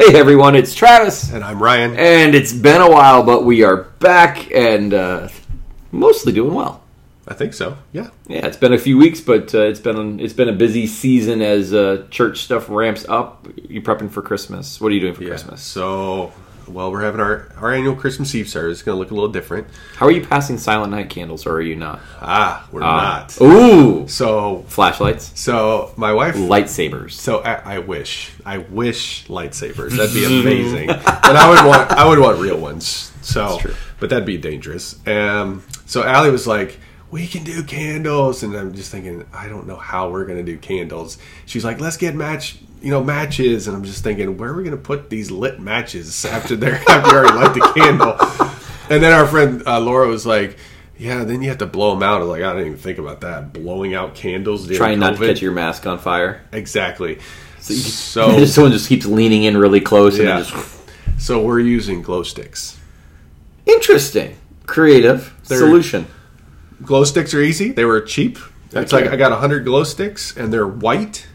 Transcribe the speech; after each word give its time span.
Hey 0.00 0.18
everyone, 0.18 0.56
it's 0.56 0.74
Travis, 0.74 1.30
And 1.30 1.44
I'm 1.44 1.62
Ryan. 1.62 1.94
and 1.94 2.34
it's 2.34 2.54
been 2.54 2.80
a 2.80 2.90
while, 2.90 3.22
but 3.22 3.44
we 3.44 3.62
are 3.64 3.82
back 4.00 4.50
and 4.50 4.94
uh, 4.94 5.28
mostly 5.92 6.32
doing 6.32 6.54
well. 6.54 6.82
I 7.28 7.34
think 7.34 7.52
so. 7.52 7.76
Yeah. 7.92 8.08
Yeah, 8.26 8.46
it's 8.46 8.56
been 8.56 8.72
a 8.72 8.78
few 8.78 8.96
weeks, 8.96 9.20
but 9.20 9.54
uh, 9.54 9.60
it's 9.60 9.78
been 9.78 10.18
it's 10.18 10.32
been 10.32 10.48
a 10.48 10.54
busy 10.54 10.86
season 10.86 11.42
as 11.42 11.74
uh, 11.74 12.06
church 12.10 12.42
stuff 12.44 12.70
ramps 12.70 13.04
up. 13.10 13.46
You 13.68 13.82
prepping 13.82 14.10
for 14.10 14.22
Christmas? 14.22 14.80
What 14.80 14.90
are 14.90 14.94
you 14.94 15.00
doing 15.02 15.14
for 15.14 15.22
Yeah. 15.22 15.28
Christmas? 15.28 15.60
So, 15.60 16.32
well, 16.72 16.90
we're 16.92 17.02
having 17.02 17.20
our, 17.20 17.48
our 17.58 17.72
annual 17.72 17.94
Christmas 17.94 18.34
Eve 18.34 18.48
service. 18.48 18.78
It's 18.78 18.82
going 18.82 18.96
to 18.96 18.98
look 18.98 19.10
a 19.10 19.14
little 19.14 19.30
different. 19.30 19.66
How 19.96 20.06
are 20.06 20.10
you 20.10 20.24
passing 20.24 20.58
Silent 20.58 20.90
Night 20.92 21.10
candles, 21.10 21.46
or 21.46 21.52
are 21.54 21.60
you 21.60 21.76
not? 21.76 22.00
Ah, 22.20 22.68
we're 22.72 22.82
Ah. 22.82 23.26
not. 23.28 23.40
Ooh, 23.40 24.06
So, 24.08 24.64
flashlights, 24.68 25.38
so 25.40 25.92
my 25.96 26.12
wife. 26.12 26.34
lightsabers. 26.36 27.12
So 27.12 27.38
I, 27.40 27.74
I 27.76 27.78
wish, 27.78 28.32
I 28.46 28.58
wish 28.58 29.26
lightsabers. 29.28 29.90
That'd 29.96 30.14
be 30.14 30.24
amazing. 30.40 30.86
but 30.88 31.06
I 31.36 31.48
would 31.50 31.68
want, 31.68 31.90
I 31.92 32.08
would 32.08 32.18
want 32.18 32.38
real 32.38 32.58
ones. 32.58 33.12
So, 33.22 33.58
true. 33.58 33.74
but 33.98 34.10
that'd 34.10 34.24
be 34.24 34.38
dangerous. 34.38 34.96
Um, 35.06 35.62
so 35.86 36.02
Allie 36.04 36.30
was 36.30 36.46
like, 36.46 36.78
"We 37.10 37.26
can 37.26 37.44
do 37.44 37.62
candles," 37.62 38.42
and 38.42 38.54
I'm 38.56 38.72
just 38.74 38.90
thinking, 38.90 39.24
I 39.32 39.48
don't 39.48 39.66
know 39.66 39.76
how 39.76 40.10
we're 40.10 40.24
gonna 40.24 40.42
do 40.42 40.56
candles. 40.58 41.18
She's 41.46 41.64
like, 41.64 41.80
"Let's 41.80 41.96
get 41.96 42.14
match, 42.14 42.56
you 42.82 42.90
know, 42.90 43.02
matches," 43.02 43.66
and 43.68 43.76
I'm 43.76 43.84
just 43.84 44.02
thinking, 44.04 44.36
where 44.36 44.50
are 44.50 44.54
we 44.56 44.64
gonna 44.64 44.76
put 44.76 45.10
these 45.10 45.30
lit 45.30 45.60
matches 45.60 46.24
after 46.24 46.56
they're 46.56 46.80
after 46.88 47.16
already 47.16 47.36
light 47.36 47.54
the 47.54 47.72
candle? 47.80 48.16
And 48.88 49.02
then 49.02 49.12
our 49.12 49.26
friend 49.26 49.62
uh, 49.66 49.80
Laura 49.80 50.06
was 50.08 50.26
like. 50.26 50.56
Yeah, 50.98 51.24
then 51.24 51.40
you 51.40 51.48
have 51.48 51.56
to 51.58 51.66
blow 51.66 51.94
them 51.94 52.02
out. 52.02 52.16
I 52.16 52.24
was 52.24 52.28
like, 52.28 52.42
I 52.42 52.52
didn't 52.52 52.66
even 52.66 52.78
think 52.78 52.98
about 52.98 53.22
that. 53.22 53.54
Blowing 53.54 53.94
out 53.94 54.14
candles. 54.14 54.68
Trying 54.68 54.98
not 54.98 55.14
to 55.14 55.18
COVID. 55.18 55.28
catch 55.28 55.40
your 55.40 55.52
mask 55.52 55.86
on 55.86 55.98
fire. 55.98 56.42
Exactly. 56.52 57.20
So, 57.58 57.72
you, 57.72 57.80
So, 57.80 58.44
someone 58.44 58.70
just 58.72 58.86
keeps 58.86 59.06
leaning 59.06 59.44
in 59.44 59.56
really 59.56 59.80
close 59.80 60.18
Yeah. 60.18 60.40
just 60.42 60.54
so 61.16 61.40
we're 61.42 61.60
using 61.60 62.02
glow 62.02 62.22
sticks. 62.22 62.78
interesting, 63.64 64.36
creative 64.66 65.32
They're- 65.48 65.56
solution. 65.58 66.06
Glow 66.82 67.04
sticks 67.04 67.34
are 67.34 67.40
easy. 67.42 67.72
They 67.72 67.84
were 67.84 68.00
cheap. 68.00 68.38
It's 68.72 68.92
like 68.92 69.06
I 69.06 69.16
got 69.16 69.32
hundred 69.38 69.64
glow 69.64 69.84
sticks, 69.84 70.36
and 70.36 70.52
they're 70.52 70.66
white. 70.66 71.26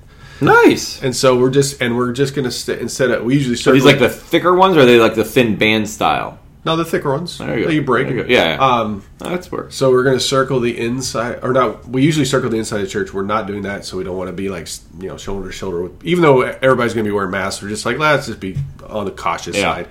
Nice. 0.41 1.01
And 1.01 1.15
so 1.15 1.37
we're 1.39 1.49
just 1.49 1.81
and 1.81 1.95
we're 1.97 2.11
just 2.13 2.35
gonna 2.35 2.51
st- 2.51 2.79
instead 2.79 3.11
of 3.11 3.23
we 3.23 3.35
usually 3.35 3.53
Are 3.53 3.57
start 3.57 3.73
these 3.75 3.85
like 3.85 3.99
the 3.99 4.09
thicker 4.09 4.53
ones, 4.53 4.75
or 4.77 4.81
are 4.81 4.85
they 4.85 4.99
like 4.99 5.15
the 5.15 5.23
thin 5.25 5.55
band 5.55 5.89
style? 5.89 6.39
no 6.65 6.75
the 6.75 6.83
thicker 6.83 7.11
ones 7.11 7.37
There 7.37 7.59
you 7.59 7.65
go. 7.65 7.69
you 7.71 7.81
break. 7.83 8.09
You. 8.09 8.25
Yeah. 8.27 8.57
Um. 8.59 9.03
That's 9.19 9.51
works. 9.51 9.75
So 9.75 9.91
we're 9.91 10.03
gonna 10.03 10.19
circle 10.19 10.59
the 10.59 10.77
inside, 10.77 11.39
or 11.43 11.53
not? 11.53 11.87
We 11.87 12.01
usually 12.03 12.25
circle 12.25 12.49
the 12.49 12.57
inside 12.57 12.77
of 12.77 12.83
the 12.83 12.89
church. 12.89 13.13
We're 13.13 13.21
not 13.23 13.45
doing 13.47 13.61
that, 13.63 13.85
so 13.85 13.97
we 13.97 14.03
don't 14.03 14.17
want 14.17 14.29
to 14.29 14.33
be 14.33 14.49
like 14.49 14.67
you 14.99 15.07
know 15.09 15.17
shoulder 15.17 15.47
to 15.47 15.53
shoulder 15.53 15.83
with. 15.83 16.03
Even 16.03 16.21
though 16.23 16.41
everybody's 16.41 16.93
gonna 16.93 17.03
be 17.05 17.11
wearing 17.11 17.31
masks, 17.31 17.61
we're 17.61 17.69
just 17.69 17.85
like 17.85 17.97
let's 17.99 18.25
just 18.25 18.39
be 18.39 18.57
on 18.87 19.05
the 19.05 19.11
cautious 19.11 19.55
Yeah. 19.55 19.61
side. 19.75 19.87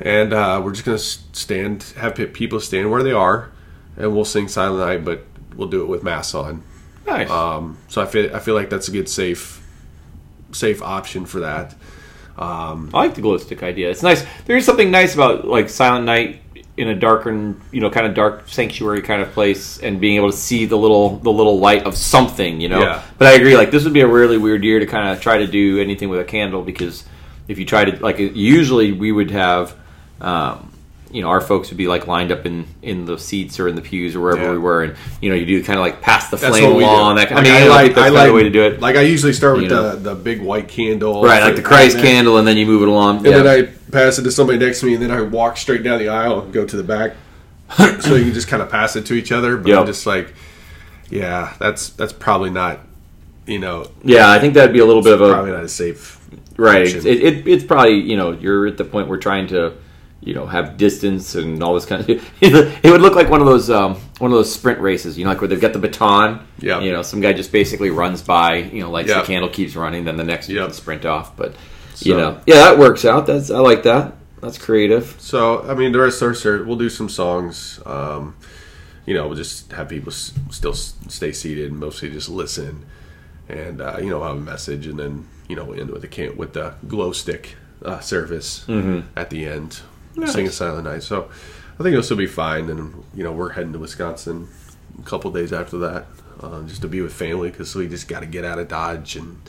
And 0.00 0.32
uh, 0.34 0.60
we're 0.62 0.72
just 0.72 0.84
gonna 0.84 0.98
stand, 0.98 1.84
have 1.96 2.14
people 2.32 2.58
stand 2.60 2.90
where 2.90 3.02
they 3.04 3.12
are, 3.12 3.50
and 3.96 4.14
we'll 4.14 4.24
sing 4.24 4.48
Silent 4.48 4.86
Night, 4.86 5.04
but 5.04 5.24
we'll 5.56 5.68
do 5.68 5.82
it 5.82 5.86
with 5.86 6.02
masks 6.02 6.34
on. 6.34 6.62
Nice. 7.06 7.30
Um, 7.30 7.78
so 7.88 8.02
I 8.02 8.06
feel 8.06 8.34
I 8.34 8.38
feel 8.38 8.54
like 8.54 8.70
that's 8.70 8.88
a 8.88 8.90
good 8.90 9.08
safe 9.08 9.60
safe 10.52 10.82
option 10.82 11.26
for 11.26 11.40
that. 11.40 11.74
Um, 12.36 12.90
I 12.92 12.98
like 12.98 13.14
the 13.14 13.20
glow 13.20 13.36
stick 13.38 13.62
idea. 13.62 13.90
It's 13.90 14.02
nice. 14.02 14.24
There 14.46 14.56
is 14.56 14.64
something 14.64 14.90
nice 14.90 15.14
about 15.14 15.46
like 15.46 15.68
Silent 15.68 16.06
Night 16.06 16.40
in 16.76 16.88
a 16.88 16.94
darkened, 16.94 17.60
you 17.70 17.80
know, 17.80 17.88
kind 17.88 18.06
of 18.06 18.14
dark 18.14 18.48
sanctuary 18.48 19.00
kind 19.02 19.22
of 19.22 19.30
place, 19.32 19.78
and 19.78 20.00
being 20.00 20.16
able 20.16 20.30
to 20.30 20.36
see 20.36 20.66
the 20.66 20.76
little 20.76 21.18
the 21.18 21.30
little 21.30 21.58
light 21.58 21.84
of 21.84 21.96
something, 21.96 22.60
you 22.60 22.68
know. 22.68 22.80
Yeah. 22.80 23.02
But 23.18 23.28
I 23.28 23.34
agree. 23.34 23.56
Like 23.56 23.70
this 23.70 23.84
would 23.84 23.92
be 23.92 24.00
a 24.00 24.08
really 24.08 24.38
weird 24.38 24.64
year 24.64 24.80
to 24.80 24.86
kind 24.86 25.08
of 25.08 25.22
try 25.22 25.38
to 25.38 25.46
do 25.46 25.80
anything 25.80 26.08
with 26.08 26.20
a 26.20 26.24
candle 26.24 26.62
because 26.62 27.04
if 27.46 27.58
you 27.58 27.64
try 27.64 27.84
to 27.84 28.02
like 28.02 28.18
usually 28.18 28.92
we 28.92 29.12
would 29.12 29.30
have. 29.30 29.76
Um, 30.20 30.70
you 31.14 31.22
know, 31.22 31.28
our 31.28 31.40
folks 31.40 31.70
would 31.70 31.78
be 31.78 31.86
like 31.86 32.08
lined 32.08 32.32
up 32.32 32.44
in, 32.44 32.66
in 32.82 33.04
the 33.04 33.16
seats 33.16 33.60
or 33.60 33.68
in 33.68 33.76
the 33.76 33.80
pews 33.82 34.16
or 34.16 34.20
wherever 34.20 34.42
Yeah. 34.42 34.50
we 34.50 34.58
were, 34.58 34.82
and 34.82 34.96
you 35.22 35.30
know, 35.30 35.36
you 35.36 35.46
do 35.46 35.62
kind 35.62 35.78
of 35.78 35.84
like 35.84 36.02
pass 36.02 36.28
the 36.28 36.36
flame 36.36 36.64
along. 36.72 37.14
That, 37.16 37.30
Like, 37.30 37.38
I 37.38 37.42
mean, 37.42 37.52
I, 37.52 37.68
like, 37.68 37.94
that's 37.94 38.10
I 38.10 38.14
kind 38.16 38.28
the 38.30 38.34
way 38.34 38.42
to 38.42 38.50
do 38.50 38.62
it, 38.64 38.80
Like 38.80 38.96
I 38.96 39.02
usually 39.02 39.32
start 39.32 39.54
with 39.54 39.62
You 39.64 39.68
know. 39.70 39.94
the 39.96 40.10
the 40.10 40.14
big 40.16 40.42
white 40.42 40.66
candle, 40.66 41.22
right? 41.22 41.40
Like 41.42 41.54
the 41.56 41.62
Christ 41.62 41.98
candle, 41.98 42.36
and 42.38 42.46
then 42.48 42.56
you 42.56 42.66
move 42.66 42.82
it 42.82 42.88
along. 42.88 43.18
and 43.18 43.26
yeah. 43.26 43.42
then 43.42 43.46
I 43.46 43.90
pass 43.92 44.18
it 44.18 44.22
to 44.24 44.32
somebody 44.32 44.58
next 44.58 44.80
to 44.80 44.86
me, 44.86 44.94
and 44.94 45.02
then 45.02 45.12
I 45.12 45.20
walk 45.22 45.56
straight 45.56 45.84
down 45.84 46.00
the 46.00 46.08
aisle 46.08 46.40
and 46.42 46.52
go 46.52 46.66
to 46.66 46.76
the 46.76 46.82
back, 46.82 47.14
so 48.00 48.16
you 48.16 48.24
can 48.24 48.34
just 48.34 48.48
kind 48.48 48.60
of 48.62 48.68
pass 48.68 48.96
it 48.96 49.06
to 49.06 49.14
each 49.14 49.30
other. 49.30 49.56
But 49.56 49.68
Yep. 49.68 49.78
I'm 49.78 49.86
just 49.86 50.06
like, 50.06 50.34
yeah, 51.10 51.54
that's 51.60 51.90
that's 51.90 52.12
probably 52.12 52.50
not, 52.50 52.80
you 53.46 53.60
know, 53.60 53.86
yeah, 54.02 54.28
I 54.30 54.40
think 54.40 54.54
that'd 54.54 54.72
be 54.72 54.80
a 54.80 54.84
little 54.86 55.02
bit 55.02 55.12
of 55.12 55.20
a 55.20 55.32
probably 55.32 55.52
not 55.52 55.62
a 55.62 55.68
safe. 55.68 56.18
Right. 56.56 56.86
It, 56.92 57.06
it, 57.06 57.46
it's 57.48 57.62
probably 57.64 58.00
you 58.00 58.16
know 58.16 58.32
you're 58.32 58.66
at 58.66 58.78
the 58.78 58.84
point 58.84 59.06
where 59.08 59.18
trying 59.18 59.46
to 59.48 59.74
you 60.24 60.34
know 60.34 60.46
have 60.46 60.76
distance 60.76 61.34
and 61.34 61.62
all 61.62 61.74
this 61.74 61.86
kind 61.86 62.00
of. 62.08 62.08
It 62.40 62.82
would 62.90 63.00
look 63.02 63.14
like 63.14 63.28
one 63.30 63.40
of 63.40 63.46
those 63.46 63.68
um, 63.70 63.94
one 64.18 64.30
of 64.32 64.36
those 64.36 64.52
sprint 64.52 64.80
races. 64.80 65.16
You 65.18 65.24
know, 65.24 65.30
like 65.30 65.40
where 65.40 65.48
they've 65.48 65.60
got 65.60 65.72
the 65.74 65.78
baton. 65.78 66.46
Yeah. 66.58 66.80
You 66.80 66.92
know, 66.92 67.02
some 67.02 67.20
guy 67.20 67.32
just 67.32 67.52
basically 67.52 67.90
runs 67.90 68.22
by. 68.22 68.56
You 68.56 68.80
know, 68.82 68.90
lights 68.90 69.10
Yeah. 69.10 69.20
the 69.20 69.26
candle, 69.26 69.50
keeps 69.50 69.76
running, 69.76 70.04
then 70.04 70.16
the 70.16 70.24
next 70.24 70.48
Yep. 70.48 70.64
can 70.66 70.72
sprint 70.74 71.04
off. 71.04 71.36
But 71.36 71.54
you 72.00 72.16
know, 72.16 72.40
yeah, 72.46 72.56
that 72.56 72.78
works 72.78 73.04
out. 73.04 73.26
That's 73.26 73.50
I 73.50 73.58
like 73.60 73.82
that. 73.84 74.14
That's 74.40 74.58
creative. 74.58 75.14
So 75.18 75.62
I 75.68 75.74
mean, 75.74 75.92
the 75.92 76.00
rest 76.00 76.20
of 76.22 76.28
our 76.46 76.62
we'll 76.64 76.76
do 76.76 76.88
some 76.90 77.08
songs. 77.08 77.80
Um, 77.86 78.34
you 79.06 79.12
know, 79.14 79.26
we'll 79.26 79.36
just 79.36 79.70
have 79.72 79.88
people 79.90 80.10
s- 80.12 80.32
still 80.50 80.72
s- 80.72 80.94
stay 81.08 81.30
seated 81.32 81.70
and 81.70 81.78
mostly 81.78 82.08
just 82.10 82.28
listen, 82.30 82.84
and 83.48 83.80
uh, 83.82 83.96
you 84.00 84.08
know, 84.10 84.22
have 84.22 84.36
a 84.36 84.40
message, 84.40 84.86
and 84.86 84.98
then 84.98 85.26
you 85.48 85.56
know, 85.56 85.72
end 85.72 85.90
with 85.90 86.00
the 86.02 86.08
can- 86.08 86.36
with 86.38 86.54
the 86.54 86.74
glow 86.88 87.12
stick 87.12 87.56
uh, 87.84 88.00
service 88.00 88.64
at 89.14 89.28
the 89.30 89.44
end, 89.46 89.80
sing 90.26 90.46
a 90.46 90.50
silent 90.52 90.84
night. 90.84 91.02
So 91.02 91.28
I 91.74 91.82
think 91.82 91.88
it'll 91.88 92.02
still 92.02 92.16
be 92.16 92.26
fine. 92.26 92.68
And 92.70 93.04
you 93.14 93.24
know, 93.24 93.32
we're 93.32 93.50
heading 93.50 93.72
to 93.72 93.78
Wisconsin 93.78 94.48
a 94.98 95.02
couple 95.02 95.30
days 95.32 95.52
after 95.52 95.78
that, 95.78 96.06
uh, 96.40 96.62
just 96.62 96.82
to 96.82 96.88
be 96.88 97.00
with 97.00 97.12
family 97.12 97.50
because 97.50 97.74
we 97.74 97.88
just 97.88 98.08
got 98.08 98.20
to 98.20 98.26
get 98.26 98.44
out 98.44 98.58
of 98.58 98.68
Dodge 98.68 99.16
and 99.16 99.40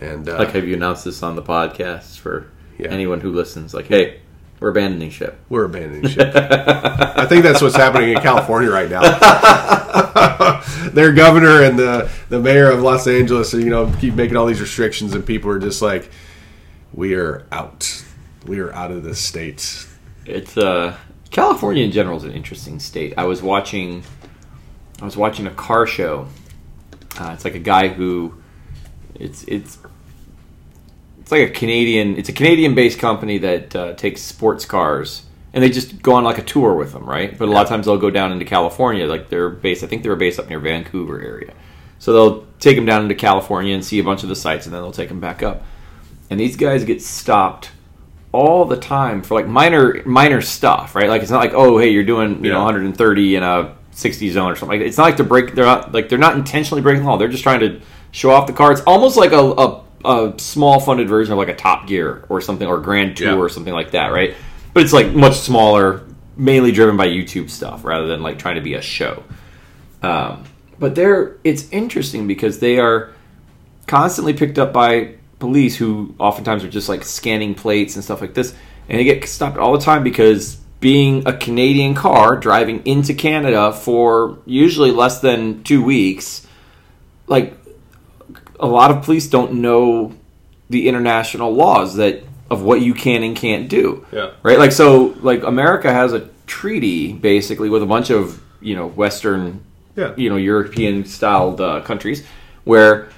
and 0.00 0.28
uh, 0.28 0.36
Like, 0.38 0.50
have 0.50 0.66
you 0.68 0.74
announced 0.74 1.04
this 1.06 1.22
on 1.22 1.36
the 1.36 1.42
podcast 1.42 2.18
for 2.18 2.48
Yeah. 2.78 2.88
anyone 2.88 3.20
who 3.20 3.32
listens? 3.32 3.72
Like, 3.72 3.86
hey, 3.86 4.20
we're 4.60 4.68
abandoning 4.70 5.10
ship. 5.10 5.38
We're 5.48 5.64
abandoning 5.64 6.08
ship. 6.10 6.32
I 6.34 7.26
think 7.26 7.42
that's 7.42 7.62
what's 7.62 7.76
happening 7.76 8.10
in 8.10 8.20
California 8.20 8.70
right 8.70 8.90
now. 8.90 9.00
Their 10.92 11.12
governor 11.12 11.62
and 11.62 11.78
the 11.78 12.10
the 12.28 12.38
mayor 12.40 12.70
of 12.70 12.80
Los 12.80 13.06
Angeles, 13.06 13.52
you 13.52 13.68
know, 13.70 13.92
keep 14.00 14.14
making 14.14 14.36
all 14.36 14.46
these 14.46 14.60
restrictions, 14.60 15.14
and 15.14 15.24
people 15.26 15.50
are 15.50 15.58
just 15.58 15.82
like, 15.82 16.10
"We 16.94 17.14
are 17.14 17.46
out. 17.52 18.02
We 18.46 18.60
are 18.60 18.72
out 18.72 18.92
of 18.92 19.02
the 19.02 19.14
states. 19.14 19.92
It's 20.24 20.56
uh 20.56 20.96
California 21.30 21.84
in 21.84 21.90
general 21.90 22.16
is 22.16 22.24
an 22.24 22.32
interesting 22.32 22.78
state. 22.78 23.14
I 23.16 23.24
was 23.24 23.42
watching 23.42 24.04
I 25.00 25.04
was 25.04 25.16
watching 25.16 25.46
a 25.46 25.50
car 25.50 25.86
show. 25.86 26.28
Uh, 27.18 27.32
it's 27.34 27.44
like 27.44 27.56
a 27.56 27.60
guy 27.60 27.88
who 27.88 28.34
it's 29.14 29.42
it's 29.44 29.78
it's 31.20 31.32
like 31.32 31.48
a 31.48 31.50
Canadian 31.50 32.16
it's 32.16 32.28
a 32.28 32.32
Canadian 32.32 32.74
based 32.76 33.00
company 33.00 33.38
that 33.38 33.74
uh, 33.74 33.94
takes 33.94 34.22
sports 34.22 34.64
cars 34.64 35.24
and 35.52 35.64
they 35.64 35.70
just 35.70 36.00
go 36.00 36.14
on 36.14 36.22
like 36.22 36.38
a 36.38 36.42
tour 36.42 36.74
with 36.74 36.92
them, 36.92 37.04
right? 37.04 37.36
But 37.36 37.48
a 37.48 37.50
lot 37.50 37.62
of 37.62 37.68
times 37.68 37.86
they'll 37.86 37.98
go 37.98 38.10
down 38.10 38.30
into 38.30 38.44
California, 38.44 39.06
like 39.06 39.28
they're 39.28 39.50
based 39.50 39.82
I 39.82 39.88
think 39.88 40.04
they 40.04 40.08
were 40.08 40.16
based 40.16 40.38
up 40.38 40.48
near 40.48 40.60
Vancouver 40.60 41.20
area. 41.20 41.52
So 41.98 42.12
they'll 42.12 42.46
take 42.60 42.76
them 42.76 42.86
down 42.86 43.02
into 43.02 43.14
California 43.16 43.74
and 43.74 43.84
see 43.84 43.98
a 43.98 44.04
bunch 44.04 44.22
of 44.22 44.28
the 44.28 44.36
sites 44.36 44.66
and 44.66 44.74
then 44.74 44.82
they'll 44.82 44.92
take 44.92 45.08
them 45.08 45.20
back 45.20 45.42
up. 45.42 45.64
And 46.30 46.38
these 46.38 46.56
guys 46.56 46.84
get 46.84 47.02
stopped 47.02 47.70
all 48.36 48.64
the 48.66 48.76
time 48.76 49.22
for 49.22 49.34
like 49.34 49.46
minor 49.48 50.02
minor 50.04 50.40
stuff, 50.40 50.94
right? 50.94 51.08
Like 51.08 51.22
it's 51.22 51.30
not 51.30 51.38
like 51.40 51.54
oh 51.54 51.78
hey 51.78 51.88
you're 51.90 52.04
doing 52.04 52.44
you 52.44 52.50
know 52.52 52.58
130 52.64 53.36
in 53.36 53.42
a 53.42 53.74
60 53.92 54.30
zone 54.30 54.52
or 54.52 54.56
something. 54.56 54.78
Like 54.78 54.86
it's 54.86 54.98
not 54.98 55.04
like 55.04 55.16
to 55.16 55.24
break. 55.24 55.54
They're 55.54 55.64
not 55.64 55.92
like 55.92 56.08
they're 56.08 56.18
not 56.18 56.36
intentionally 56.36 56.82
breaking 56.82 57.02
the 57.04 57.08
law. 57.08 57.16
They're 57.16 57.28
just 57.28 57.42
trying 57.42 57.60
to 57.60 57.80
show 58.12 58.30
off 58.30 58.46
the 58.46 58.52
car. 58.52 58.72
It's 58.72 58.82
almost 58.82 59.16
like 59.16 59.32
a, 59.32 59.38
a, 59.40 59.82
a 60.04 60.38
small 60.38 60.80
funded 60.80 61.08
version 61.08 61.32
of 61.32 61.38
like 61.38 61.48
a 61.48 61.54
Top 61.56 61.86
Gear 61.86 62.24
or 62.28 62.40
something 62.40 62.66
or 62.68 62.78
Grand 62.80 63.16
Tour 63.16 63.28
Yeah. 63.32 63.36
or 63.36 63.48
something 63.48 63.72
like 63.74 63.90
that, 63.92 64.08
right? 64.08 64.34
But 64.74 64.82
it's 64.84 64.92
like 64.92 65.12
much 65.14 65.36
smaller, 65.38 66.02
mainly 66.36 66.72
driven 66.72 66.96
by 66.96 67.08
YouTube 67.08 67.48
stuff 67.50 67.84
rather 67.84 68.06
than 68.06 68.22
like 68.22 68.38
trying 68.38 68.56
to 68.56 68.60
be 68.60 68.74
a 68.74 68.82
show. 68.82 69.22
Um, 70.02 70.44
but 70.78 70.94
they're 70.94 71.36
it's 71.42 71.68
interesting 71.70 72.26
because 72.26 72.58
they 72.58 72.78
are 72.78 73.12
constantly 73.86 74.34
picked 74.34 74.58
up 74.58 74.72
by 74.72 75.14
police 75.38 75.76
who 75.76 76.14
oftentimes 76.18 76.64
are 76.64 76.68
just 76.70 76.88
like 76.88 77.04
scanning 77.04 77.54
plates 77.54 77.94
and 77.94 78.02
stuff 78.04 78.20
like 78.20 78.34
this 78.34 78.54
and 78.88 78.98
they 78.98 79.04
get 79.04 79.26
stopped 79.28 79.58
all 79.58 79.72
the 79.72 79.84
time 79.84 80.02
because 80.02 80.56
being 80.80 81.26
a 81.26 81.32
Canadian 81.36 81.94
car 81.94 82.36
driving 82.36 82.80
into 82.86 83.12
Canada 83.14 83.72
for 83.72 84.38
usually 84.46 84.90
less 84.90 85.20
than 85.20 85.62
2 85.64 85.82
weeks 85.84 86.46
like 87.26 87.54
a 88.58 88.66
lot 88.66 88.90
of 88.90 89.02
police 89.02 89.28
don't 89.28 89.54
know 89.54 90.14
the 90.70 90.88
international 90.88 91.52
laws 91.54 91.96
that 91.96 92.22
of 92.50 92.62
what 92.62 92.80
you 92.80 92.94
can 92.94 93.22
and 93.22 93.36
can't 93.36 93.68
do 93.68 94.06
Yeah. 94.12 94.30
right 94.42 94.58
like 94.58 94.72
so 94.72 95.14
like 95.20 95.42
America 95.42 95.92
has 95.92 96.12
a 96.12 96.28
treaty 96.46 97.12
basically 97.12 97.68
with 97.68 97.82
a 97.82 97.86
bunch 97.86 98.10
of 98.10 98.40
you 98.60 98.74
know 98.76 98.86
western 98.88 99.60
Yeah. 99.96 100.14
you 100.16 100.30
know 100.30 100.36
European 100.36 101.04
styled 101.04 101.60
uh, 101.60 101.80
countries 101.82 102.24
where 102.64 103.08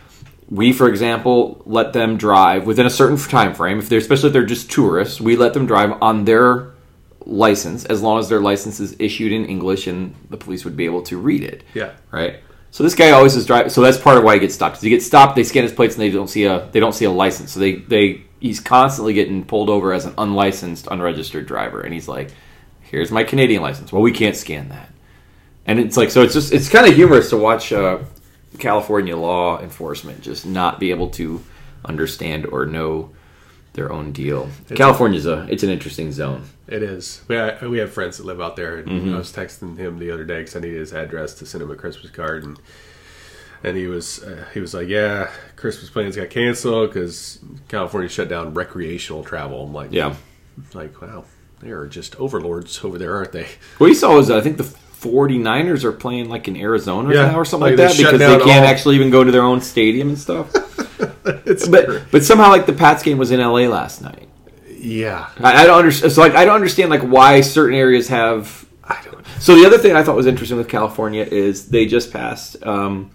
we, 0.50 0.72
for 0.72 0.88
example, 0.88 1.62
let 1.66 1.92
them 1.92 2.16
drive 2.16 2.66
within 2.66 2.86
a 2.86 2.90
certain 2.90 3.16
time 3.16 3.54
frame. 3.54 3.78
If 3.78 3.88
they're 3.88 3.98
especially 3.98 4.28
if 4.28 4.32
they're 4.32 4.46
just 4.46 4.70
tourists, 4.70 5.20
we 5.20 5.36
let 5.36 5.54
them 5.54 5.66
drive 5.66 6.00
on 6.02 6.24
their 6.24 6.72
license 7.26 7.84
as 7.84 8.00
long 8.00 8.18
as 8.18 8.28
their 8.28 8.40
license 8.40 8.80
is 8.80 8.96
issued 8.98 9.32
in 9.32 9.44
English 9.44 9.86
and 9.86 10.14
the 10.30 10.38
police 10.38 10.64
would 10.64 10.76
be 10.76 10.86
able 10.86 11.02
to 11.02 11.18
read 11.18 11.44
it. 11.44 11.62
Yeah. 11.74 11.92
Right. 12.10 12.40
So 12.70 12.82
this 12.82 12.94
guy 12.94 13.10
always 13.10 13.34
is 13.36 13.46
driving. 13.46 13.70
So 13.70 13.82
that's 13.82 13.98
part 13.98 14.16
of 14.16 14.24
why 14.24 14.34
he 14.34 14.40
gets 14.40 14.54
stopped. 14.54 14.74
Because 14.74 14.82
he 14.82 14.90
gets 14.90 15.06
stopped, 15.06 15.36
they 15.36 15.44
scan 15.44 15.62
his 15.62 15.72
plates 15.72 15.94
and 15.94 16.02
they 16.02 16.10
don't 16.10 16.28
see 16.28 16.44
a 16.44 16.68
they 16.72 16.80
don't 16.80 16.94
see 16.94 17.04
a 17.04 17.10
license. 17.10 17.52
So 17.52 17.60
they 17.60 17.76
they 17.76 18.22
he's 18.40 18.60
constantly 18.60 19.12
getting 19.12 19.44
pulled 19.44 19.68
over 19.68 19.92
as 19.92 20.04
an 20.04 20.14
unlicensed, 20.16 20.86
unregistered 20.90 21.46
driver. 21.46 21.80
And 21.80 21.92
he's 21.92 22.08
like, 22.08 22.30
"Here's 22.80 23.10
my 23.10 23.24
Canadian 23.24 23.62
license." 23.62 23.92
Well, 23.92 24.02
we 24.02 24.12
can't 24.12 24.36
scan 24.36 24.68
that. 24.68 24.92
And 25.66 25.78
it's 25.78 25.96
like 25.96 26.10
so. 26.10 26.22
It's 26.22 26.34
just 26.34 26.52
it's 26.52 26.68
kind 26.68 26.86
of 26.86 26.94
humorous 26.94 27.30
to 27.30 27.36
watch 27.36 27.72
uh, 27.72 27.98
California 28.58 29.16
law 29.16 29.60
enforcement 29.60 30.20
just 30.22 30.44
not 30.46 30.78
be 30.80 30.90
able 30.90 31.10
to 31.10 31.42
understand 31.84 32.46
or 32.46 32.66
know 32.66 33.10
their 33.74 33.92
own 33.92 34.10
deal. 34.12 34.48
California's 34.74 35.26
a 35.26 35.46
it's 35.50 35.62
an 35.62 35.70
interesting 35.70 36.10
zone. 36.12 36.44
It 36.66 36.82
is. 36.82 37.22
We 37.28 37.36
have, 37.36 37.62
we 37.62 37.78
have 37.78 37.92
friends 37.92 38.18
that 38.18 38.26
live 38.26 38.40
out 38.40 38.56
there, 38.56 38.76
and 38.78 38.88
Mm-hmm. 38.88 39.14
I 39.14 39.18
was 39.18 39.32
texting 39.32 39.76
him 39.78 39.98
the 39.98 40.10
other 40.10 40.24
day 40.24 40.38
because 40.38 40.56
I 40.56 40.60
needed 40.60 40.80
his 40.80 40.92
address 40.92 41.34
to 41.34 41.46
send 41.46 41.62
him 41.62 41.70
a 41.70 41.76
Christmas 41.76 42.10
card, 42.10 42.44
and 42.44 42.58
and 43.64 43.76
he 43.76 43.86
was 43.86 44.22
uh, 44.24 44.44
he 44.52 44.60
was 44.60 44.74
like, 44.74 44.88
"Yeah, 44.88 45.30
Christmas 45.56 45.90
plans 45.90 46.16
got 46.16 46.30
canceled 46.30 46.90
because 46.90 47.38
California 47.68 48.08
shut 48.08 48.28
down 48.28 48.52
recreational 48.54 49.22
travel." 49.24 49.64
I'm 49.64 49.72
like, 49.72 49.92
Yeah. 49.92 50.14
like 50.74 51.00
wow, 51.00 51.24
they 51.60 51.70
are 51.70 51.86
just 51.86 52.16
overlords 52.16 52.84
over 52.84 52.98
there, 52.98 53.14
aren't 53.16 53.32
they? 53.32 53.46
What 53.78 53.88
we 53.88 53.94
saw 53.94 54.14
was 54.16 54.30
I 54.30 54.40
think 54.40 54.56
the 54.58 54.64
49ers 55.00 55.84
are 55.84 55.92
playing 55.92 56.28
like 56.28 56.48
in 56.48 56.56
Arizona 56.56 57.14
Yeah, 57.14 57.30
now 57.30 57.38
or 57.38 57.44
something 57.44 57.70
like 57.70 57.78
like, 57.78 57.88
that 57.90 57.96
because 57.96 58.18
they 58.18 58.26
can't 58.44 58.64
all- 58.64 58.70
actually 58.70 58.96
even 58.96 59.10
go 59.10 59.22
to 59.24 59.30
their 59.30 59.42
own 59.42 59.60
stadium 59.60 60.08
and 60.10 60.18
stuff. 60.18 60.52
It's 61.44 61.68
but 61.68 62.10
but 62.10 62.24
somehow 62.24 62.48
like 62.48 62.64
the 62.66 62.72
Pats 62.72 63.02
game 63.02 63.18
was 63.18 63.30
in 63.30 63.38
LA 63.40 63.68
last 63.68 64.00
night. 64.02 64.28
yeah, 64.78 65.28
I, 65.38 65.62
I 65.62 65.66
don't 65.66 65.78
understand. 65.78 66.12
So 66.12 66.22
like 66.22 66.34
I 66.34 66.44
don't 66.46 66.54
understand 66.54 66.88
like 66.90 67.02
why 67.02 67.42
certain 67.42 67.76
areas 67.76 68.08
have. 68.08 68.64
I 68.82 68.98
don't. 69.04 69.24
So 69.38 69.54
the 69.54 69.66
other 69.66 69.76
thing 69.78 69.94
I 69.94 70.02
thought 70.02 70.16
was 70.16 70.26
interesting 70.26 70.56
with 70.56 70.68
California 70.68 71.22
is 71.24 71.68
they 71.68 71.84
just 71.86 72.12
passed 72.12 72.64
um, 72.66 73.10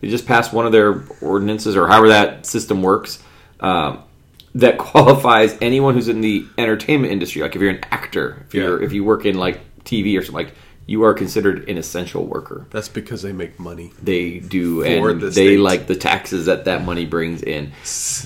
they 0.00 0.08
just 0.08 0.26
passed 0.26 0.52
one 0.52 0.66
of 0.66 0.72
their 0.72 1.04
ordinances 1.20 1.76
or 1.76 1.86
however 1.86 2.08
that 2.08 2.44
system 2.44 2.82
works 2.82 3.22
um, 3.60 4.02
that 4.56 4.76
qualifies 4.90 5.56
anyone 5.60 5.94
who's 5.94 6.08
in 6.08 6.20
the 6.20 6.44
entertainment 6.58 7.12
industry. 7.12 7.40
Like 7.42 7.54
if 7.54 7.62
you're 7.62 7.70
an 7.70 7.84
actor, 7.92 8.44
if 8.48 8.54
you're 8.54 8.80
Yeah. 8.80 8.86
if 8.86 8.92
you 8.92 9.04
work 9.04 9.26
in 9.26 9.36
like 9.38 9.60
TV 9.84 10.18
or 10.18 10.22
something 10.22 10.44
like. 10.46 10.54
You 10.86 11.04
are 11.04 11.14
considered 11.14 11.66
an 11.68 11.78
essential 11.78 12.26
worker. 12.26 12.66
That's 12.70 12.88
because 12.88 13.22
they 13.22 13.32
make 13.32 13.58
money. 13.58 13.92
They 14.02 14.38
do, 14.38 14.82
and 14.84 15.20
the 15.20 15.30
they 15.30 15.56
like 15.56 15.86
the 15.86 15.96
taxes 15.96 16.44
that 16.46 16.66
that 16.66 16.84
money 16.84 17.06
brings 17.06 17.42
in. 17.42 17.72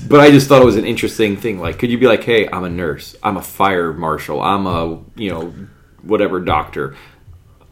But 0.09 0.19
I 0.21 0.33
just 0.33 0.49
thought 0.49 0.61
it 0.61 0.65
was 0.65 0.75
an 0.77 0.85
interesting 0.85 1.37
thing. 1.37 1.61
Like, 1.61 1.79
could 1.79 1.91
you 1.91 1.99
be 1.99 2.07
like, 2.07 2.25
"Hey, 2.25 2.49
I'm 2.49 2.65
a 2.65 2.69
nurse. 2.69 3.15
I'm 3.23 3.37
a 3.37 3.43
fire 3.43 3.93
marshal. 3.93 4.43
I'm 4.43 4.67
a 4.67 5.01
you 5.15 5.31
know 5.31 5.55
whatever 6.03 6.41
doctor. 6.41 6.97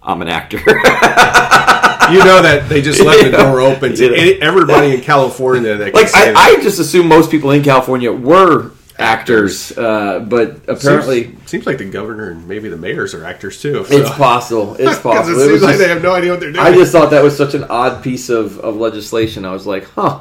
I'm 0.03 0.23
an 0.23 0.29
actor." 0.29 0.59
You 2.09 2.19
know 2.21 2.41
that 2.41 2.69
they 2.69 2.83
just 2.83 3.01
left 3.01 3.25
the 3.25 3.31
door 3.37 3.61
open 3.61 3.97
to 3.97 4.15
Yeah. 4.15 4.37
everybody 4.41 4.95
in 4.95 5.01
California 5.01 5.77
that 5.77 5.93
can 5.93 6.01
like. 6.05 6.15
I, 6.15 6.35
I 6.53 6.63
just 6.63 6.79
assume 6.79 7.09
most 7.09 7.33
people 7.33 7.51
in 7.51 7.65
California 7.65 8.13
were 8.13 8.71
actors, 8.99 9.77
uh, 9.77 10.21
but 10.21 10.61
apparently 10.69 11.25
seems, 11.25 11.51
seems 11.51 11.67
like 11.67 11.79
the 11.79 11.85
governor 11.85 12.31
and 12.31 12.49
maybe 12.49 12.69
the 12.69 12.77
mayors 12.77 13.15
are 13.15 13.25
actors 13.25 13.61
too. 13.61 13.85
it's 13.89 14.11
possible. 14.11 14.75
It's 14.79 14.99
possible. 15.01 15.39
it 15.41 15.45
It 15.45 15.49
seems 15.51 15.63
like 15.63 15.71
just- 15.73 15.83
they 15.83 15.89
have 15.89 16.03
no 16.03 16.13
idea 16.15 16.31
what 16.31 16.41
they're 16.41 16.53
doing. 16.53 16.65
I 16.65 16.73
just 16.73 16.93
thought 16.93 17.11
that 17.11 17.23
was 17.23 17.37
such 17.37 17.55
an 17.55 17.65
odd 17.65 18.03
piece 18.03 18.29
of, 18.29 18.59
of 18.61 18.77
legislation. 18.77 19.45
I 19.45 19.53
was 19.53 19.67
like, 19.67 19.85
huh. 19.91 20.21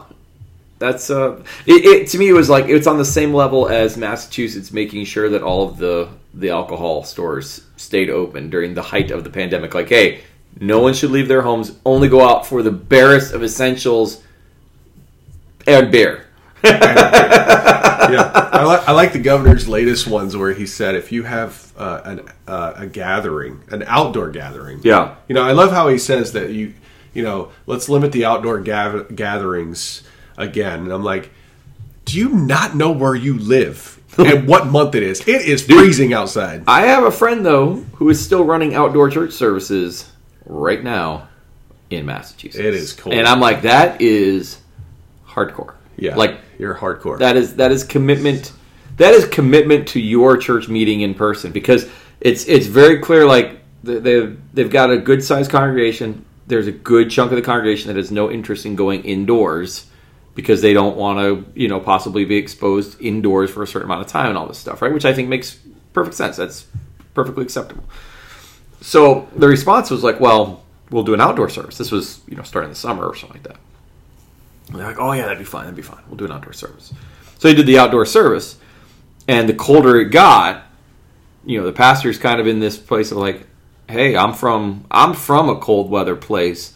That's 0.78 1.10
uh, 1.10 1.42
it, 1.66 1.86
it 1.86 2.08
to 2.10 2.18
me. 2.18 2.28
It 2.28 2.34
was 2.34 2.50
like 2.50 2.66
it's 2.66 2.86
on 2.86 2.98
the 2.98 3.06
same 3.06 3.34
level 3.34 3.70
as 3.70 3.96
Massachusetts 3.96 4.74
making 4.74 5.06
sure 5.06 5.30
that 5.30 5.42
all 5.42 5.66
of 5.70 5.78
the 5.78 6.10
the 6.34 6.50
alcohol 6.50 7.06
stores 7.06 7.62
stayed 7.78 8.10
open 8.10 8.50
during 8.50 8.74
the 8.74 8.82
height 8.82 9.10
of 9.10 9.24
the 9.24 9.30
pandemic. 9.30 9.74
Like, 9.74 9.88
hey, 9.88 10.20
no 10.60 10.82
one 10.82 10.94
should 10.94 11.12
leave 11.12 11.30
their 11.30 11.42
homes. 11.44 11.72
Only 11.86 12.10
go 12.10 12.28
out 12.28 12.46
for 12.46 12.62
the 12.62 12.72
barest 12.72 13.34
of 13.34 13.42
essentials 13.42 14.22
and 15.66 15.92
beer. 15.94 16.25
yeah, 16.64 18.50
I, 18.52 18.66
li- 18.66 18.84
I 18.88 18.92
like 18.92 19.14
the 19.14 19.20
governor's 19.20 19.68
latest 19.68 20.08
ones 20.08 20.36
where 20.36 20.54
he 20.54 20.66
said 20.66 20.96
if 20.96 21.12
you 21.12 21.24
have 21.24 21.72
uh, 21.78 22.02
an, 22.06 22.30
uh, 22.48 22.74
a 22.78 22.88
gathering, 22.88 23.62
an 23.70 23.84
outdoor 23.88 24.30
gathering. 24.30 24.80
Yeah. 24.84 25.16
You 25.28 25.36
know, 25.36 25.44
I 25.44 25.52
love 25.52 25.72
how 25.72 25.88
he 25.90 25.98
says 25.98 26.34
that 26.34 26.52
you, 26.52 26.74
you 27.14 27.24
know, 27.24 27.52
let's 27.66 27.90
limit 27.90 28.12
the 28.12 28.26
outdoor 28.26 28.60
gatherings 28.62 30.04
again. 30.38 30.82
And 30.82 30.92
I'm 30.92 31.04
like, 31.04 31.32
do 32.06 32.18
you 32.18 32.30
not 32.30 32.76
know 32.76 32.92
where 32.92 33.16
you 33.16 33.38
live 33.38 34.00
and 34.18 34.48
what 34.48 34.68
month 34.68 34.96
it 34.96 35.04
is? 35.04 35.22
It 35.28 35.42
is 35.42 35.66
freezing 35.66 36.14
outside. 36.14 36.64
I 36.68 36.88
have 36.88 37.04
a 37.04 37.12
friend 37.12 37.46
though 37.46 37.76
who 37.96 38.10
is 38.10 38.24
still 38.24 38.46
running 38.46 38.76
outdoor 38.76 39.10
church 39.10 39.34
services 39.34 40.12
right 40.46 40.84
now 40.84 41.28
in 41.90 42.06
Massachusetts. 42.06 42.64
It 42.64 42.74
is 42.74 42.94
cold. 42.94 43.16
and 43.16 43.28
I'm 43.28 43.40
like, 43.40 43.64
that 43.64 44.02
is 44.02 44.60
hardcore. 45.28 45.76
Yeah, 45.98 46.16
like 46.16 46.40
you're 46.58 46.76
hardcore. 46.76 47.20
That 47.20 47.38
is 47.38 47.56
that 47.56 47.72
is 47.72 47.84
commitment. 47.84 48.52
That 48.98 49.14
is 49.14 49.26
commitment 49.26 49.90
to 49.90 50.00
your 50.00 50.38
church 50.38 50.68
meeting 50.70 51.02
in 51.02 51.14
person 51.14 51.52
because 51.52 51.90
it's 52.22 52.46
it's 52.48 52.68
very 52.68 53.00
clear. 53.00 53.26
Like 53.26 53.60
they- 53.84 54.00
they've 54.00 54.40
they've 54.54 54.70
got 54.70 54.90
a 54.92 54.98
good 54.98 55.24
sized 55.24 55.52
congregation. 55.52 56.26
There's 56.48 56.68
a 56.68 56.72
good 56.72 57.10
chunk 57.10 57.32
of 57.32 57.36
the 57.38 57.42
congregation 57.42 57.88
that 57.88 57.98
has 57.98 58.12
no 58.12 58.30
interest 58.32 58.66
in 58.66 58.76
going 58.76 59.04
indoors 59.04 59.86
because 60.36 60.62
they 60.62 60.74
don't 60.74 60.96
want 60.98 61.20
to 61.20 61.46
you 61.60 61.68
know 61.68 61.80
possibly 61.80 62.26
be 62.26 62.36
exposed 62.38 63.00
indoors 63.02 63.50
for 63.50 63.64
a 63.64 63.68
certain 63.68 63.88
amount 63.88 64.02
of 64.02 64.08
time 64.08 64.30
and 64.30 64.38
all 64.38 64.48
this 64.48 64.58
stuff, 64.60 64.82
right? 64.82 64.94
Which 64.94 65.06
I 65.06 65.14
think 65.14 65.28
makes 65.30 65.58
perfect 65.94 66.16
sense. 66.16 66.38
That's 66.38 66.66
perfectly 67.14 67.44
acceptable. 67.44 67.84
So 68.82 69.28
the 69.36 69.48
response 69.48 69.90
was 69.90 70.04
like, 70.04 70.20
well, 70.20 70.64
we'll 70.92 71.04
do 71.04 71.14
an 71.14 71.22
outdoor 71.22 71.50
service. 71.50 71.78
This 71.78 71.92
was 71.92 72.22
you 72.28 72.36
know 72.36 72.44
starting 72.44 72.70
the 72.70 72.76
summer 72.76 73.06
or 73.06 73.16
something 73.16 73.42
like 73.42 73.48
that. 73.48 73.58
And 74.68 74.78
they're 74.78 74.88
like, 74.88 75.00
oh 75.00 75.12
yeah, 75.12 75.24
that'd 75.24 75.38
be 75.38 75.44
fine. 75.44 75.64
That'd 75.64 75.76
be 75.76 75.82
fine. 75.82 76.04
We'll 76.08 76.18
do 76.18 76.26
an 76.26 76.32
outdoor 76.32 76.54
service. 76.54 76.94
So 77.38 77.48
they 77.48 77.54
did 77.54 77.68
the 77.68 77.78
outdoor 77.78 78.06
service, 78.06 78.58
and 79.28 79.48
the 79.48 79.54
colder 79.54 80.00
it 80.00 80.06
got, 80.06 80.64
you 81.46 81.60
know, 81.60 81.66
the 81.66 81.74
pastor's 81.74 82.18
kind 82.18 82.40
of 82.40 82.48
in 82.48 82.60
this 82.60 82.78
place 82.78 83.12
of 83.12 83.18
like, 83.18 83.46
hey, 83.88 84.16
I'm 84.16 84.34
from 84.34 84.86
I'm 84.90 85.14
from 85.14 85.50
a 85.50 85.58
cold 85.58 85.90
weather 85.90 86.16
place. 86.16 86.74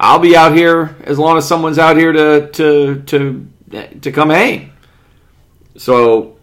I'll 0.00 0.18
be 0.18 0.36
out 0.36 0.54
here 0.54 0.96
as 1.04 1.18
long 1.18 1.38
as 1.38 1.48
someone's 1.48 1.78
out 1.78 1.96
here 1.96 2.12
to 2.12 2.50
to 2.52 3.02
to 3.06 3.48
to 4.00 4.12
come 4.12 4.30
hang. 4.30 4.72
So 5.76 6.36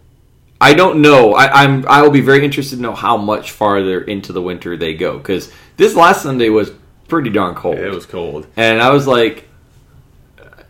I 0.60 0.74
don't 0.74 1.02
know. 1.02 1.34
I, 1.34 1.62
I'm 1.62 1.86
I 1.86 2.02
will 2.02 2.10
be 2.10 2.20
very 2.20 2.44
interested 2.44 2.76
to 2.76 2.82
know 2.82 2.94
how 2.94 3.16
much 3.16 3.52
farther 3.52 4.00
into 4.00 4.32
the 4.32 4.42
winter 4.42 4.76
they 4.76 4.94
go 4.94 5.18
because 5.18 5.52
this 5.76 5.94
last 5.94 6.22
Sunday 6.22 6.48
was 6.48 6.72
pretty 7.08 7.30
darn 7.30 7.54
cold. 7.54 7.78
it 7.78 7.94
was 7.94 8.06
cold. 8.06 8.46
And 8.56 8.80
I 8.80 8.90
was 8.90 9.06
like, 9.06 9.48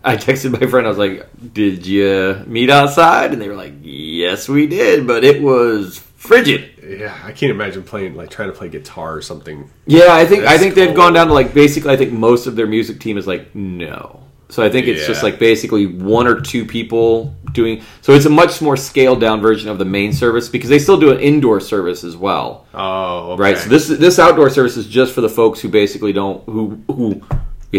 I 0.07 0.17
texted 0.17 0.59
my 0.59 0.67
friend. 0.67 0.87
I 0.87 0.91
was 0.91 0.99
like, 0.99 1.27
"Did 1.53 1.87
you 1.87 2.43
meet 2.47 2.71
outside?" 2.71 3.33
And 3.33 3.43
they 3.43 3.49
were 3.49 3.57
like, 3.57 3.75
"Yes, 3.83 4.49
we 4.49 4.67
did, 4.67 5.07
but 5.07 5.25
it 5.25 5.43
was 5.43 5.99
frigid." 6.17 6.71
Yeah, 6.83 7.17
I 7.25 7.33
can't 7.33 7.51
imagine 7.51 7.83
playing 7.83 8.15
like 8.15 8.31
trying 8.31 8.49
to 8.49 8.55
play 8.55 8.69
guitar 8.69 9.15
or 9.15 9.23
something. 9.23 9.69
Yeah, 9.87 10.15
I 10.15 10.25
think 10.25 10.45
I 10.45 10.59
think 10.59 10.75
they've 10.75 10.95
gone 10.95 11.13
down 11.13 11.27
to 11.27 11.33
like 11.33 11.53
basically. 11.53 11.93
I 11.93 11.97
think 11.97 12.13
most 12.13 12.47
of 12.47 12.57
their 12.57 12.67
music 12.67 13.01
team 13.01 13.19
is 13.19 13.27
like 13.27 13.55
no. 13.55 14.23
So 14.49 14.63
I 14.63 14.71
think 14.71 14.87
it's 14.87 15.07
just 15.09 15.25
like 15.25 15.41
basically 15.41 15.87
one 15.87 16.29
or 16.29 16.41
two 16.41 16.65
people 16.65 17.35
doing. 17.53 17.83
So 18.01 18.13
it's 18.13 18.27
a 18.27 18.31
much 18.31 18.63
more 18.63 18.77
scaled 18.77 19.21
down 19.21 19.41
version 19.41 19.69
of 19.69 19.79
the 19.79 19.85
main 19.85 20.13
service 20.13 20.49
because 20.49 20.71
they 20.71 20.79
still 20.79 21.01
do 21.01 21.11
an 21.11 21.19
indoor 21.19 21.59
service 21.59 22.05
as 22.05 22.17
well. 22.17 22.65
Oh, 22.73 23.33
okay. 23.33 23.43
Right. 23.43 23.59
So 23.59 23.69
this 23.69 23.89
this 23.89 24.21
outdoor 24.21 24.51
service 24.51 24.77
is 24.77 24.87
just 24.87 25.15
for 25.15 25.21
the 25.21 25.29
folks 25.29 25.61
who 25.61 25.69
basically 25.69 26.13
don't 26.13 26.45
who 26.45 26.81
who 26.87 27.23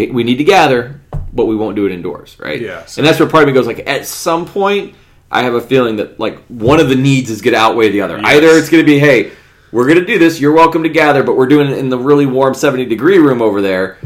we 0.08 0.24
need 0.24 0.38
to 0.38 0.44
gather, 0.44 1.02
but 1.34 1.46
we 1.46 1.56
won't 1.56 1.76
do 1.76 1.86
it 1.88 1.92
indoors, 1.92 2.38
right? 2.40 2.62
Yeah, 2.62 2.86
so- 2.86 3.00
and 3.02 3.08
that's 3.08 3.20
where 3.20 3.28
part 3.28 3.44
of 3.44 3.48
me 3.48 3.54
goes 3.54 3.68
like 3.68 3.88
at 3.88 4.06
some 4.06 4.46
point 4.46 4.94
I 5.32 5.44
have 5.44 5.56
a 5.56 5.62
feeling 5.62 5.98
that 5.98 6.20
like 6.20 6.40
one 6.48 6.80
of 6.80 6.88
the 6.90 6.96
needs 6.96 7.30
is 7.30 7.42
going 7.42 7.54
to 7.54 7.60
outweigh 7.60 7.90
the 7.90 8.02
other. 8.02 8.18
Yes. 8.18 8.26
Either 8.26 8.48
it's 8.58 8.70
going 8.70 8.84
to 8.84 8.86
be 8.88 8.98
hey, 9.00 9.32
we're 9.74 9.86
going 9.86 10.00
to 10.00 10.06
do 10.06 10.18
this, 10.18 10.40
you're 10.40 10.54
welcome 10.54 10.84
to 10.84 10.90
gather, 10.90 11.24
but 11.24 11.36
we're 11.36 11.48
doing 11.48 11.70
it 11.70 11.78
in 11.78 11.90
the 11.90 11.98
really 12.00 12.26
warm 12.26 12.54
70 12.54 12.86
degree 12.86 13.18
room 13.18 13.42
over 13.42 13.62
there, 13.62 13.98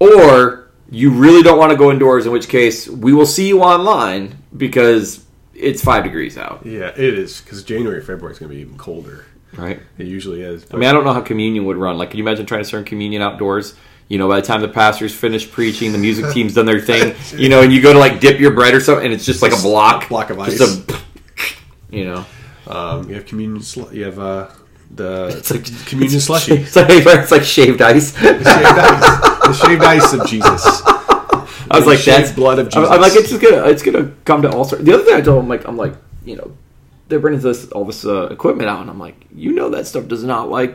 or 0.00 0.68
you 0.90 1.10
really 1.10 1.42
don't 1.42 1.58
want 1.58 1.70
to 1.70 1.76
go 1.78 1.90
indoors, 1.90 2.26
in 2.26 2.32
which 2.32 2.48
case 2.48 2.88
we 2.88 3.12
will 3.12 3.26
see 3.26 3.46
you 3.48 3.60
online 3.62 4.36
because 4.56 5.24
it's 5.54 5.82
five 5.82 6.02
degrees 6.04 6.36
out, 6.36 6.64
Yeah, 6.66 6.88
it 6.88 6.98
is 6.98 7.40
because 7.40 7.62
January, 7.62 8.00
February 8.00 8.32
is 8.32 8.38
going 8.38 8.50
to 8.50 8.54
be 8.56 8.60
even 8.60 8.76
colder. 8.76 9.24
right? 9.56 9.80
It 9.98 10.06
usually 10.08 10.42
is. 10.42 10.66
I 10.72 10.76
mean, 10.76 10.88
I 10.88 10.92
don't 10.92 11.04
know 11.04 11.12
how 11.12 11.20
communion 11.20 11.64
would 11.66 11.76
run. 11.76 11.96
Like, 11.96 12.10
can 12.10 12.18
you 12.18 12.24
imagine 12.24 12.44
trying 12.46 12.62
to 12.62 12.68
serve 12.68 12.84
communion 12.84 13.22
outdoors? 13.22 13.74
You 14.08 14.18
know, 14.18 14.28
by 14.28 14.40
the 14.40 14.46
time 14.46 14.60
the 14.60 14.68
pastor's 14.68 15.14
finished 15.14 15.50
preaching, 15.50 15.92
the 15.92 15.98
music 15.98 16.30
team's 16.32 16.54
done 16.54 16.66
their 16.66 16.80
thing. 16.80 17.14
You 17.38 17.48
know, 17.48 17.62
and 17.62 17.72
you 17.72 17.80
go 17.80 17.92
to 17.92 17.98
like 17.98 18.20
dip 18.20 18.38
your 18.38 18.52
bread 18.52 18.74
or 18.74 18.80
something, 18.80 19.04
and 19.04 19.14
it's 19.14 19.24
just 19.24 19.42
like 19.42 19.52
a 19.52 19.62
block, 19.62 20.06
A 20.06 20.08
block 20.08 20.30
of 20.30 20.38
just 20.46 20.90
a, 20.90 21.00
you 21.90 22.04
know, 22.04 22.26
um, 22.66 23.08
you 23.08 23.14
have 23.14 23.26
communion. 23.26 23.62
Sl- 23.62 23.92
you 23.92 24.04
have 24.04 24.18
uh, 24.18 24.50
the 24.90 25.28
it's 25.38 25.50
like 25.50 25.64
communion 25.86 26.16
it's, 26.16 26.26
slushy. 26.26 26.54
It's 26.54 26.76
like, 26.76 26.86
it's 26.90 27.30
like 27.30 27.42
shaved 27.42 27.82
ice. 27.82 28.12
the 28.12 28.20
shaved 28.20 28.44
ice. 28.44 29.20
The 29.46 29.52
shaved 29.52 29.82
ice 29.82 30.12
of 30.12 30.26
Jesus. 30.26 30.82
I 30.84 31.66
I 31.70 31.78
was 31.78 31.86
like, 31.86 32.04
"That's 32.04 32.32
blood 32.32 32.58
of 32.58 32.68
Jesus. 32.68 32.90
I'm 32.90 33.00
like, 33.00 33.14
it's 33.14 33.30
just 33.30 33.42
gonna, 33.42 33.66
it's 33.68 33.82
gonna 33.82 34.12
come 34.24 34.42
to 34.42 34.50
all 34.50 34.64
sorts. 34.64 34.84
The 34.84 34.92
other 34.92 35.02
thing 35.02 35.14
I 35.14 35.20
told 35.20 35.42
him, 35.42 35.48
like, 35.48 35.66
I'm 35.66 35.76
like, 35.76 35.94
you 36.24 36.36
know, 36.36 36.56
they're 37.08 37.18
bringing 37.18 37.40
this 37.40 37.68
all 37.72 37.84
this 37.84 38.04
uh, 38.04 38.28
equipment 38.30 38.68
out, 38.68 38.80
and 38.80 38.90
I'm 38.90 38.98
like, 38.98 39.16
you 39.34 39.52
know, 39.52 39.70
that 39.70 39.86
stuff 39.86 40.06
does 40.08 40.24
not 40.24 40.50
like 40.50 40.74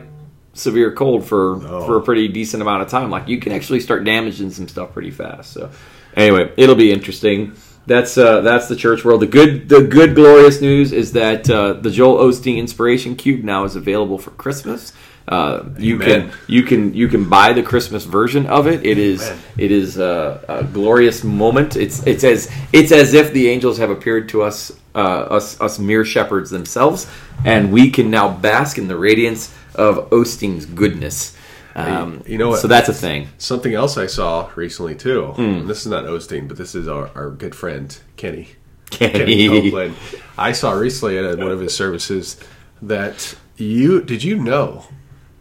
severe 0.52 0.92
cold 0.92 1.24
for 1.24 1.58
No. 1.62 1.86
for 1.86 1.96
a 1.96 2.02
pretty 2.02 2.28
decent 2.28 2.62
amount 2.62 2.82
of 2.82 2.88
time. 2.88 3.10
Like, 3.10 3.28
you 3.28 3.38
can 3.38 3.52
actually 3.52 3.80
start 3.80 4.04
damaging 4.04 4.50
some 4.50 4.68
stuff 4.68 4.92
pretty 4.92 5.10
fast. 5.10 5.52
So, 5.52 5.70
anyway, 6.16 6.52
it'll 6.56 6.74
be 6.74 6.92
interesting. 6.92 7.52
That's 7.86 8.16
uh, 8.18 8.42
that's 8.42 8.68
the 8.68 8.76
church 8.76 9.04
world. 9.04 9.22
The 9.22 9.26
good 9.26 9.68
the 9.68 9.82
good 9.82 10.14
glorious 10.14 10.60
news 10.60 10.92
is 10.92 11.12
that 11.12 11.48
uh, 11.48 11.72
the 11.74 11.90
Joel 11.90 12.24
Osteen 12.24 12.58
Inspiration 12.58 13.16
Cube 13.16 13.42
now 13.42 13.64
is 13.64 13.74
available 13.74 14.18
for 14.18 14.30
Christmas. 14.32 14.92
Uh, 15.26 15.64
you 15.78 15.98
can 15.98 16.30
you 16.46 16.62
can 16.62 16.92
you 16.92 17.06
can 17.08 17.28
buy 17.28 17.52
the 17.52 17.62
Christmas 17.62 18.04
version 18.04 18.46
of 18.46 18.66
it. 18.66 18.84
It 18.84 18.98
is 18.98 19.22
Amen. 19.22 19.42
it 19.58 19.70
is 19.70 19.96
a, 19.98 20.44
a 20.48 20.64
glorious 20.64 21.24
moment. 21.24 21.76
It's 21.76 22.04
it's 22.06 22.24
as 22.24 22.50
it's 22.72 22.90
as 22.92 23.14
if 23.14 23.32
the 23.32 23.48
angels 23.48 23.78
have 23.78 23.90
appeared 23.90 24.28
to 24.30 24.42
us 24.42 24.72
uh, 24.94 24.98
us 24.98 25.60
us 25.60 25.78
mere 25.78 26.04
shepherds 26.04 26.50
themselves, 26.50 27.06
and 27.44 27.72
we 27.72 27.90
can 27.90 28.10
now 28.10 28.28
bask 28.28 28.78
in 28.78 28.88
the 28.88 28.96
radiance 28.96 29.54
of 29.74 30.10
Osteen's 30.10 30.66
goodness. 30.66 31.36
Um, 31.76 32.22
you 32.26 32.36
know 32.36 32.48
what? 32.50 32.60
So 32.60 32.66
that's 32.68 32.88
a 32.88 32.92
thing. 32.94 33.28
Something 33.38 33.74
else 33.74 33.96
I 33.96 34.06
saw 34.06 34.50
recently 34.56 34.96
too. 34.96 35.32
And 35.38 35.68
This 35.68 35.80
is 35.80 35.86
not 35.86 36.04
Osteen, 36.04 36.48
but 36.48 36.56
this 36.58 36.74
is 36.74 36.88
our, 36.88 37.10
our 37.14 37.30
good 37.30 37.54
friend 37.54 37.96
Kenny. 38.16 38.48
Kenny. 38.90 39.46
Copeland. 39.48 39.94
I 40.36 40.50
saw 40.52 40.72
recently 40.72 41.16
at 41.16 41.38
one 41.38 41.52
of 41.52 41.60
his 41.60 41.74
services 41.74 42.38
that 42.82 43.36
you 43.56 44.02
did 44.02 44.24
you 44.24 44.36
know 44.36 44.86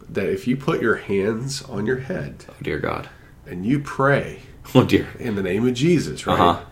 that 0.08 0.30
if 0.30 0.48
you 0.48 0.56
put 0.56 0.82
your 0.82 0.98
hands 0.98 1.64
on 1.64 1.86
your 1.88 1.98
head 1.98 2.46
Oh 2.48 2.54
dear 2.62 2.78
God. 2.78 3.10
and 3.48 3.66
you 3.66 3.80
pray 3.80 4.42
Oh 4.76 4.84
dear. 4.86 5.08
in 5.18 5.34
the 5.36 5.42
name 5.44 5.68
of 5.68 5.74
Jesus, 5.74 6.28
right, 6.28 6.40
Uh 6.40 6.54
huh. 6.54 6.66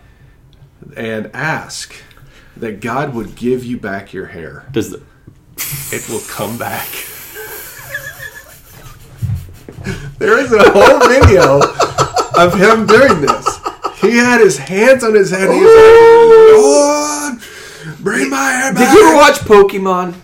and 0.96 1.30
ask 1.34 1.92
that 2.60 2.80
God 2.80 3.14
would 3.14 3.34
give 3.36 3.64
you 3.64 3.78
back 3.78 4.12
your 4.12 4.26
hair, 4.26 4.66
Does 4.72 4.90
the, 4.90 5.02
it 5.92 6.08
will 6.08 6.20
come 6.28 6.58
back. 6.58 6.88
there 10.18 10.38
is 10.38 10.52
a 10.52 10.70
whole 10.70 11.08
video 11.08 11.60
of 12.36 12.54
him 12.54 12.86
doing 12.86 13.20
this. 13.20 13.58
He 14.00 14.16
had 14.16 14.40
his 14.40 14.56
hands 14.58 15.02
on 15.04 15.14
his 15.14 15.30
head. 15.30 15.50
He 15.50 15.60
was 15.60 15.74
like, 15.74 16.62
Lord, 16.64 18.00
bring 18.00 18.30
my 18.30 18.50
hair 18.52 18.72
back. 18.74 18.92
did 18.92 18.98
you 18.98 19.08
ever 19.08 19.16
watch 19.16 19.38
Pokemon? 19.40 20.14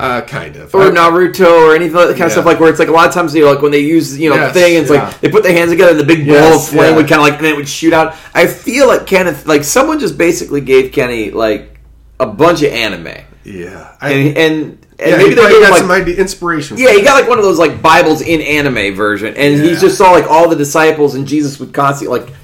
Uh, 0.00 0.20
kind 0.22 0.56
of. 0.56 0.74
or 0.74 0.82
I- 0.82 0.90
Naruto 0.90 1.68
or 1.68 1.74
anything 1.74 1.94
like 1.96 2.08
that 2.08 2.14
kind 2.16 2.26
of 2.26 2.32
stuff 2.32 2.46
like 2.46 2.58
where 2.60 2.70
it's 2.70 2.78
like 2.78 2.88
a 2.88 2.92
lot 2.92 3.08
of 3.08 3.14
times 3.14 3.34
you 3.34 3.44
know 3.44 3.52
like 3.52 3.62
when 3.62 3.72
they 3.72 3.80
use 3.80 4.18
you 4.18 4.30
know 4.30 4.36
Yes, 4.36 4.54
thing 4.54 4.76
and 4.76 4.82
it's 4.86 4.92
yeah. 4.92 5.04
like 5.08 5.20
they 5.20 5.28
put 5.30 5.42
their 5.42 5.52
hands 5.52 5.70
together 5.70 5.90
and 5.92 6.00
the 6.00 6.04
big 6.04 6.26
ball 6.26 6.34
Yes, 6.36 6.68
of 6.68 6.74
flame 6.74 6.90
yeah. 6.90 6.96
would 6.96 7.08
kind 7.08 7.20
of 7.20 7.26
like 7.28 7.34
and 7.34 7.44
then 7.44 7.52
it 7.54 7.56
would 7.56 7.68
shoot 7.68 7.92
out. 7.92 8.14
I 8.34 8.46
feel 8.46 8.86
like 8.88 9.06
Kenneth 9.06 9.46
like 9.46 9.64
someone 9.64 9.98
just 10.00 10.16
basically 10.18 10.60
gave 10.60 10.92
Kenny 10.92 11.30
like 11.30 11.78
a 12.18 12.26
bunch 12.26 12.62
of 12.62 12.72
anime 12.72 13.24
Yeah. 13.44 13.96
I, 14.00 14.10
and 14.12 14.36
and, 14.38 14.62
and 14.98 15.10
yeah, 15.12 15.16
maybe 15.16 15.28
he 15.30 15.34
they 15.36 15.42
got 15.60 15.70
like 15.70 15.80
some 15.80 15.90
idea, 15.90 16.16
inspiration. 16.16 16.76
yeah, 16.76 16.92
he 16.92 17.02
got 17.02 17.14
like 17.18 17.28
one 17.28 17.38
of 17.38 17.44
those 17.44 17.58
like 17.58 17.80
Bibles 17.80 18.20
in 18.20 18.40
anime 18.42 18.94
version, 18.94 19.34
and 19.34 19.54
he 19.62 19.74
just 19.76 19.96
saw 19.96 20.10
like 20.10 20.26
all 20.26 20.48
the 20.50 20.56
disciples, 20.56 21.14
and 21.14 21.26
Jesus 21.26 21.58
would 21.58 21.72
constantly 21.72 22.18
like 22.20 22.34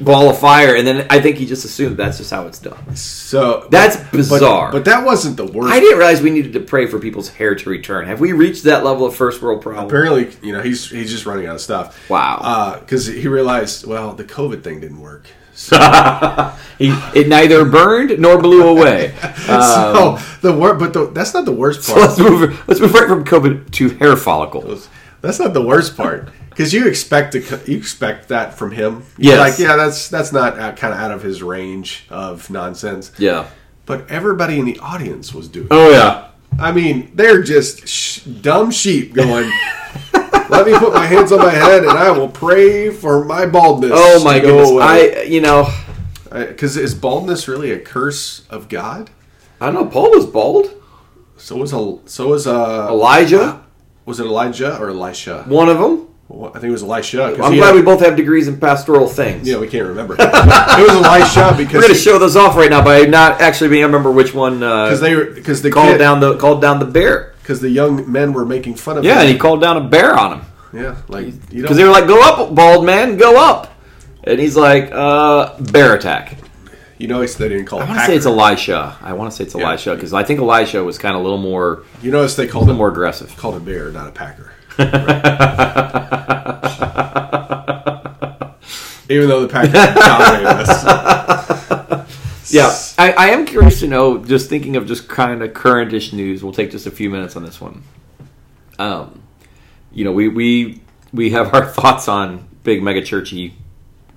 ball 0.00 0.30
of 0.30 0.38
fire, 0.38 0.74
and 0.76 0.86
then 0.86 1.06
I 1.10 1.20
think 1.20 1.36
he 1.36 1.46
just 1.46 1.64
assumed 1.64 1.96
that's 1.96 2.18
just 2.18 2.30
how 2.30 2.46
it's 2.46 2.58
done. 2.58 2.94
So 2.96 3.66
That's 3.70 3.96
but- 3.96 4.12
bizarre. 4.12 4.72
But, 4.72 4.84
that 4.84 5.04
wasn't 5.04 5.36
the 5.36 5.44
worst. 5.46 5.72
I 5.72 5.80
didn't 5.80 5.98
realize 5.98 6.22
we 6.22 6.30
needed 6.30 6.52
to 6.54 6.60
pray 6.60 6.86
for 6.86 6.98
people's 6.98 7.28
hair 7.28 7.54
to 7.54 7.70
return. 7.70 8.06
Have 8.06 8.20
we 8.20 8.32
reached 8.32 8.64
that 8.64 8.84
level 8.84 9.06
of 9.06 9.14
first 9.14 9.42
world 9.42 9.60
problem? 9.62 9.86
Apparently, 9.86 10.30
you 10.42 10.52
know, 10.52 10.62
he's 10.62 10.88
he's 10.88 11.10
just 11.10 11.26
running 11.26 11.46
out 11.46 11.56
of 11.56 11.60
stuff. 11.60 12.08
Wow. 12.08 12.76
Because 12.80 13.06
he 13.06 13.28
realized, 13.28 13.86
well, 13.86 14.12
the 14.14 14.24
COVID 14.24 14.62
thing 14.62 14.80
didn't 14.80 15.00
work. 15.00 15.26
he, 16.78 16.90
it 17.18 17.26
neither 17.26 17.64
burned 17.64 18.18
nor 18.20 18.40
blew 18.40 18.62
away. 18.68 19.14
Um, 19.48 19.62
so 19.62 20.18
the 20.42 20.52
wor- 20.52 20.74
but 20.74 20.92
the, 20.92 21.06
that's 21.06 21.32
not 21.32 21.46
the 21.46 21.52
worst 21.52 21.82
so 21.82 21.94
part. 21.94 22.06
let's 22.08 22.18
move. 22.18 22.68
Let's 22.68 22.80
move 22.80 22.92
right 22.92 23.08
from 23.08 23.24
COVID 23.24 23.70
to 23.72 23.88
hair 23.96 24.14
follicles. 24.14 24.90
That's 25.20 25.38
not 25.38 25.52
the 25.52 25.62
worst 25.62 25.96
part 25.96 26.30
because 26.50 26.72
you 26.72 26.86
expect 26.86 27.32
to 27.32 27.40
you 27.70 27.78
expect 27.78 28.28
that 28.28 28.54
from 28.54 28.72
him. 28.72 29.04
Yeah, 29.16 29.38
like 29.38 29.58
yeah, 29.58 29.76
that's 29.76 30.08
that's 30.08 30.32
not 30.32 30.56
kind 30.76 30.92
of 30.94 31.00
out 31.00 31.10
of 31.10 31.22
his 31.22 31.42
range 31.42 32.06
of 32.10 32.48
nonsense. 32.50 33.12
Yeah. 33.18 33.48
But 33.86 34.10
everybody 34.10 34.58
in 34.58 34.66
the 34.66 34.78
audience 34.80 35.32
was 35.32 35.48
doing. 35.48 35.66
it. 35.66 35.72
Oh 35.72 35.90
yeah. 35.90 36.28
I 36.58 36.72
mean, 36.72 37.12
they're 37.14 37.42
just 37.42 37.86
sh- 37.86 38.20
dumb 38.22 38.70
sheep 38.70 39.14
going. 39.14 39.50
Let 40.48 40.66
me 40.66 40.76
put 40.78 40.92
my 40.94 41.06
hands 41.06 41.30
on 41.30 41.38
my 41.38 41.50
head 41.50 41.82
and 41.82 41.90
I 41.90 42.10
will 42.10 42.28
pray 42.28 42.90
for 42.90 43.24
my 43.24 43.46
baldness. 43.46 43.92
Oh 43.94 44.24
my 44.24 44.40
goodness. 44.40 44.70
away. 44.70 44.82
I 44.82 45.22
you 45.22 45.40
know 45.40 45.68
Because 46.30 46.76
is 46.76 46.94
baldness 46.94 47.48
really 47.48 47.70
a 47.70 47.78
curse 47.78 48.46
of 48.48 48.68
God? 48.68 49.10
I 49.60 49.66
don't 49.66 49.74
know. 49.74 49.86
Paul 49.86 50.10
was 50.10 50.26
bald. 50.26 50.70
So 51.36 51.56
was 51.56 51.72
a 51.72 51.98
so 52.06 52.28
was 52.28 52.46
uh 52.46 52.88
Elijah, 52.90 53.62
was 54.08 54.20
it 54.20 54.24
Elijah 54.24 54.78
or 54.78 54.88
Elisha? 54.88 55.44
one 55.46 55.68
of 55.68 55.78
them. 55.78 56.08
Well, 56.28 56.50
I 56.50 56.54
think 56.60 56.64
it 56.64 56.72
was 56.72 56.82
Elisha. 56.82 57.24
I'm 57.24 57.36
glad 57.36 57.68
had- 57.68 57.74
we 57.74 57.80
both 57.82 58.00
have 58.00 58.14
degrees 58.16 58.48
in 58.48 58.60
pastoral 58.60 59.06
things. 59.06 59.48
Yeah, 59.48 59.58
we 59.58 59.66
can't 59.66 59.86
remember. 59.88 60.14
it 60.18 60.18
was 60.18 61.06
Elisha 61.06 61.54
because 61.56 61.74
We're 61.74 61.80
going 61.82 61.94
to 61.94 61.98
show 61.98 62.18
those 62.18 62.36
off 62.36 62.54
right 62.54 62.70
now 62.70 62.84
by 62.84 63.04
not 63.04 63.40
actually 63.40 63.70
being. 63.70 63.82
I 63.82 63.86
remember 63.86 64.10
which 64.10 64.34
one 64.34 64.62
uh, 64.62 64.86
because 64.86 65.00
they 65.00 65.14
because 65.24 65.62
the 65.62 65.70
called 65.70 65.92
kid, 65.92 65.98
down 65.98 66.20
the 66.20 66.36
called 66.36 66.60
down 66.60 66.80
the 66.80 66.86
bear. 66.86 67.34
because 67.42 67.60
the 67.60 67.70
young 67.70 68.10
men 68.10 68.34
were 68.34 68.44
making 68.44 68.74
fun 68.74 68.98
of 68.98 69.04
him. 69.04 69.08
Yeah, 69.08 69.16
him. 69.16 69.20
and 69.20 69.28
he 69.30 69.38
called 69.38 69.60
down 69.62 69.78
a 69.78 69.88
bear 69.88 70.18
on 70.18 70.38
him. 70.38 70.46
yeah, 70.74 70.96
like 71.08 71.26
you 71.50 71.62
Because 71.62 71.78
they 71.78 71.84
were 71.84 71.90
like, 71.90 72.06
"Go 72.06 72.20
up, 72.20 72.54
bald 72.54 72.84
man, 72.84 73.16
go 73.16 73.42
up," 73.42 73.72
and 74.24 74.38
he's 74.38 74.54
like, 74.56 74.90
"Uh, 74.92 75.58
bear 75.60 75.94
attack." 75.94 76.36
You 76.98 77.06
notice 77.08 77.34
they 77.36 77.48
didn't 77.48 77.66
call. 77.66 77.80
I 77.80 77.84
want 77.84 78.00
to 78.00 78.06
say 78.06 78.16
it's 78.16 78.26
Elisha. 78.26 78.96
I 79.00 79.12
want 79.12 79.30
to 79.30 79.36
say 79.36 79.44
it's 79.44 79.54
Yeah. 79.54 79.68
Elisha 79.68 79.94
because 79.94 80.12
I 80.12 80.22
think 80.24 80.40
Elisha 80.40 80.82
was 80.84 80.98
kind 80.98 81.14
of 81.14 81.20
a 81.20 81.22
little 81.24 81.38
more, 81.38 81.84
You 82.02 82.10
notice 82.10 82.34
they 82.36 82.46
called 82.46 82.68
him 82.68 82.76
more 82.76 82.88
aggressive. 82.88 83.36
called 83.36 83.54
a 83.56 83.60
bear, 83.60 83.90
not 83.90 84.08
a 84.08 84.12
packer. 84.12 84.52
Even 89.10 89.28
though 89.28 89.40
the 89.46 89.48
packer 89.48 89.72
dominated 90.00 90.46
us. 90.68 92.52
Yeah, 92.52 92.74
I, 92.98 93.12
I 93.12 93.26
am 93.30 93.46
curious 93.46 93.80
to 93.80 93.86
know. 93.86 94.18
Just 94.24 94.48
thinking 94.50 94.76
of 94.76 94.86
just 94.86 95.08
kind 95.08 95.42
of 95.42 95.52
currentish 95.52 96.12
news. 96.12 96.42
We'll 96.42 96.52
take 96.52 96.70
just 96.70 96.86
a 96.86 96.90
few 96.90 97.08
minutes 97.10 97.34
on 97.36 97.42
this 97.42 97.58
one. 97.60 97.82
Um, 98.78 99.22
you 99.92 100.04
know, 100.04 100.12
we 100.12 100.28
we 100.28 100.82
we 101.12 101.30
have 101.30 101.54
our 101.54 101.64
thoughts 101.70 102.06
on 102.08 102.46
big 102.64 102.82
mega 102.82 103.02
churchy 103.02 103.54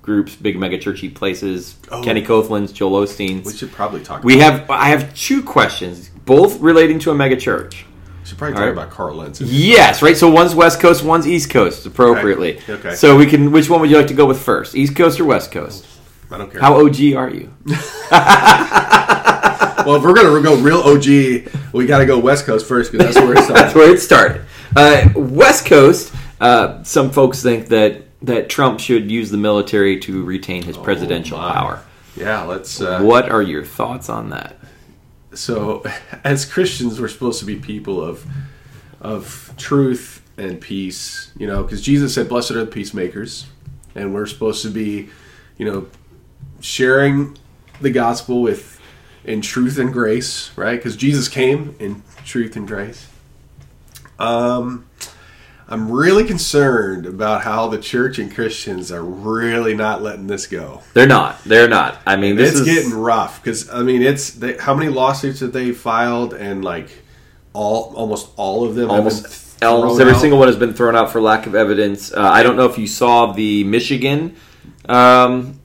groups, 0.02 0.34
big 0.36 0.58
mega 0.58 0.78
churchy 0.78 1.08
places. 1.08 1.76
Oh. 1.90 2.02
Kenny 2.02 2.22
Copeland's, 2.22 2.72
Joel 2.72 3.06
Osteen's. 3.06 3.46
We 3.46 3.52
should 3.54 3.72
probably 3.72 4.02
talk. 4.02 4.24
We 4.24 4.38
have 4.38 4.68
I 4.70 4.88
have 4.88 5.14
two 5.14 5.42
questions, 5.42 6.10
both 6.24 6.60
relating 6.60 6.98
to 7.00 7.10
a 7.10 7.14
mega 7.14 7.36
church. 7.36 7.86
we 8.20 8.26
should 8.26 8.38
probably 8.38 8.54
All 8.54 8.60
talk 8.60 8.66
right. 8.76 8.82
about 8.84 8.90
Carl 8.90 9.16
Lentz. 9.16 9.40
Yes, 9.40 10.02
right. 10.02 10.16
So 10.16 10.28
one's 10.30 10.54
West 10.54 10.80
Coast, 10.80 11.04
one's 11.04 11.26
East 11.26 11.50
Coast, 11.50 11.86
appropriately. 11.86 12.58
Okay, 12.58 12.72
okay. 12.74 12.94
So 12.94 13.16
we 13.16 13.26
can. 13.26 13.52
Which 13.52 13.70
one 13.70 13.80
would 13.80 13.90
you 13.90 13.96
like 13.96 14.08
to 14.08 14.14
go 14.14 14.26
with 14.26 14.40
first, 14.42 14.74
East 14.74 14.94
Coast 14.96 15.18
or 15.20 15.24
West 15.24 15.50
Coast? 15.52 15.86
I 16.30 16.38
don't 16.38 16.50
care. 16.50 16.60
How 16.60 16.74
OG 16.84 16.96
are 17.14 17.30
you? 17.30 17.52
well, 19.84 19.96
if 19.96 20.02
we're 20.02 20.14
gonna 20.14 20.40
go 20.42 20.56
real 20.56 20.80
OG, 20.80 21.04
we 21.72 21.86
got 21.86 21.98
to 21.98 22.06
go 22.06 22.18
West 22.18 22.46
Coast 22.46 22.66
first 22.66 22.92
because 22.92 23.14
that's 23.14 23.24
where 23.24 23.32
it 23.32 23.48
That's 23.48 23.72
started. 23.72 23.74
where 23.76 23.94
it 23.94 24.00
started. 24.00 24.44
Uh, 24.76 25.08
West 25.14 25.66
Coast. 25.66 26.14
Uh, 26.40 26.82
some 26.82 27.10
folks 27.10 27.42
think 27.42 27.68
that 27.68 28.02
that 28.22 28.48
Trump 28.48 28.80
should 28.80 29.10
use 29.10 29.30
the 29.30 29.36
military 29.36 29.98
to 30.00 30.24
retain 30.24 30.62
his 30.62 30.76
presidential 30.76 31.38
Oh, 31.38 31.42
my. 31.42 31.52
power. 31.52 31.82
yeah, 32.16 32.42
let's. 32.42 32.80
Uh, 32.80 33.00
What 33.02 33.30
are 33.30 33.42
your 33.42 33.64
thoughts 33.64 34.08
on 34.08 34.30
that? 34.30 34.56
so 35.34 35.82
as 36.24 36.44
Christians, 36.44 37.00
we're 37.00 37.08
supposed 37.08 37.38
to 37.40 37.46
be 37.46 37.56
people 37.56 38.02
of 38.02 38.24
of 39.00 39.52
truth 39.56 40.20
and 40.36 40.60
peace. 40.60 41.32
You 41.38 41.46
know, 41.46 41.62
because 41.62 41.80
Jesus 41.82 42.14
said, 42.14 42.28
"Blessed 42.28 42.52
are 42.52 42.64
the 42.64 42.70
peacemakers," 42.70 43.46
and 43.94 44.12
we're 44.14 44.26
supposed 44.26 44.62
to 44.62 44.68
be, 44.70 45.08
you 45.58 45.64
know, 45.64 45.86
sharing 46.60 47.36
the 47.80 47.90
gospel 47.90 48.42
with 48.42 48.78
in 49.24 49.40
truth 49.40 49.78
and 49.78 49.92
grace, 49.92 50.50
right? 50.56 50.76
Because 50.76 50.96
Jesus 50.96 51.28
came 51.28 51.74
in 51.80 52.02
truth 52.24 52.54
and 52.56 52.66
grace. 52.68 53.06
Um, 54.18 54.84
I'm 55.68 55.90
really 55.90 56.24
concerned 56.24 57.06
about 57.06 57.42
how 57.42 57.68
the 57.68 57.78
church 57.78 58.18
and 58.18 58.34
Christians 58.34 58.92
are 58.92 59.02
really 59.02 59.74
not 59.74 60.02
letting 60.02 60.26
this 60.26 60.46
go. 60.46 60.82
They're 60.92 61.06
not. 61.06 61.42
They're 61.44 61.68
not. 61.68 61.98
I 62.06 62.16
mean, 62.16 62.36
this 62.36 62.50
it's 62.50 62.60
is 62.60 62.66
getting 62.66 62.92
rough 62.92 63.42
because 63.42 63.70
I 63.70 63.82
mean, 63.82 64.02
it's 64.02 64.30
they, 64.32 64.56
how 64.58 64.74
many 64.74 64.90
lawsuits 64.90 65.40
that 65.40 65.52
they 65.52 65.72
filed, 65.72 66.34
and 66.34 66.64
like 66.64 66.90
all 67.52 67.94
almost 67.96 68.30
all 68.36 68.64
of 68.64 68.74
them 68.74 68.88
have 68.88 68.98
almost 68.98 69.62
almost 69.62 70.00
every 70.00 70.14
out. 70.14 70.20
single 70.20 70.38
one 70.38 70.48
has 70.48 70.56
been 70.56 70.74
thrown 70.74 70.96
out 70.96 71.10
for 71.10 71.20
lack 71.20 71.46
of 71.46 71.54
evidence. 71.54 72.12
Uh, 72.12 72.20
I 72.20 72.42
don't 72.42 72.56
know 72.56 72.66
if 72.66 72.78
you 72.78 72.86
saw 72.86 73.32
the 73.32 73.64
Michigan 73.64 74.36
um, 74.88 75.60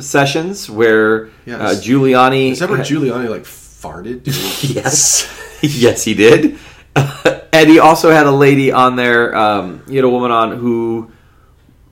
sessions 0.00 0.68
where 0.70 1.26
uh, 1.26 1.74
Giuliani. 1.74 2.52
Is 2.52 2.58
that 2.60 2.70
where 2.70 2.78
Giuliani 2.80 3.28
like 3.28 3.42
farted? 3.42 4.22
yes, 4.74 5.28
yes, 5.60 6.04
he 6.04 6.14
did. 6.14 6.58
and 7.52 7.68
he 7.68 7.78
also 7.78 8.10
had 8.10 8.26
a 8.26 8.30
lady 8.30 8.72
on 8.72 8.96
there. 8.96 9.34
Um, 9.34 9.82
he 9.88 9.96
had 9.96 10.04
a 10.04 10.08
woman 10.08 10.30
on 10.30 10.56
who 10.56 11.10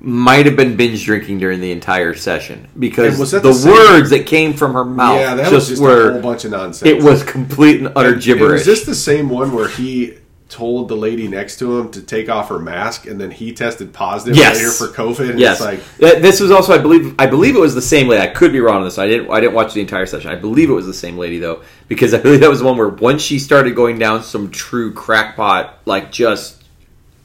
might 0.01 0.47
have 0.47 0.57
been 0.57 0.77
binge 0.77 1.05
drinking 1.05 1.39
during 1.39 1.61
the 1.61 1.73
entire 1.73 2.15
session 2.15 2.69
because 2.79 3.19
the, 3.31 3.41
the 3.41 3.67
words 3.67 4.11
that 4.11 4.27
came 4.27 4.53
from 4.53 4.73
her 4.75 4.85
mouth 4.85 5.21
yeah, 5.21 5.35
that 5.35 5.51
just, 5.51 5.55
was 5.55 5.69
just 5.71 5.83
were 5.83 6.11
a 6.11 6.13
whole 6.13 6.23
bunch 6.23 6.45
of 6.45 6.53
nonsense. 6.53 6.89
it 6.89 7.03
was 7.03 7.25
complete 7.25 7.79
and 7.79 7.93
utter 7.97 8.13
And 8.13 8.23
gibberish. 8.23 8.61
Is 8.61 8.67
this 8.67 8.85
the 8.85 8.95
same 8.95 9.29
one 9.29 9.53
where 9.53 9.69
he 9.69 10.19
told 10.49 10.89
the 10.89 10.97
lady 10.97 11.29
next 11.29 11.59
to 11.59 11.79
him 11.79 11.91
to 11.91 12.01
take 12.03 12.29
off 12.31 12.49
her 12.49 12.59
mask, 12.59 13.07
and 13.07 13.21
then 13.21 13.31
he 13.31 13.53
tested 13.53 13.93
positive 13.93 14.37
Yes. 14.37 14.57
later 14.57 14.71
for 14.71 14.87
COVID? 14.89 15.39
Yes, 15.39 15.61
it's 15.61 16.01
like 16.01 16.21
this 16.23 16.41
was 16.41 16.51
also, 16.51 16.73
I 16.73 16.79
believe, 16.79 17.15
I 17.19 17.27
believe 17.27 17.55
it 17.55 17.61
was 17.61 17.75
the 17.75 17.83
same 17.83 18.09
lady. 18.09 18.23
I 18.23 18.29
could 18.29 18.53
be 18.53 18.61
wrong 18.61 18.79
on 18.79 18.85
this. 18.85 18.99
I 18.99 19.07
didn't, 19.07 19.31
I 19.31 19.41
didn't 19.41 19.55
watch 19.55 19.75
the 19.75 19.81
entire 19.83 20.07
session. 20.07 20.31
I 20.31 20.37
believe 20.37 20.71
it 20.71 20.73
was 20.75 20.87
the 20.87 20.95
same 20.95 21.19
lady 21.19 21.39
though, 21.39 21.63
because 21.87 22.15
I 22.15 22.19
believe 22.19 22.41
that 22.41 22.49
was 22.49 22.61
the 22.61 22.65
one 22.65 22.79
where 22.79 22.89
once 22.89 23.23
she 23.23 23.39
started 23.39 23.75
going 23.77 23.99
down 23.99 24.23
some 24.23 24.51
true 24.51 24.93
crackpot, 24.95 25.81
like 25.85 26.11
just 26.11 26.65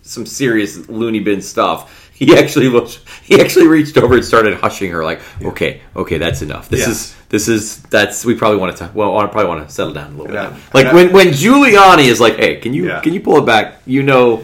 some 0.02 0.26
serious 0.26 0.90
loony 0.90 1.20
bin 1.22 1.42
stuff. 1.42 2.03
He 2.24 2.38
actually 2.38 2.70
looked. 2.70 3.02
He 3.24 3.42
actually 3.42 3.68
reached 3.68 3.98
over 3.98 4.14
and 4.14 4.24
started 4.24 4.54
hushing 4.54 4.92
her, 4.92 5.04
like, 5.04 5.20
"Okay, 5.42 5.82
okay, 5.96 6.18
that's 6.20 6.42
enough. 6.42 6.70
This 6.70 6.82
Yeah. 6.82 6.92
is 6.92 7.16
this 7.30 7.48
is 7.48 7.80
that's 7.90 8.24
we 8.24 8.36
probably 8.36 8.60
want 8.60 8.78
to 8.78 8.92
well, 8.94 9.18
I 9.18 9.26
probably 9.26 9.50
want 9.50 9.68
to 9.68 9.74
settle 9.74 9.94
down 9.94 10.14
a 10.14 10.18
little 10.18 10.34
Yeah. 10.34 10.50
bit." 10.50 10.60
Like 10.74 10.86
Yeah. 10.86 10.94
when 10.94 11.12
when 11.12 11.28
Giuliani 11.30 12.06
is 12.06 12.22
like, 12.22 12.38
"Hey, 12.38 12.58
can 12.58 12.74
you 12.74 12.86
Yeah. 12.86 13.00
can 13.02 13.14
you 13.14 13.20
pull 13.20 13.38
it 13.38 13.46
back?" 13.46 13.82
You 13.88 14.04
know, 14.04 14.44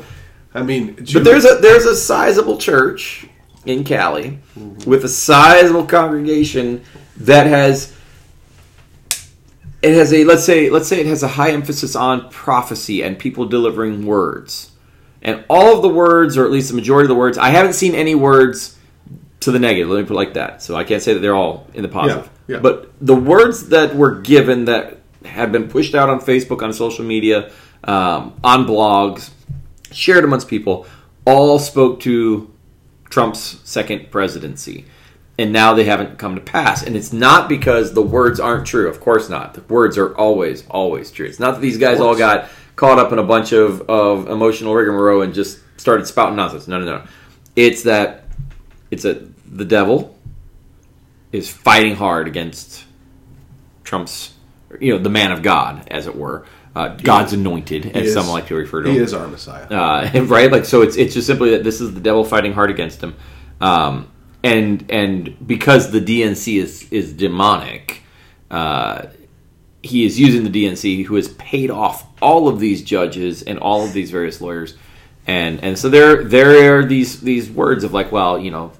I 0.53 0.63
mean, 0.63 0.95
but 1.13 1.23
there's 1.23 1.45
a 1.45 1.59
there's 1.61 1.85
a 1.85 1.95
sizable 1.95 2.57
church 2.57 3.27
in 3.65 3.83
Cali 3.83 4.39
mm-hmm. 4.57 4.89
with 4.89 5.03
a 5.05 5.09
sizable 5.09 5.85
congregation 5.85 6.81
that 7.17 7.45
has 7.45 7.93
it 9.81 9.93
has 9.93 10.11
a 10.11 10.23
let's 10.25 10.43
say 10.43 10.69
let's 10.69 10.87
say 10.87 10.99
it 10.99 11.05
has 11.05 11.23
a 11.23 11.27
high 11.27 11.51
emphasis 11.51 11.95
on 11.95 12.29
prophecy 12.29 13.01
and 13.03 13.17
people 13.19 13.45
delivering 13.45 14.05
words. 14.05 14.68
And 15.21 15.43
all 15.49 15.75
of 15.75 15.81
the 15.81 15.89
words, 15.89 16.37
or 16.37 16.45
at 16.45 16.51
least 16.51 16.69
the 16.69 16.75
majority 16.75 17.05
of 17.05 17.09
the 17.09 17.15
words, 17.15 17.37
I 17.37 17.49
haven't 17.49 17.73
seen 17.73 17.93
any 17.95 18.15
words 18.15 18.77
to 19.41 19.51
the 19.51 19.59
negative. 19.59 19.89
Let 19.89 20.01
me 20.01 20.05
put 20.05 20.13
it 20.13 20.17
like 20.17 20.33
that. 20.35 20.61
So 20.61 20.75
I 20.75 20.83
can't 20.83 21.01
say 21.01 21.13
that 21.13 21.19
they're 21.19 21.35
all 21.35 21.67
in 21.73 21.81
the 21.81 21.89
positive. 21.89 22.29
Yeah, 22.47 22.55
yeah. 22.55 22.61
But 22.61 22.91
the 23.01 23.15
words 23.15 23.69
that 23.69 23.95
were 23.95 24.21
given 24.21 24.65
that 24.65 24.99
have 25.25 25.51
been 25.51 25.67
pushed 25.67 25.95
out 25.95 26.09
on 26.09 26.19
Facebook, 26.21 26.61
on 26.61 26.71
social 26.73 27.05
media, 27.05 27.51
um, 27.83 28.39
on 28.43 28.65
blogs, 28.65 29.31
shared 29.91 30.23
amongst 30.23 30.47
people, 30.47 30.85
all 31.25 31.59
spoke 31.59 31.99
to 32.01 32.51
Trump's 33.09 33.59
second 33.63 34.11
presidency. 34.11 34.85
And 35.37 35.53
now 35.53 35.73
they 35.73 35.85
haven't 35.85 36.19
come 36.19 36.35
to 36.35 36.41
pass. 36.41 36.83
And 36.83 36.97
it's 36.97 37.13
not 37.13 37.47
because 37.47 37.93
the 37.93 38.01
words 38.01 38.41
aren't 38.41 38.67
true. 38.67 38.89
Of 38.89 38.99
course 38.99 39.29
not. 39.29 39.53
The 39.53 39.61
words 39.61 39.97
are 39.97 40.13
always, 40.15 40.67
always 40.67 41.11
true. 41.11 41.27
It's 41.27 41.39
not 41.39 41.55
that 41.55 41.61
these 41.61 41.77
guys 41.77 42.01
all 42.01 42.15
got 42.17 42.49
caught 42.79 42.97
up 42.97 43.11
in 43.11 43.19
a 43.19 43.23
bunch 43.23 43.51
of, 43.51 43.81
of 43.89 44.29
emotional 44.29 44.73
rigmarole 44.73 45.21
and 45.21 45.33
just 45.33 45.59
started 45.75 46.07
spouting 46.07 46.37
nonsense. 46.37 46.65
No, 46.65 46.79
no, 46.79 46.85
no. 46.85 47.03
It's 47.57 47.83
that 47.83 48.23
it's 48.89 49.03
a 49.03 49.27
the 49.45 49.65
devil 49.65 50.15
is 51.33 51.49
fighting 51.49 51.95
hard 51.95 52.27
against 52.27 52.85
Trump's, 53.83 54.33
you 54.79 54.93
know, 54.93 54.99
the 54.99 55.09
man 55.09 55.31
of 55.33 55.43
God, 55.43 55.87
as 55.89 56.07
it 56.07 56.15
were, 56.15 56.45
uh, 56.75 56.95
God's 56.95 57.33
anointed, 57.33 57.85
as 57.97 58.07
is- 58.07 58.13
some 58.13 58.27
like 58.27 58.47
to 58.47 58.55
refer 58.55 58.81
to 58.83 58.91
he 58.91 58.97
is 58.97 59.13
our 59.13 59.27
Messiah. 59.27 59.65
uh, 59.65 60.21
right? 60.27 60.49
Like 60.51 60.63
so, 60.65 60.81
it's 60.81 60.95
it's 60.95 61.13
just 61.13 61.27
simply 61.27 61.49
that 61.51 61.63
this 61.65 61.81
is 61.81 61.93
the 61.93 61.99
devil 61.99 62.23
fighting 62.23 62.53
hard 62.53 62.69
against 62.69 63.01
him, 63.03 63.15
um, 63.59 64.07
and 64.41 64.85
and 64.89 65.35
because 65.45 65.91
the 65.91 65.99
DNC 65.99 66.57
is 66.61 66.87
is 66.91 67.11
demonic, 67.11 68.03
uh, 68.49 69.07
he 69.81 70.05
is 70.05 70.19
using 70.19 70.49
the 70.49 70.65
DNC, 70.65 71.05
who 71.05 71.15
has 71.15 71.29
paid 71.29 71.71
off 71.71 72.05
all 72.21 72.47
of 72.47 72.59
these 72.59 72.83
judges 72.83 73.43
and 73.43 73.59
all 73.59 73.85
of 73.85 73.93
these 73.93 74.11
various 74.11 74.41
lawyers, 74.41 74.75
and 75.25 75.63
and 75.63 75.77
so 75.77 75.89
there 75.89 76.23
there 76.23 76.79
are 76.79 76.85
these 76.85 77.21
these 77.21 77.49
words 77.49 77.83
of 77.83 77.93
like, 77.93 78.11
well, 78.11 78.39
you 78.39 78.51
know, 78.51 78.71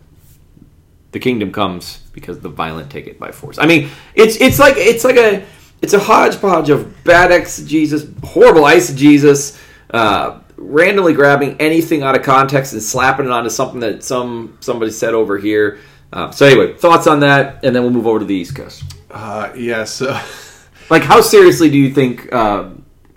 the 1.11 1.19
kingdom 1.19 1.51
comes 1.51 1.99
because 2.13 2.39
the 2.39 2.49
violent 2.49 2.89
take 2.89 3.07
it 3.07 3.19
by 3.19 3.31
force. 3.31 3.57
I 3.57 3.65
mean, 3.65 3.89
it's 4.15 4.35
it's 4.37 4.59
like 4.59 4.75
it's 4.77 5.03
like 5.03 5.15
a 5.15 5.45
it's 5.81 5.93
a 5.93 5.99
hodgepodge 5.99 6.69
of 6.69 7.03
bad 7.03 7.31
exegesis, 7.31 8.05
horrible 8.23 8.63
eisegesis, 8.63 9.61
uh, 9.91 10.39
randomly 10.57 11.13
grabbing 11.13 11.55
anything 11.61 12.03
out 12.03 12.15
of 12.15 12.23
context 12.23 12.73
and 12.73 12.81
slapping 12.81 13.25
it 13.25 13.31
onto 13.31 13.49
something 13.49 13.79
that 13.79 14.03
some 14.03 14.57
somebody 14.59 14.91
said 14.91 15.13
over 15.13 15.37
here. 15.37 15.79
Uh, 16.11 16.31
so 16.31 16.45
anyway, 16.45 16.73
thoughts 16.73 17.07
on 17.07 17.19
that, 17.21 17.63
and 17.63 17.75
then 17.75 17.83
we'll 17.83 17.91
move 17.91 18.07
over 18.07 18.19
to 18.19 18.25
the 18.25 18.35
East 18.35 18.55
Coast. 18.55 18.83
Uh, 19.11 19.51
yeah, 19.55 19.83
so 19.83 20.19
Like, 20.89 21.03
how 21.03 21.21
seriously 21.21 21.69
do 21.69 21.77
you 21.77 21.93
think, 21.93 22.31
uh, 22.33 22.69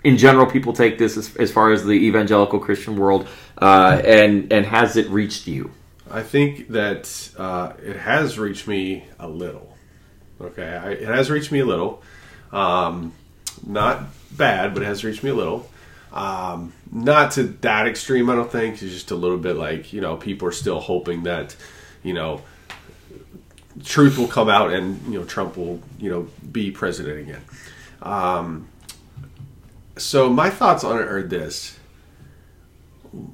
in 0.03 0.17
general, 0.17 0.45
people 0.45 0.73
take 0.73 0.97
this 0.97 1.17
as, 1.17 1.35
as 1.37 1.51
far 1.51 1.71
as 1.71 1.83
the 1.83 1.93
evangelical 1.93 2.59
Christian 2.59 2.97
world, 2.97 3.27
uh, 3.57 4.01
and 4.03 4.51
and 4.51 4.65
has 4.65 4.97
it 4.97 5.09
reached 5.09 5.47
you? 5.47 5.71
I 6.09 6.21
think 6.21 6.69
that 6.69 7.31
uh, 7.37 7.73
it 7.81 7.95
has 7.95 8.37
reached 8.37 8.67
me 8.67 9.05
a 9.19 9.27
little. 9.27 9.75
Okay, 10.39 10.67
I, 10.67 10.91
it 10.91 11.07
has 11.07 11.31
reached 11.31 11.51
me 11.51 11.59
a 11.59 11.65
little. 11.65 12.03
Um, 12.51 13.13
not 13.65 14.03
bad, 14.31 14.73
but 14.73 14.83
it 14.83 14.85
has 14.85 15.03
reached 15.03 15.23
me 15.23 15.29
a 15.31 15.35
little. 15.35 15.69
Um, 16.11 16.73
not 16.91 17.31
to 17.31 17.43
that 17.43 17.87
extreme, 17.87 18.29
I 18.29 18.35
don't 18.35 18.51
think. 18.51 18.73
It's 18.83 18.93
just 18.93 19.09
a 19.11 19.15
little 19.15 19.39
bit 19.39 19.55
like 19.55 19.93
you 19.93 20.01
know, 20.01 20.17
people 20.17 20.47
are 20.47 20.51
still 20.51 20.79
hoping 20.79 21.23
that 21.23 21.55
you 22.03 22.13
know, 22.13 22.41
truth 23.83 24.17
will 24.17 24.27
come 24.27 24.49
out 24.49 24.71
and 24.71 25.01
you 25.11 25.19
know, 25.19 25.25
Trump 25.25 25.57
will 25.57 25.81
you 25.99 26.09
know 26.09 26.27
be 26.51 26.71
president 26.71 27.19
again. 27.19 27.41
Um, 28.01 28.67
so 29.97 30.29
my 30.29 30.49
thoughts 30.49 30.83
on 30.83 30.99
it 30.99 31.07
are 31.07 31.23
this 31.23 31.79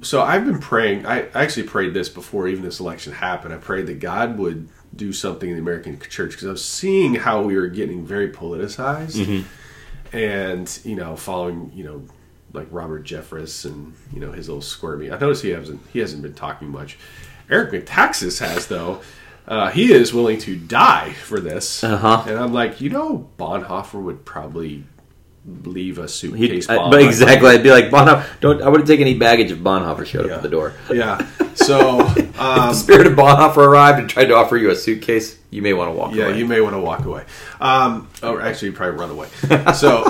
so 0.02 0.22
I've 0.22 0.44
been 0.44 0.58
praying. 0.58 1.06
I 1.06 1.28
actually 1.30 1.64
prayed 1.64 1.94
this 1.94 2.08
before 2.08 2.48
even 2.48 2.64
this 2.64 2.80
election 2.80 3.12
happened. 3.12 3.54
I 3.54 3.56
prayed 3.56 3.86
that 3.86 3.98
God 3.98 4.38
would 4.38 4.68
do 4.94 5.12
something 5.12 5.48
in 5.48 5.56
the 5.56 5.62
American 5.62 5.98
church 5.98 6.32
because 6.32 6.46
I 6.46 6.50
was 6.50 6.64
seeing 6.64 7.14
how 7.14 7.42
we 7.42 7.56
were 7.56 7.68
getting 7.68 8.04
very 8.04 8.30
politicized, 8.30 9.44
and 10.12 10.80
you 10.84 10.96
know, 10.96 11.16
following 11.16 11.72
you 11.74 11.84
know, 11.84 12.02
like 12.52 12.66
Robert 12.70 13.04
Jeffress 13.04 13.64
and 13.64 13.94
you 14.12 14.20
know 14.20 14.32
his 14.32 14.48
little 14.48 14.62
squirmy. 14.62 15.10
I 15.10 15.18
noticed 15.18 15.42
he 15.42 15.50
hasn't 15.50 15.80
he 15.92 16.00
hasn't 16.00 16.22
been 16.22 16.34
talking 16.34 16.68
much. 16.68 16.98
Eric 17.48 17.72
Metaxas 17.72 18.38
has 18.46 18.66
though. 18.66 19.00
Uh, 19.48 19.70
he 19.70 19.92
is 19.92 20.14
willing 20.14 20.38
to 20.38 20.56
die 20.56 21.12
for 21.24 21.40
this, 21.40 21.82
Uh-huh. 21.82 22.24
and 22.26 22.38
I'm 22.38 22.52
like, 22.52 22.80
you 22.80 22.90
know, 22.90 23.28
Bonhoeffer 23.38 24.00
would 24.00 24.24
probably 24.24 24.84
leave 25.64 25.98
a 25.98 26.06
suitcase. 26.06 26.68
I- 26.68 26.90
but 26.90 27.02
exactly, 27.02 27.48
I'd 27.50 27.62
be 27.62 27.70
like 27.70 27.86
Bonhoeffer. 27.90 28.24
Don't 28.40 28.62
I 28.62 28.68
wouldn't 28.68 28.86
take 28.88 29.00
any 29.00 29.14
baggage 29.14 29.50
if 29.50 29.58
Bonhoeffer 29.58 30.06
showed 30.06 30.26
up 30.26 30.32
at 30.38 30.42
the 30.42 30.48
door. 30.48 30.74
Yeah. 30.92 31.26
So, 31.54 32.00
If 32.16 32.32
the 32.32 32.42
um, 32.42 32.74
spirit 32.74 33.06
of 33.06 33.12
Bonhoeffer 33.14 33.58
arrived 33.58 33.98
and 33.98 34.08
tried 34.08 34.26
to 34.26 34.34
offer 34.34 34.56
you 34.56 34.70
a 34.70 34.74
suitcase, 34.76 35.36
you 35.50 35.60
may 35.62 35.74
want 35.74 35.88
to 35.90 35.92
walk 35.92 36.14
yeah, 36.14 36.26
away. 36.28 36.38
you 36.38 36.46
may 36.46 36.60
want 36.60 36.74
to 36.74 36.80
walk 36.80 37.04
away. 37.04 37.24
Um, 37.60 38.08
or 38.22 38.40
actually, 38.40 38.68
you 38.68 38.74
probably 38.74 38.98
run 38.98 39.10
away. 39.10 39.28
So, 39.74 40.04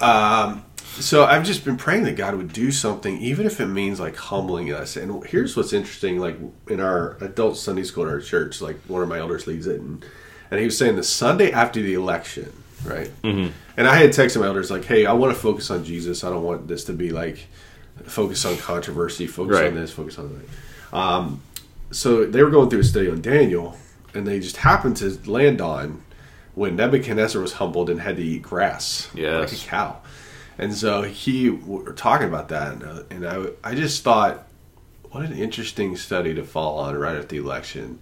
um, 0.00 0.62
so 1.00 1.24
I've 1.24 1.44
just 1.44 1.64
been 1.64 1.76
praying 1.76 2.04
that 2.04 2.16
God 2.16 2.34
would 2.34 2.52
do 2.52 2.70
something, 2.70 3.18
even 3.20 3.46
if 3.46 3.60
it 3.60 3.66
means 3.66 3.98
like 4.00 4.16
humbling 4.16 4.72
us. 4.72 4.96
And 4.96 5.24
here's 5.24 5.56
what's 5.56 5.72
interesting: 5.72 6.18
like 6.18 6.36
in 6.68 6.80
our 6.80 7.16
adult 7.20 7.56
Sunday 7.56 7.82
school 7.82 8.04
at 8.04 8.10
our 8.10 8.20
church, 8.20 8.60
like 8.60 8.78
one 8.86 9.02
of 9.02 9.08
my 9.08 9.18
elders 9.18 9.46
leads 9.46 9.66
it, 9.66 9.80
and 9.80 10.04
and 10.50 10.58
he 10.60 10.66
was 10.66 10.76
saying 10.78 10.96
the 10.96 11.02
Sunday 11.02 11.50
after 11.52 11.80
the 11.82 11.94
election, 11.94 12.52
right? 12.84 13.10
Mm-hmm. 13.22 13.52
And 13.76 13.88
I 13.88 13.96
had 13.96 14.10
texted 14.10 14.40
my 14.40 14.46
elders 14.46 14.70
like, 14.70 14.84
"Hey, 14.84 15.06
I 15.06 15.12
want 15.12 15.34
to 15.34 15.38
focus 15.40 15.70
on 15.70 15.84
Jesus. 15.84 16.22
I 16.24 16.30
don't 16.30 16.44
want 16.44 16.68
this 16.68 16.84
to 16.84 16.92
be 16.92 17.10
like 17.10 17.46
focus 18.04 18.44
on 18.44 18.56
controversy, 18.56 19.26
focus 19.26 19.56
Right. 19.56 19.66
on 19.68 19.74
this, 19.74 19.90
focus 19.92 20.18
on 20.18 20.38
that." 20.90 20.96
Um, 20.96 21.42
so 21.90 22.24
they 22.26 22.42
were 22.42 22.50
going 22.50 22.70
through 22.70 22.80
a 22.80 22.84
study 22.84 23.08
on 23.10 23.20
Daniel, 23.20 23.76
and 24.14 24.26
they 24.26 24.40
just 24.40 24.58
happened 24.58 24.96
to 24.98 25.18
land 25.30 25.60
on 25.60 26.02
when 26.54 26.76
Nebuchadnezzar 26.76 27.40
was 27.40 27.54
humbled 27.54 27.88
and 27.90 28.00
had 28.00 28.16
to 28.16 28.22
eat 28.22 28.42
grass 28.42 29.08
Yes. 29.14 29.52
like 29.52 29.60
a 29.60 29.64
cow. 29.66 29.96
And 30.60 30.74
so 30.74 31.00
he 31.00 31.48
we 31.48 31.82
were 31.82 31.94
talking 31.94 32.28
about 32.28 32.48
that, 32.50 32.74
and, 32.74 32.82
uh, 32.82 33.02
and 33.10 33.26
I, 33.26 33.46
I 33.70 33.74
just 33.74 34.04
thought, 34.04 34.46
what 35.10 35.24
an 35.24 35.32
interesting 35.32 35.96
study 35.96 36.34
to 36.34 36.44
fall 36.44 36.78
on 36.78 36.94
right 36.96 37.16
at 37.16 37.30
the 37.30 37.38
election. 37.38 37.98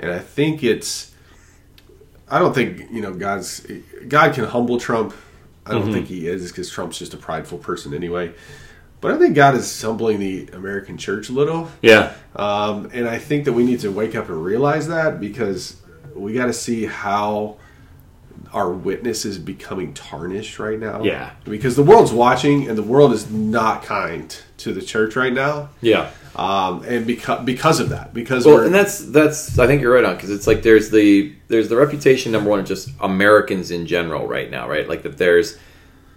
And 0.00 0.10
I 0.10 0.18
think 0.18 0.64
it's, 0.64 1.14
I 2.28 2.40
don't 2.40 2.54
think 2.54 2.90
you 2.90 3.00
know 3.00 3.14
God's 3.14 3.64
God 4.08 4.34
can 4.34 4.44
humble 4.46 4.80
Trump. 4.80 5.14
I 5.64 5.70
don't 5.70 5.92
think 5.92 6.08
he 6.08 6.26
is 6.26 6.50
because 6.50 6.68
Trump's 6.68 6.98
just 6.98 7.14
a 7.14 7.16
prideful 7.16 7.58
person 7.58 7.94
anyway. 7.94 8.34
But 9.00 9.12
I 9.12 9.18
think 9.18 9.36
God 9.36 9.54
is 9.54 9.80
humbling 9.80 10.18
the 10.18 10.48
American 10.52 10.98
church 10.98 11.28
a 11.28 11.32
little. 11.32 11.70
yeah, 11.82 12.14
Um, 12.34 12.90
and 12.92 13.08
I 13.08 13.18
think 13.18 13.44
that 13.44 13.52
we 13.52 13.64
need 13.64 13.78
to 13.80 13.92
wake 13.92 14.16
up 14.16 14.28
and 14.28 14.44
realize 14.44 14.88
that 14.88 15.20
because 15.20 15.76
we 16.16 16.32
got 16.32 16.46
to 16.46 16.52
see 16.52 16.86
how 16.86 17.58
our 18.52 18.70
witness 18.70 19.24
is 19.24 19.38
becoming 19.38 19.94
tarnished 19.94 20.58
right 20.58 20.78
now. 20.78 21.02
Yeah. 21.02 21.30
Because 21.44 21.76
the 21.76 21.82
world's 21.82 22.12
watching 22.12 22.68
and 22.68 22.76
the 22.76 22.82
world 22.82 23.12
is 23.12 23.30
not 23.30 23.82
kind 23.82 24.36
to 24.58 24.72
the 24.72 24.82
church 24.82 25.16
right 25.16 25.32
now. 25.32 25.70
yeah. 25.80 26.10
Um, 26.34 26.82
and 26.84 27.06
because 27.06 27.44
because 27.44 27.78
of 27.78 27.90
that, 27.90 28.14
because 28.14 28.46
Well, 28.46 28.60
and 28.60 28.74
that's 28.74 29.00
that's 29.10 29.58
I 29.58 29.66
think 29.66 29.82
you're 29.82 29.92
right 29.92 30.04
on 30.04 30.16
because 30.16 30.30
it's 30.30 30.46
like 30.46 30.62
there's 30.62 30.90
the 30.90 31.34
there's 31.48 31.68
the 31.68 31.76
reputation 31.76 32.32
number 32.32 32.48
one 32.48 32.58
of 32.58 32.64
just 32.64 32.88
Americans 33.00 33.70
in 33.70 33.86
general 33.86 34.26
right 34.26 34.50
now, 34.50 34.66
right? 34.66 34.88
Like 34.88 35.02
that 35.02 35.18
there's 35.18 35.58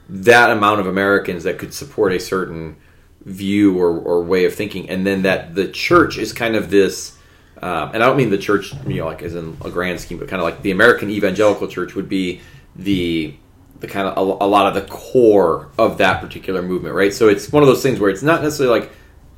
that 0.08 0.52
amount 0.52 0.80
of 0.80 0.88
Americans 0.88 1.44
that 1.44 1.60
could 1.60 1.74
support 1.74 2.14
a 2.14 2.20
certain 2.20 2.78
view 3.26 3.78
or, 3.78 4.00
or 4.00 4.24
way 4.24 4.46
of 4.46 4.56
thinking, 4.56 4.90
and 4.90 5.06
then 5.06 5.24
that 5.24 5.54
the 5.54 5.68
church 5.68 6.18
is 6.18 6.32
kind 6.32 6.56
of 6.56 6.70
this 6.70 7.15
um, 7.62 7.92
and 7.94 8.04
I 8.04 8.08
don't 8.08 8.18
mean 8.18 8.30
the 8.30 8.38
church, 8.38 8.74
you 8.86 9.00
know, 9.00 9.06
like 9.06 9.22
as 9.22 9.36
in 9.36 9.58
a 9.64 9.70
grand 9.70 10.00
scheme, 10.00 10.18
but 10.18 10.28
kind 10.28 10.42
of 10.42 10.44
like 10.44 10.62
the 10.62 10.72
American 10.72 11.10
evangelical 11.10 11.68
church 11.68 11.96
would 11.96 12.10
be 12.10 12.42
the 12.76 13.36
the 13.80 13.88
kind 13.88 14.08
of 14.08 14.18
a, 14.18 14.46
a, 14.46 14.48
lot 14.48 14.68
of 14.68 14.74
the 14.74 14.90
core 14.90 15.70
of 15.78 15.98
that 15.98 16.22
particular 16.22 16.62
movement, 16.62 16.96
right? 16.96 17.14
So 17.14 17.28
it's 17.28 17.52
one 17.52 17.62
of 17.62 17.68
those 17.68 17.84
things 17.84 18.00
where 18.00 18.10
it's 18.10 18.24
not 18.24 18.42
necessarily 18.42 18.80
like 18.80 18.92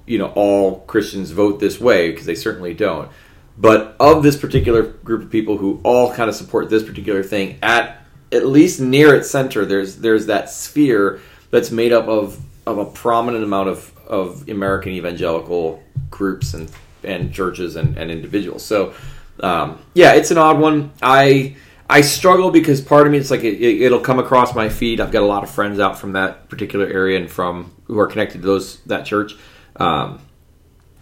you 0.06 0.17
know 0.17 0.32
all 0.36 0.82
Christians 0.82 1.32
vote 1.32 1.60
this 1.60 1.80
way 1.80 2.12
because 2.12 2.25
they 2.25 2.36
certainly 2.36 2.73
don't, 2.73 3.10
but 3.58 3.95
of 3.99 4.23
this 4.23 4.36
particular 4.36 4.84
group 4.84 5.23
of 5.23 5.32
people 5.32 5.58
who 5.58 5.80
all 5.84 6.13
kind 6.13 6.30
of 6.30 6.36
support 6.36 6.69
this 6.69 6.84
particular 6.84 7.23
thing 7.23 7.60
at 7.62 8.03
at 8.32 8.45
least 8.45 8.80
near 8.80 9.15
its 9.15 9.30
center, 9.30 9.65
there's 9.65 9.97
there's 9.97 10.25
that 10.25 10.49
sphere 10.49 11.21
that's 11.51 11.71
made 11.71 11.93
up 11.93 12.08
of 12.08 12.39
of 12.65 12.77
a 12.77 12.86
prominent 12.86 13.43
amount 13.43 13.69
of 13.69 13.91
of 14.08 14.47
American 14.49 14.93
evangelical 14.93 15.84
groups 16.10 16.53
and 16.53 16.71
and 17.08 17.34
churches 17.34 17.76
and, 17.76 17.98
and 17.98 18.12
individuals. 18.12 18.63
So 18.63 18.93
um, 19.39 19.80
yeah, 19.93 20.13
it's 20.13 20.32
an 20.32 20.38
odd 20.38 20.60
one. 20.60 20.91
I 21.02 21.56
I 21.89 22.02
struggle 22.02 22.52
because 22.52 22.82
part 22.82 23.06
of 23.06 23.12
me 23.12 23.17
it's 23.17 23.32
like 23.32 23.43
it, 23.43 23.91
will 23.91 24.00
come 24.00 24.20
across 24.20 24.54
my 24.54 24.70
feed. 24.70 25.00
I've 25.00 25.12
got 25.12 25.24
a 25.24 25.26
lot 25.26 25.43
of 25.43 25.50
friends 25.50 25.80
out 25.80 25.98
from 25.98 26.13
that 26.13 26.50
particular 26.50 26.86
area 26.86 27.20
and 27.20 27.30
from 27.30 27.72
who 27.86 27.98
are 28.00 28.08
connected 28.08 28.41
to 28.41 28.48
those 28.48 28.80
that 28.82 29.06
church. 29.06 29.36
Um, 29.78 30.20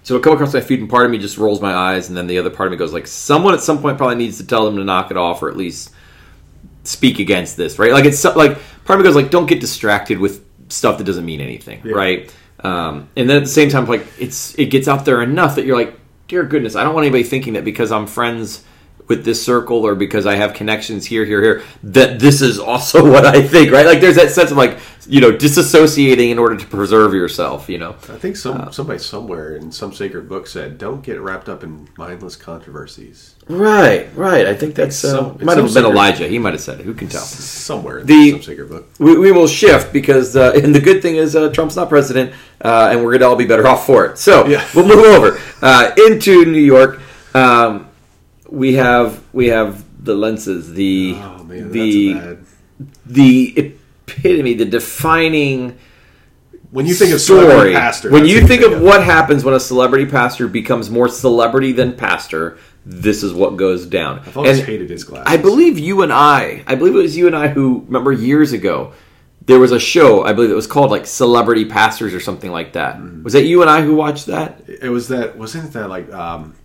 so 0.04 0.14
it'll 0.14 0.24
come 0.24 0.34
across 0.34 0.54
my 0.54 0.62
feed, 0.62 0.82
and 0.82 0.90
part 0.90 1.06
of 1.06 1.12
me 1.12 1.18
just 1.18 1.40
rolls 1.40 1.60
my 1.60 1.74
eyes, 1.74 2.10
and 2.10 2.18
then 2.18 2.28
the 2.28 2.38
other 2.38 2.52
part 2.52 2.68
of 2.68 2.72
me 2.72 2.78
goes 2.78 2.94
like, 2.94 3.08
someone 3.08 3.56
at 3.56 3.62
some 3.62 3.82
point 3.82 3.98
probably 3.98 4.18
needs 4.18 4.38
to 4.38 4.46
tell 4.46 4.64
them 4.64 4.76
to 4.76 4.84
knock 4.84 5.10
it 5.10 5.18
off, 5.18 5.42
or 5.42 5.50
at 5.50 5.58
least 5.58 5.92
speak 6.84 7.18
against 7.18 7.58
this, 7.58 7.80
right? 7.80 7.92
Like 7.92 8.06
it's 8.06 8.24
like 8.24 8.60
part 8.86 9.00
of 9.00 9.04
me 9.04 9.04
goes 9.04 9.16
like, 9.16 9.32
don't 9.32 9.48
get 9.48 9.60
distracted 9.60 10.20
with 10.20 10.46
stuff 10.70 11.00
that 11.00 11.06
doesn't 11.06 11.26
mean 11.26 11.42
anything, 11.42 11.82
yeah. 11.84 11.94
right? 11.94 12.36
Um, 12.66 13.10
and 13.16 13.30
then 13.30 13.38
at 13.38 13.44
the 13.44 13.50
same 13.50 13.70
time, 13.70 13.86
like 13.86 14.08
it's 14.20 14.58
it 14.58 14.66
gets 14.66 14.88
out 14.88 15.06
there 15.06 15.22
enough 15.22 15.56
that 15.56 15.66
you're 15.66 15.78
like, 15.78 16.00
dear 16.28 16.44
goodness, 16.44 16.76
I 16.76 16.84
don't 16.84 16.94
want 16.94 17.06
anybody 17.06 17.24
thinking 17.24 17.54
that 17.54 17.64
because 17.64 17.92
I'm 17.92 18.08
friends 18.08 18.64
with 19.08 19.24
this 19.24 19.44
circle 19.44 19.86
or 19.86 19.94
because 19.94 20.26
I 20.26 20.36
have 20.36 20.56
connections 20.56 21.06
here, 21.06 21.26
here, 21.26 21.42
here, 21.42 21.64
that 21.84 22.20
this 22.20 22.42
is 22.42 22.58
also 22.58 23.08
what 23.12 23.24
I 23.24 23.48
think, 23.48 23.72
right? 23.72 23.86
Like 23.86 24.02
there's 24.02 24.16
that 24.16 24.32
sense 24.32 24.50
of 24.50 24.58
like, 24.58 24.80
you 25.08 25.22
know, 25.22 25.32
disassociating 25.32 26.32
in 26.32 26.40
order 26.40 26.58
to 26.58 26.66
preserve 26.66 27.14
yourself, 27.14 27.70
you 27.70 27.78
know. 27.78 27.92
I 27.92 28.18
think 28.18 28.36
some 28.36 28.62
uh, 28.62 28.72
somebody 28.72 28.98
somewhere 28.98 29.56
in 29.56 29.72
some 29.72 29.94
sacred 29.94 30.28
book 30.28 30.48
said, 30.48 30.80
"Don't 30.80 31.04
get 31.04 31.20
wrapped 31.22 31.50
up 31.50 31.64
in 31.64 31.88
mindless 31.98 32.36
controversies." 32.36 33.35
Right, 33.48 34.10
right. 34.16 34.48
I 34.48 34.56
think 34.56 34.74
that's 34.74 35.04
uh, 35.04 35.12
some, 35.12 35.46
might 35.46 35.58
have 35.58 35.72
been 35.72 35.86
Elijah. 35.86 36.28
He 36.28 36.40
might 36.40 36.54
have 36.54 36.62
said 36.62 36.80
it. 36.80 36.84
Who 36.84 36.96
can 36.96 37.10
tell? 37.10 37.22
Somewhere 37.22 38.00
in 38.00 38.08
the 38.08 38.32
some 38.32 38.42
sacred 38.42 38.70
book. 38.70 38.90
We, 38.98 39.20
we 39.20 39.32
will 39.32 39.48
shift 39.48 39.94
because, 39.94 40.36
uh, 40.36 40.54
and 40.64 40.74
the 40.74 40.80
good 40.80 41.04
thing 41.04 41.18
is 41.18 41.36
uh, 41.36 41.52
Trump's 41.52 41.76
not 41.76 41.88
president, 41.88 42.34
uh, 42.62 42.90
and 42.92 43.04
we're 43.04 43.12
going 43.12 43.20
to 43.20 43.28
all 43.28 43.36
be 43.36 43.46
better 43.46 43.68
off 43.68 43.86
for 43.86 44.06
it. 44.08 44.18
So 44.18 44.48
yeah. 44.48 44.68
we'll 44.76 44.88
move 44.88 45.06
over 45.06 45.40
uh, 45.62 45.92
into 45.96 46.46
New 46.46 46.58
York. 46.58 47.00
Um, 47.36 47.88
we 48.50 48.76
have 48.76 49.22
we 49.32 49.48
have 49.48 49.84
the 50.04 50.16
Lentzes, 50.16 50.74
the 50.74 51.16
oh, 51.18 51.44
man, 51.44 51.72
the 51.72 52.38
the 53.06 53.54
epitome, 53.58 54.56
the 54.56 54.66
defining. 54.66 55.78
When 56.72 56.86
you 56.86 56.94
think 56.94 57.14
of 57.14 57.22
story, 57.22 57.74
pastor, 57.74 58.12
when 58.12 58.26
you 58.26 58.40
think, 58.40 58.62
think 58.62 58.64
of, 58.64 58.74
of 58.74 58.82
what 58.82 59.04
happens 59.04 59.46
when 59.46 59.54
a 59.54 59.60
celebrity 59.60 60.06
pastor 60.06 60.48
becomes 60.48 60.90
more 60.90 61.08
celebrity 61.08 61.72
than 61.72 61.96
pastor, 61.96 62.58
this 62.86 63.24
is 63.24 63.34
what 63.34 63.58
goes 63.58 63.86
down. 63.86 64.20
I've 64.20 64.38
always 64.38 64.60
and 64.60 64.68
hated 64.68 64.90
his 64.90 65.04
glasses. 65.04 65.32
I 65.32 65.38
believe 65.38 65.80
you 65.80 66.04
and 66.04 66.14
I, 66.14 66.64
I 66.68 66.76
believe 66.76 66.96
it 66.96 67.00
was 67.00 67.18
you 67.18 67.28
and 67.28 67.36
I 67.36 67.48
who 67.48 67.84
remember 67.86 68.12
years 68.12 68.54
ago. 68.54 68.94
There 69.48 69.60
was 69.60 69.72
a 69.72 69.80
show, 69.80 70.24
I 70.24 70.34
believe 70.34 70.50
it 70.50 70.56
was 70.56 70.66
called 70.66 70.90
like 70.90 71.06
Celebrity 71.06 71.66
Pastors 71.66 72.16
or 72.16 72.20
something 72.20 72.52
like 72.52 72.74
that. 72.74 72.98
Mm. 72.98 73.24
Was 73.24 73.34
that 73.34 73.44
you 73.44 73.62
and 73.62 73.70
I 73.70 73.82
who 73.82 73.96
watched 73.96 74.26
that? 74.26 74.64
It 74.68 74.90
was 74.90 75.08
that. 75.10 75.38
Wasn't 75.38 75.72
that 75.74 75.88
like 75.88 76.12
um, 76.12 76.56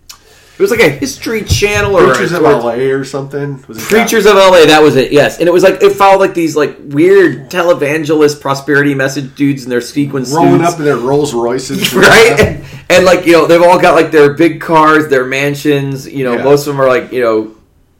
was 0.61 0.71
like 0.71 0.81
a 0.81 0.89
History 0.89 1.43
Channel 1.43 1.95
or 1.95 2.07
Preachers 2.07 2.33
of 2.33 2.41
LA 2.41 2.73
or 2.91 3.03
something. 3.03 3.63
Was 3.67 3.77
it 3.77 3.89
Preachers 3.89 4.25
that? 4.25 4.31
of 4.31 4.37
LA. 4.37 4.65
That 4.65 4.81
was 4.81 4.95
it. 4.95 5.11
Yes, 5.11 5.39
and 5.39 5.47
it 5.47 5.51
was 5.51 5.63
like 5.63 5.81
it 5.81 5.93
followed 5.93 6.19
like 6.19 6.33
these 6.33 6.55
like 6.55 6.77
weird 6.79 7.49
televangelist 7.49 8.41
prosperity 8.41 8.93
message 8.93 9.33
dudes 9.35 9.63
in 9.63 9.69
their 9.69 9.81
sequins 9.81 10.31
rolling 10.31 10.61
up 10.61 10.77
in 10.77 10.85
their 10.85 10.97
Rolls 10.97 11.33
Royces, 11.33 11.93
right? 11.95 12.39
And, 12.39 12.65
and, 12.89 13.05
like 13.05 13.25
you 13.25 13.33
know 13.33 13.47
they've 13.47 13.61
all 13.61 13.79
got 13.79 13.95
like 13.95 14.11
their 14.11 14.33
big 14.33 14.61
cars, 14.61 15.09
their 15.09 15.25
mansions. 15.25 16.07
You 16.07 16.25
know, 16.25 16.33
yeah. 16.35 16.43
most 16.43 16.67
of 16.67 16.73
them 16.73 16.81
are 16.81 16.87
like 16.87 17.11
you 17.11 17.21
know. 17.21 17.55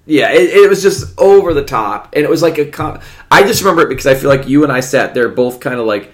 Yeah, 0.08 0.32
it, 0.32 0.50
it, 0.50 0.68
was 0.68 0.82
just 0.82 1.18
over 1.20 1.54
the 1.54 1.64
top, 1.64 2.14
and 2.14 2.24
it 2.24 2.30
was 2.30 2.42
like 2.42 2.58
a. 2.58 2.66
Con- 2.66 3.02
I 3.30 3.44
just 3.44 3.62
remember 3.62 3.84
it 3.84 3.90
because 3.90 4.08
I 4.08 4.16
feel 4.16 4.30
like 4.30 4.48
you 4.48 4.64
and 4.64 4.72
I 4.72 4.80
sat 4.80 5.14
there 5.14 5.30
both 5.30 5.60
kind 5.60 5.80
of 5.80 5.86
like 5.86 6.12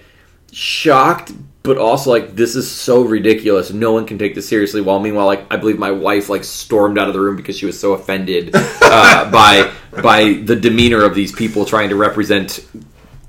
shocked 0.52 1.32
but 1.62 1.76
also 1.76 2.10
like 2.10 2.34
this 2.34 2.56
is 2.56 2.70
so 2.70 3.02
ridiculous. 3.02 3.72
No 3.72 3.92
one 3.92 4.06
can 4.06 4.18
take 4.18 4.34
this 4.34 4.48
seriously. 4.48 4.80
While 4.80 5.00
meanwhile, 5.00 5.26
like 5.26 5.44
I 5.52 5.56
believe 5.56 5.78
my 5.78 5.90
wife 5.90 6.28
like 6.28 6.44
stormed 6.44 6.98
out 6.98 7.08
of 7.08 7.14
the 7.14 7.20
room 7.20 7.36
because 7.36 7.58
she 7.58 7.66
was 7.66 7.78
so 7.78 7.92
offended 7.92 8.50
uh, 8.54 9.30
by 9.30 9.72
by 10.02 10.34
the 10.44 10.56
demeanor 10.56 11.04
of 11.04 11.14
these 11.14 11.32
people 11.32 11.64
trying 11.64 11.90
to 11.90 11.96
represent 11.96 12.66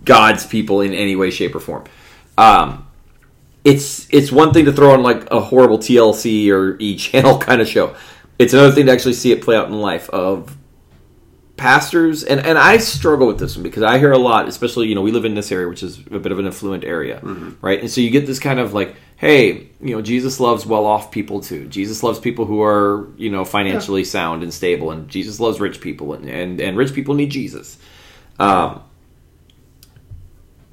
God's 0.06 0.46
people 0.46 0.82
in 0.82 0.94
any 0.94 1.16
way, 1.16 1.32
shape, 1.32 1.56
or 1.56 1.60
form. 1.60 1.86
Um, 2.38 2.88
it's 3.66 4.08
it's 4.14 4.32
one 4.32 4.54
thing 4.54 4.66
to 4.66 4.72
throw 4.72 4.94
on 4.94 5.04
like 5.04 5.30
a 5.32 5.40
horrible 5.40 5.78
TLC 5.78 6.50
or 6.50 6.78
E 6.80 6.96
channel 6.96 7.38
kind 7.48 7.62
of 7.62 7.68
show. 7.68 7.96
It's 8.38 8.54
another 8.54 8.72
thing 8.72 8.86
to 8.86 8.92
actually 8.92 9.14
see 9.14 9.32
it 9.32 9.42
play 9.42 9.58
out 9.58 9.68
in 9.68 9.74
life 9.82 10.10
of 10.12 10.56
pastors 11.60 12.24
and, 12.24 12.40
and 12.40 12.58
i 12.58 12.78
struggle 12.78 13.28
with 13.28 13.38
this 13.38 13.58
one 13.58 13.64
because 13.64 13.84
i 13.84 14.00
hear 14.00 14.14
a 14.14 14.18
lot 14.18 14.48
especially 14.48 14.88
you 14.88 14.96
know 14.96 15.02
we 15.02 15.12
live 15.12 15.26
in 15.26 15.36
this 15.36 15.52
area 15.52 15.68
which 15.68 15.84
is 15.84 16.00
a 16.12 16.18
bit 16.18 16.32
of 16.32 16.40
an 16.40 16.48
affluent 16.48 16.86
area 16.86 17.20
mm-hmm. 17.20 17.52
right 17.62 17.82
and 17.82 17.92
so 17.92 18.00
you 18.00 18.10
get 18.10 18.26
this 18.26 18.40
kind 18.40 18.62
of 18.62 18.74
like 18.74 18.96
hey 19.18 19.68
you 19.82 19.94
know 19.94 20.02
jesus 20.02 20.40
loves 20.40 20.66
well-off 20.66 21.12
people 21.12 21.42
too 21.42 21.68
jesus 21.68 22.02
loves 22.02 22.18
people 22.18 22.46
who 22.46 22.64
are 22.64 23.10
you 23.18 23.30
know 23.30 23.44
financially 23.44 24.02
yeah. 24.02 24.08
sound 24.08 24.42
and 24.42 24.54
stable 24.54 24.90
and 24.92 25.10
jesus 25.10 25.42
loves 25.42 25.60
rich 25.60 25.82
people 25.82 26.14
and 26.14 26.30
and, 26.30 26.62
and 26.62 26.78
rich 26.78 26.94
people 26.94 27.14
need 27.14 27.30
jesus 27.30 27.78
um 28.40 28.82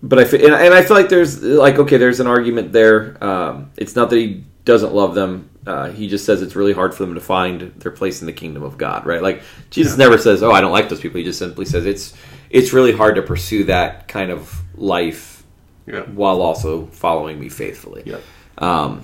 but 0.03 0.19
I 0.21 0.25
feel, 0.25 0.45
and, 0.45 0.55
and 0.55 0.75
I 0.75 0.83
feel 0.83 0.97
like 0.97 1.09
there's 1.09 1.43
like 1.43 1.79
okay, 1.79 1.97
there's 1.97 2.21
an 2.21 2.27
argument 2.27 2.73
there. 2.73 3.23
Um, 3.25 3.73
it's 3.77 3.97
not 3.97 4.11
that 4.11 4.17
he 4.17 4.45
doesn't 4.65 4.95
love 4.95 5.15
them. 5.15 5.51
Uh, 5.67 5.91
he 5.91 6.07
just 6.07 6.25
says 6.25 6.43
it's 6.43 6.55
really 6.55 6.73
hard 6.73 6.95
for 6.95 7.05
them 7.05 7.15
to 7.15 7.21
find 7.21 7.73
their 7.81 7.91
place 7.91 8.21
in 8.21 8.27
the 8.27 8.33
kingdom 8.33 8.63
of 8.63 8.79
God, 8.79 9.05
right? 9.05 9.21
Like 9.21 9.43
Jesus 9.71 9.99
yeah. 9.99 10.05
never 10.05 10.17
says, 10.17 10.43
"Oh, 10.43 10.53
I 10.53 10.61
don't 10.61 10.73
like 10.73 10.89
those 10.89 11.01
people." 11.01 11.19
He 11.19 11.25
just 11.25 11.39
simply 11.39 11.65
says 11.65 11.87
it's 11.87 12.15
it's 12.51 12.73
really 12.73 12.93
hard 12.93 13.17
to 13.17 13.23
pursue 13.23 13.65
that 13.65 14.07
kind 14.07 14.31
of 14.31 14.63
life 14.77 15.45
yeah. 15.87 16.03
while 16.03 16.41
also 16.41 16.87
following 16.87 17.41
me 17.41 17.49
faithfully. 17.49 18.05
Yeah. 18.07 18.19
Um, 18.59 19.03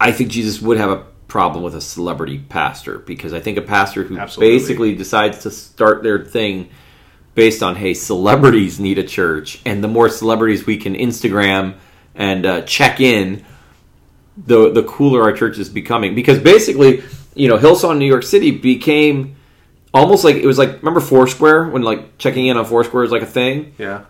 I 0.00 0.12
think 0.12 0.30
Jesus 0.30 0.60
would 0.60 0.78
have 0.78 0.90
a 0.90 1.04
problem 1.28 1.64
with 1.64 1.74
a 1.74 1.80
celebrity 1.80 2.38
pastor 2.38 2.98
because 2.98 3.32
I 3.32 3.40
think 3.40 3.58
a 3.58 3.62
pastor 3.62 4.04
who 4.04 4.18
Absolutely. 4.18 4.56
basically 4.56 4.94
decides 4.94 5.40
to 5.40 5.50
start 5.50 6.02
their 6.02 6.24
thing 6.24 6.70
based 7.34 7.62
on 7.62 7.76
hey, 7.76 7.92
celebrities 7.92 8.80
need 8.80 8.98
a 8.98 9.02
church, 9.02 9.60
and 9.66 9.82
the 9.82 9.88
more 9.88 10.08
celebrities 10.08 10.64
we 10.64 10.76
can 10.76 10.94
Instagram 10.94 11.74
and 12.14 12.46
uh, 12.46 12.62
check 12.62 13.00
in 13.00 13.44
the 14.36 14.70
the 14.72 14.82
cooler 14.82 15.22
our 15.22 15.32
church 15.32 15.58
is 15.58 15.68
becoming. 15.68 16.14
Because 16.14 16.38
basically 16.38 17.02
you 17.34 17.48
know 17.48 17.58
Hillsong 17.58 17.98
New 17.98 18.06
York 18.06 18.22
City 18.22 18.50
became 18.50 19.36
almost 19.92 20.24
like 20.24 20.36
it 20.36 20.46
was 20.46 20.58
like 20.58 20.78
remember 20.78 21.00
Foursquare? 21.00 21.68
When 21.68 21.82
like 21.82 22.18
checking 22.18 22.46
in 22.46 22.56
on 22.56 22.64
Foursquare 22.64 23.04
is 23.04 23.10
like 23.10 23.22
a 23.22 23.26
thing? 23.26 23.74
Yeah. 23.78 24.04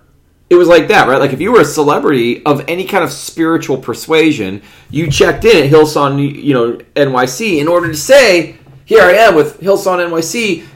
It 0.50 0.56
was 0.56 0.68
like 0.68 0.88
that 0.88 1.08
right? 1.08 1.18
Like 1.18 1.32
if 1.32 1.40
you 1.40 1.52
were 1.52 1.60
a 1.60 1.66
celebrity 1.66 2.44
of 2.44 2.64
any 2.68 2.84
kind 2.84 3.04
of 3.04 3.12
spiritual 3.12 3.78
persuasion 3.78 4.62
you 4.90 5.10
checked 5.10 5.44
in 5.44 5.64
at 5.64 5.70
Hillsong 5.70 6.42
you 6.42 6.54
know 6.54 6.78
NYC 6.96 7.58
in 7.60 7.68
order 7.68 7.88
to 7.88 7.96
say 7.96 8.56
here 8.84 9.02
I 9.02 9.12
am 9.12 9.34
with 9.34 9.60
Hillsong 9.60 10.08
NYC 10.08 10.66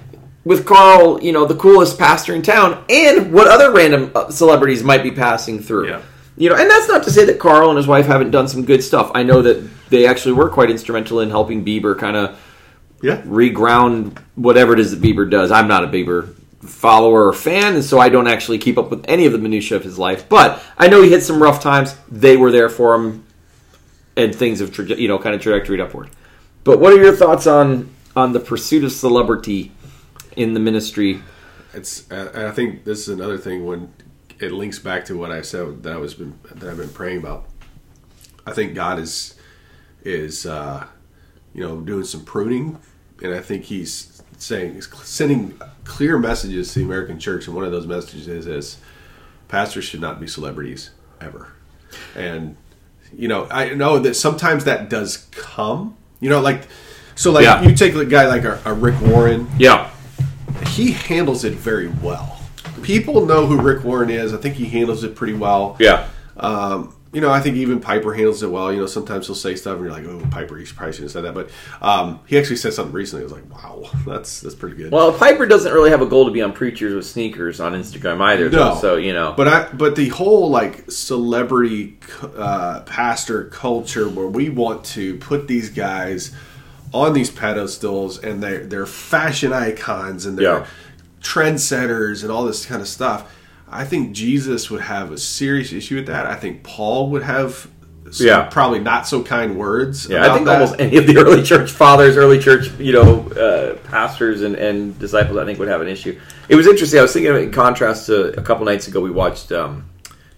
with 0.44 0.66
Carl 0.66 1.22
you 1.22 1.32
know 1.32 1.44
the 1.44 1.56
coolest 1.56 1.98
pastor 1.98 2.34
in 2.34 2.42
town 2.42 2.84
and 2.88 3.32
what 3.32 3.48
other 3.48 3.72
random 3.72 4.10
uh, 4.14 4.30
celebrities 4.30 4.82
might 4.82 5.02
be 5.02 5.10
passing 5.10 5.60
through. 5.60 5.88
Yeah 5.88 6.02
you 6.38 6.48
know, 6.48 6.54
and 6.54 6.70
that's 6.70 6.88
not 6.88 7.02
to 7.04 7.10
say 7.10 7.24
that 7.24 7.38
Carl 7.38 7.68
and 7.68 7.76
his 7.76 7.86
wife 7.86 8.06
haven't 8.06 8.30
done 8.30 8.48
some 8.48 8.64
good 8.64 8.82
stuff. 8.82 9.10
I 9.14 9.24
know 9.24 9.42
that 9.42 9.68
they 9.90 10.06
actually 10.06 10.32
were 10.32 10.48
quite 10.48 10.70
instrumental 10.70 11.20
in 11.20 11.30
helping 11.30 11.64
Bieber 11.64 11.98
kind 11.98 12.16
of 12.16 12.40
yeah. 13.02 13.20
reground 13.22 14.18
whatever 14.36 14.72
it 14.72 14.80
is 14.80 14.92
that 14.92 15.02
Bieber 15.02 15.28
does. 15.28 15.50
I'm 15.50 15.66
not 15.66 15.82
a 15.84 15.88
Bieber 15.88 16.34
follower 16.60 17.26
or 17.26 17.32
fan, 17.32 17.74
and 17.74 17.84
so 17.84 17.98
I 17.98 18.08
don't 18.08 18.28
actually 18.28 18.58
keep 18.58 18.78
up 18.78 18.90
with 18.90 19.04
any 19.08 19.26
of 19.26 19.32
the 19.32 19.38
minutia 19.38 19.76
of 19.76 19.84
his 19.84 19.98
life. 19.98 20.28
But 20.28 20.62
I 20.76 20.88
know 20.88 21.02
he 21.02 21.10
hit 21.10 21.22
some 21.22 21.42
rough 21.42 21.60
times. 21.60 21.96
They 22.08 22.36
were 22.36 22.52
there 22.52 22.68
for 22.68 22.94
him, 22.94 23.24
and 24.16 24.34
things 24.34 24.60
have 24.60 24.70
traje- 24.70 24.98
you 24.98 25.08
know 25.08 25.18
kind 25.18 25.34
of 25.34 25.40
trajectoried 25.40 25.80
upward. 25.80 26.10
But 26.62 26.78
what 26.78 26.92
are 26.92 27.02
your 27.02 27.16
thoughts 27.16 27.46
on 27.46 27.90
on 28.14 28.32
the 28.32 28.40
pursuit 28.40 28.84
of 28.84 28.92
celebrity 28.92 29.72
in 30.36 30.54
the 30.54 30.60
ministry? 30.60 31.20
It's 31.74 32.10
I 32.12 32.52
think 32.52 32.84
this 32.84 33.00
is 33.00 33.08
another 33.08 33.38
thing 33.38 33.66
when 33.66 33.92
it 34.40 34.52
links 34.52 34.78
back 34.78 35.04
to 35.06 35.16
what 35.16 35.30
I 35.30 35.42
said 35.42 35.82
that 35.82 35.92
I 35.92 35.96
was 35.96 36.14
been 36.14 36.38
that 36.54 36.68
I've 36.68 36.76
been 36.76 36.88
praying 36.90 37.18
about. 37.18 37.46
I 38.46 38.52
think 38.52 38.74
God 38.74 38.98
is 38.98 39.34
is 40.02 40.46
uh, 40.46 40.86
you 41.54 41.62
know 41.62 41.80
doing 41.80 42.04
some 42.04 42.24
pruning, 42.24 42.78
and 43.22 43.34
I 43.34 43.40
think 43.40 43.64
He's 43.64 44.22
saying 44.38 44.74
He's 44.74 44.88
sending 45.04 45.60
clear 45.84 46.18
messages 46.18 46.72
to 46.72 46.80
the 46.80 46.84
American 46.84 47.18
church, 47.18 47.46
and 47.46 47.54
one 47.56 47.64
of 47.64 47.72
those 47.72 47.86
messages 47.86 48.28
is, 48.28 48.46
is 48.46 48.76
pastors 49.48 49.84
should 49.84 50.00
not 50.00 50.20
be 50.20 50.26
celebrities 50.26 50.90
ever. 51.20 51.52
And 52.14 52.56
you 53.16 53.26
know, 53.28 53.48
I 53.50 53.74
know 53.74 53.98
that 53.98 54.14
sometimes 54.14 54.64
that 54.64 54.90
does 54.90 55.16
come, 55.32 55.96
You 56.20 56.28
know, 56.28 56.40
like 56.40 56.68
so, 57.14 57.32
like 57.32 57.44
Yeah. 57.44 57.62
you 57.62 57.74
take 57.74 57.94
a 57.94 58.04
guy 58.04 58.26
like 58.28 58.44
a, 58.44 58.60
a 58.64 58.72
Rick 58.72 59.00
Warren. 59.00 59.48
Yeah. 59.58 59.90
He 60.68 60.92
handles 60.92 61.44
it 61.44 61.54
very 61.54 61.88
well. 61.88 62.37
People 62.82 63.26
know 63.26 63.46
who 63.46 63.60
Rick 63.60 63.84
Warren 63.84 64.10
is. 64.10 64.32
I 64.34 64.38
think 64.38 64.54
he 64.56 64.66
handles 64.66 65.04
it 65.04 65.14
pretty 65.16 65.34
well. 65.34 65.76
Yeah. 65.78 66.08
Um, 66.36 66.94
you 67.10 67.22
know, 67.22 67.30
I 67.30 67.40
think 67.40 67.56
even 67.56 67.80
Piper 67.80 68.12
handles 68.12 68.42
it 68.42 68.50
well. 68.50 68.70
You 68.70 68.80
know, 68.80 68.86
sometimes 68.86 69.26
he'll 69.26 69.34
say 69.34 69.56
stuff 69.56 69.76
and 69.78 69.84
you're 69.84 69.90
like, 69.92 70.04
"Oh, 70.04 70.20
Piper, 70.30 70.58
he 70.58 70.66
probably 70.66 70.92
shouldn't 70.92 71.10
have 71.10 71.10
said 71.10 71.24
that." 71.24 71.32
But 71.32 71.48
um, 71.80 72.20
he 72.26 72.38
actually 72.38 72.56
said 72.56 72.74
something 72.74 72.92
recently. 72.92 73.22
I 73.22 73.24
was 73.24 73.32
like, 73.32 73.50
"Wow, 73.50 73.88
that's 74.06 74.42
that's 74.42 74.54
pretty 74.54 74.76
good." 74.76 74.92
Well, 74.92 75.12
Piper 75.14 75.46
doesn't 75.46 75.72
really 75.72 75.88
have 75.88 76.02
a 76.02 76.06
goal 76.06 76.26
to 76.26 76.30
be 76.30 76.42
on 76.42 76.52
preachers 76.52 76.94
with 76.94 77.06
sneakers 77.06 77.60
on 77.60 77.72
Instagram 77.72 78.20
either. 78.20 78.50
No. 78.50 78.74
though, 78.74 78.80
So 78.80 78.96
you 78.96 79.14
know. 79.14 79.32
But 79.34 79.48
I, 79.48 79.72
but 79.72 79.96
the 79.96 80.10
whole 80.10 80.50
like 80.50 80.90
celebrity 80.90 81.96
uh, 82.36 82.80
pastor 82.80 83.44
culture 83.44 84.06
where 84.08 84.26
we 84.28 84.50
want 84.50 84.84
to 84.84 85.16
put 85.16 85.48
these 85.48 85.70
guys 85.70 86.34
on 86.92 87.12
these 87.14 87.30
pedestals 87.30 88.18
and 88.18 88.42
they're 88.42 88.66
they're 88.66 88.86
fashion 88.86 89.52
icons 89.52 90.26
and 90.26 90.38
they're 90.38 90.58
Yeah. 90.60 90.66
Trendsetters 91.20 92.22
and 92.22 92.30
all 92.32 92.44
this 92.44 92.66
kind 92.66 92.80
of 92.80 92.88
stuff. 92.88 93.34
I 93.70 93.84
think 93.84 94.12
Jesus 94.12 94.70
would 94.70 94.80
have 94.82 95.12
a 95.12 95.18
serious 95.18 95.72
issue 95.72 95.96
with 95.96 96.06
that. 96.06 96.26
I 96.26 96.36
think 96.36 96.62
Paul 96.62 97.10
would 97.10 97.22
have 97.22 97.68
Yeah. 98.14 98.44
probably 98.50 98.78
not 98.78 99.06
so 99.06 99.22
kind 99.22 99.58
words. 99.58 100.08
Yeah, 100.08 100.24
I 100.30 100.34
think 100.34 100.46
that. 100.46 100.60
almost 100.62 100.80
any 100.80 100.96
of 100.96 101.06
the 101.06 101.18
early 101.18 101.42
church 101.42 101.70
fathers, 101.70 102.16
early 102.16 102.38
church, 102.38 102.70
you 102.78 102.92
know, 102.94 103.28
uh, 103.32 103.74
pastors 103.88 104.40
and, 104.42 104.54
and 104.56 104.98
disciples, 104.98 105.36
I 105.36 105.44
think 105.44 105.58
would 105.58 105.68
have 105.68 105.82
an 105.82 105.88
issue. 105.88 106.18
It 106.48 106.56
was 106.56 106.66
interesting. 106.66 106.98
I 106.98 107.02
was 107.02 107.12
thinking 107.12 107.30
of 107.30 107.36
it 107.36 107.42
in 107.42 107.52
contrast 107.52 108.06
to 108.06 108.38
a 108.38 108.42
couple 108.42 108.64
nights 108.64 108.88
ago, 108.88 109.00
we 109.02 109.10
watched 109.10 109.52
um, 109.52 109.84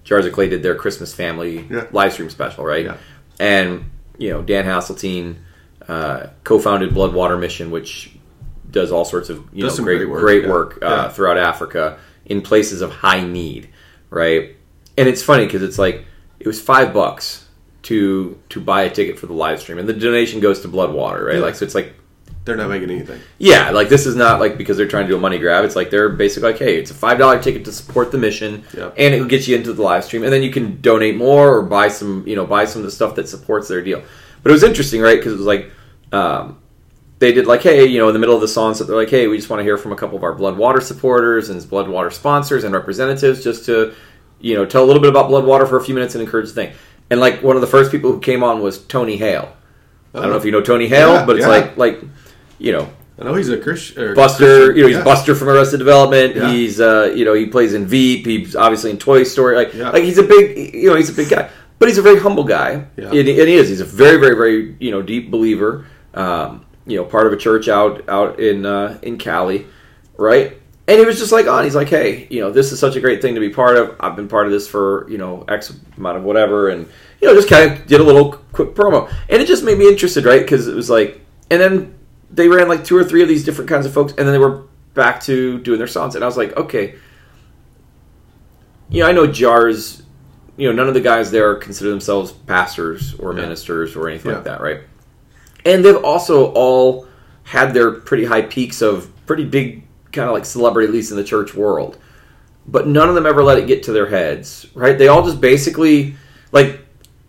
Jars 0.02 0.26
of 0.26 0.32
Clay 0.32 0.48
did 0.48 0.62
their 0.64 0.74
Christmas 0.74 1.14
family 1.14 1.64
Yeah. 1.70 1.86
live 1.92 2.12
stream 2.12 2.30
special, 2.30 2.64
right? 2.64 2.86
Yeah. 2.86 2.96
And 3.38 3.84
you 4.18 4.30
know, 4.30 4.42
Dan 4.42 4.64
Haseltine 4.64 5.36
uh, 5.88 6.26
co-founded 6.44 6.90
Bloodwater 6.90 7.38
Mission, 7.38 7.70
which 7.70 8.10
does 8.70 8.92
all 8.92 9.04
sorts 9.04 9.28
of 9.30 9.48
you 9.52 9.62
Does 9.64 9.78
know 9.78 9.84
great 9.84 9.98
great 9.98 10.08
work, 10.08 10.20
great 10.20 10.42
yeah. 10.44 10.50
work 10.50 10.78
uh, 10.82 10.86
Yeah. 10.88 11.08
throughout 11.08 11.38
Africa 11.38 11.98
in 12.26 12.42
places 12.42 12.80
of 12.82 12.90
high 12.92 13.22
need, 13.24 13.68
right? 14.10 14.56
And 14.98 15.08
it's 15.08 15.22
funny 15.22 15.46
because 15.46 15.62
it's 15.62 15.78
like 15.78 16.04
it 16.38 16.46
was 16.46 16.60
five 16.60 16.92
bucks 16.92 17.46
to 17.82 18.38
to 18.50 18.60
buy 18.60 18.82
a 18.82 18.90
ticket 18.90 19.18
for 19.18 19.26
the 19.26 19.32
live 19.32 19.60
stream, 19.60 19.78
and 19.78 19.88
the 19.88 19.92
donation 19.94 20.40
goes 20.40 20.60
to 20.60 20.68
Bloodwater, 20.68 21.24
right? 21.26 21.36
Yeah. 21.36 21.40
Like 21.42 21.54
so, 21.54 21.64
it's 21.64 21.74
like 21.74 21.94
they're 22.44 22.56
not 22.56 22.68
making 22.70 22.90
anything. 22.90 23.20
yeah, 23.38 23.70
like 23.70 23.88
this 23.90 24.06
is 24.06 24.16
not 24.16 24.40
like 24.40 24.56
because 24.56 24.76
they're 24.76 24.88
trying 24.88 25.04
to 25.04 25.10
do 25.10 25.16
a 25.16 25.20
money 25.20 25.38
grab. 25.38 25.64
It's 25.64 25.76
like 25.76 25.90
they're 25.90 26.08
basically 26.08 26.50
like, 26.52 26.58
hey, 26.58 26.78
it's 26.78 26.90
a 26.90 26.94
five 26.94 27.18
dollar 27.18 27.40
ticket 27.42 27.64
to 27.66 27.72
support 27.72 28.12
the 28.12 28.18
mission, 28.18 28.64
Yeah. 28.76 28.90
and 28.96 29.14
it 29.14 29.20
will 29.20 29.28
get 29.28 29.46
you 29.48 29.56
into 29.56 29.72
the 29.72 29.82
live 29.82 30.04
stream, 30.04 30.22
and 30.24 30.32
then 30.32 30.42
you 30.42 30.50
can 30.50 30.80
donate 30.80 31.16
more 31.16 31.54
or 31.56 31.62
buy 31.62 31.88
some, 31.88 32.26
you 32.26 32.36
know, 32.36 32.46
buy 32.46 32.64
some 32.64 32.80
of 32.80 32.86
the 32.86 32.90
stuff 32.92 33.14
that 33.16 33.28
supports 33.28 33.68
their 33.68 33.82
deal. 33.82 34.02
But 34.42 34.50
it 34.50 34.52
was 34.52 34.62
interesting, 34.62 35.00
right? 35.02 35.18
Because 35.18 35.32
it 35.34 35.36
was 35.36 35.46
like 35.46 35.70
um, 36.12 36.59
they 37.20 37.32
did 37.32 37.46
like, 37.46 37.62
hey, 37.62 37.86
you 37.86 37.98
know, 37.98 38.08
in 38.08 38.12
the 38.14 38.18
middle 38.18 38.34
of 38.34 38.40
the 38.40 38.48
song, 38.48 38.74
so 38.74 38.82
they're 38.84 38.96
like, 38.96 39.10
hey, 39.10 39.28
we 39.28 39.36
just 39.36 39.48
want 39.48 39.60
to 39.60 39.64
hear 39.64 39.76
from 39.78 39.92
a 39.92 39.96
couple 39.96 40.16
of 40.16 40.24
our 40.24 40.34
Bloodwater 40.34 40.82
supporters 40.82 41.48
and 41.50 41.60
Bloodwater 41.62 42.12
sponsors 42.12 42.64
and 42.64 42.74
representatives, 42.74 43.44
just 43.44 43.64
to, 43.66 43.94
you 44.40 44.54
know, 44.56 44.66
tell 44.66 44.82
a 44.82 44.86
little 44.86 45.02
bit 45.02 45.10
about 45.10 45.30
Bloodwater 45.30 45.68
for 45.68 45.76
a 45.76 45.84
few 45.84 45.94
minutes 45.94 46.14
and 46.16 46.22
encourage 46.24 46.48
the 46.48 46.54
thing. 46.54 46.72
And 47.10 47.20
like 47.20 47.42
one 47.42 47.56
of 47.56 47.60
the 47.62 47.68
first 47.68 47.90
people 47.92 48.10
who 48.12 48.20
came 48.20 48.42
on 48.42 48.60
was 48.60 48.78
Tony 48.86 49.16
Hale. 49.16 49.54
I 50.14 50.22
don't 50.22 50.30
know 50.30 50.36
if 50.36 50.44
you 50.44 50.50
know 50.50 50.60
Tony 50.60 50.88
Hale, 50.88 51.14
Yeah, 51.14 51.26
but 51.26 51.36
it's 51.36 51.44
yeah. 51.44 51.48
like 51.48 51.76
like 51.76 52.00
you 52.58 52.72
know 52.72 52.90
I 53.20 53.24
know 53.24 53.34
he's 53.34 53.50
a 53.50 53.58
Christian. 53.58 54.14
Buster, 54.14 54.72
you 54.74 54.82
know, 54.82 54.88
he's 54.88 54.96
yeah. 54.96 55.04
Buster 55.04 55.34
from 55.34 55.50
Arrested 55.50 55.76
Development. 55.76 56.34
He's, 56.50 56.80
uh, 56.80 57.12
you 57.14 57.26
know, 57.26 57.34
he 57.34 57.44
plays 57.46 57.74
in 57.74 57.86
Veep. 57.86 58.24
He's 58.24 58.56
obviously 58.56 58.90
in 58.90 58.96
Toy 58.96 59.24
Story. 59.24 59.56
Like, 59.56 59.74
like 59.74 60.04
he's 60.04 60.16
a 60.16 60.22
big, 60.22 60.74
you 60.74 60.88
know, 60.88 60.96
he's 60.96 61.10
a 61.10 61.12
big 61.12 61.28
guy, 61.28 61.50
but 61.78 61.88
he's 61.88 61.98
a 61.98 62.02
very 62.02 62.18
humble 62.18 62.44
guy, 62.44 62.86
Yeah. 62.96 63.08
and, 63.10 63.16
and 63.16 63.26
he 63.26 63.54
is. 63.56 63.68
He's 63.68 63.82
a 63.82 63.84
very, 63.84 64.16
very, 64.18 64.34
very, 64.36 64.74
you 64.80 64.90
know, 64.90 65.02
deep 65.02 65.30
believer. 65.30 65.84
Um, 66.14 66.64
you 66.90 66.96
know, 66.96 67.04
part 67.04 67.26
of 67.26 67.32
a 67.32 67.36
church 67.36 67.68
out 67.68 68.08
out 68.08 68.40
in 68.40 68.66
uh, 68.66 68.98
in 69.02 69.16
Cali, 69.16 69.66
right? 70.16 70.56
And 70.88 70.98
he 70.98 71.06
was 71.06 71.20
just 71.20 71.30
like 71.30 71.46
on. 71.46 71.62
He's 71.62 71.76
like, 71.76 71.88
hey, 71.88 72.26
you 72.30 72.40
know, 72.40 72.50
this 72.50 72.72
is 72.72 72.80
such 72.80 72.96
a 72.96 73.00
great 73.00 73.22
thing 73.22 73.34
to 73.36 73.40
be 73.40 73.50
part 73.50 73.76
of. 73.76 73.94
I've 74.00 74.16
been 74.16 74.26
part 74.26 74.46
of 74.46 74.52
this 74.52 74.66
for 74.66 75.08
you 75.08 75.18
know 75.18 75.44
X 75.48 75.72
amount 75.96 76.18
of 76.18 76.24
whatever, 76.24 76.68
and 76.68 76.88
you 77.20 77.28
know, 77.28 77.34
just 77.34 77.48
kind 77.48 77.70
of 77.70 77.86
did 77.86 78.00
a 78.00 78.04
little 78.04 78.32
quick 78.52 78.74
promo, 78.74 79.08
and 79.28 79.40
it 79.40 79.46
just 79.46 79.62
made 79.62 79.78
me 79.78 79.88
interested, 79.88 80.24
right? 80.24 80.40
Because 80.42 80.66
it 80.66 80.74
was 80.74 80.90
like, 80.90 81.20
and 81.50 81.60
then 81.60 81.94
they 82.32 82.48
ran 82.48 82.66
like 82.68 82.84
two 82.84 82.96
or 82.96 83.04
three 83.04 83.22
of 83.22 83.28
these 83.28 83.44
different 83.44 83.70
kinds 83.70 83.86
of 83.86 83.92
folks, 83.92 84.12
and 84.18 84.26
then 84.26 84.32
they 84.32 84.38
were 84.38 84.64
back 84.94 85.20
to 85.22 85.60
doing 85.60 85.78
their 85.78 85.86
songs, 85.86 86.16
and 86.16 86.24
I 86.24 86.26
was 86.26 86.36
like, 86.36 86.56
okay, 86.56 86.96
you 88.88 89.02
know, 89.02 89.08
I 89.08 89.12
know 89.12 89.26
Jars, 89.28 90.02
you 90.56 90.68
know, 90.68 90.74
none 90.74 90.88
of 90.88 90.94
the 90.94 91.00
guys 91.00 91.30
there 91.30 91.54
consider 91.54 91.90
themselves 91.90 92.32
pastors 92.32 93.14
or 93.14 93.32
Yeah. 93.32 93.42
ministers 93.42 93.94
or 93.94 94.08
anything 94.08 94.32
like 94.32 94.44
that, 94.44 94.60
right? 94.60 94.80
And 95.64 95.84
they've 95.84 96.02
also 96.04 96.52
all 96.52 97.06
had 97.44 97.74
their 97.74 97.90
pretty 97.92 98.24
high 98.24 98.42
peaks 98.42 98.80
of 98.82 99.10
pretty 99.26 99.44
big 99.44 99.82
kind 100.12 100.28
of 100.28 100.34
like 100.34 100.44
celebrity, 100.44 100.88
at 100.88 100.92
least 100.94 101.10
in 101.10 101.16
the 101.16 101.24
church 101.24 101.54
world. 101.54 101.98
But 102.66 102.86
none 102.86 103.08
of 103.08 103.14
them 103.14 103.26
ever 103.26 103.42
let 103.42 103.58
it 103.58 103.66
get 103.66 103.82
to 103.84 103.92
their 103.92 104.06
heads, 104.08 104.66
right? 104.74 104.96
They 104.96 105.08
all 105.08 105.24
just 105.24 105.40
basically 105.40 106.14
like 106.52 106.80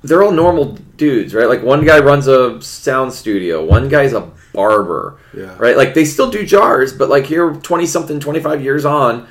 they're 0.03 0.23
all 0.23 0.31
normal 0.31 0.73
dudes, 0.97 1.33
right? 1.33 1.47
Like 1.47 1.61
one 1.63 1.85
guy 1.85 1.99
runs 1.99 2.27
a 2.27 2.61
sound 2.61 3.13
studio, 3.13 3.63
one 3.63 3.87
guy's 3.89 4.13
a 4.13 4.31
barber, 4.53 5.19
Yeah. 5.35 5.55
right? 5.57 5.77
Like 5.77 5.93
they 5.93 6.05
still 6.05 6.29
do 6.29 6.45
jars, 6.45 6.91
but 6.93 7.09
like 7.09 7.25
here, 7.25 7.53
twenty 7.55 7.85
something, 7.85 8.19
twenty 8.19 8.39
five 8.39 8.63
years 8.63 8.85
on, 8.85 9.27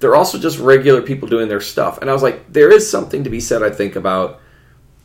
they're 0.00 0.16
also 0.16 0.38
just 0.38 0.58
regular 0.58 1.02
people 1.02 1.28
doing 1.28 1.48
their 1.48 1.60
stuff. 1.60 1.98
And 2.00 2.10
I 2.10 2.12
was 2.12 2.22
like, 2.22 2.52
there 2.52 2.70
is 2.70 2.88
something 2.88 3.24
to 3.24 3.30
be 3.30 3.40
said, 3.40 3.62
I 3.62 3.70
think, 3.70 3.96
about 3.96 4.40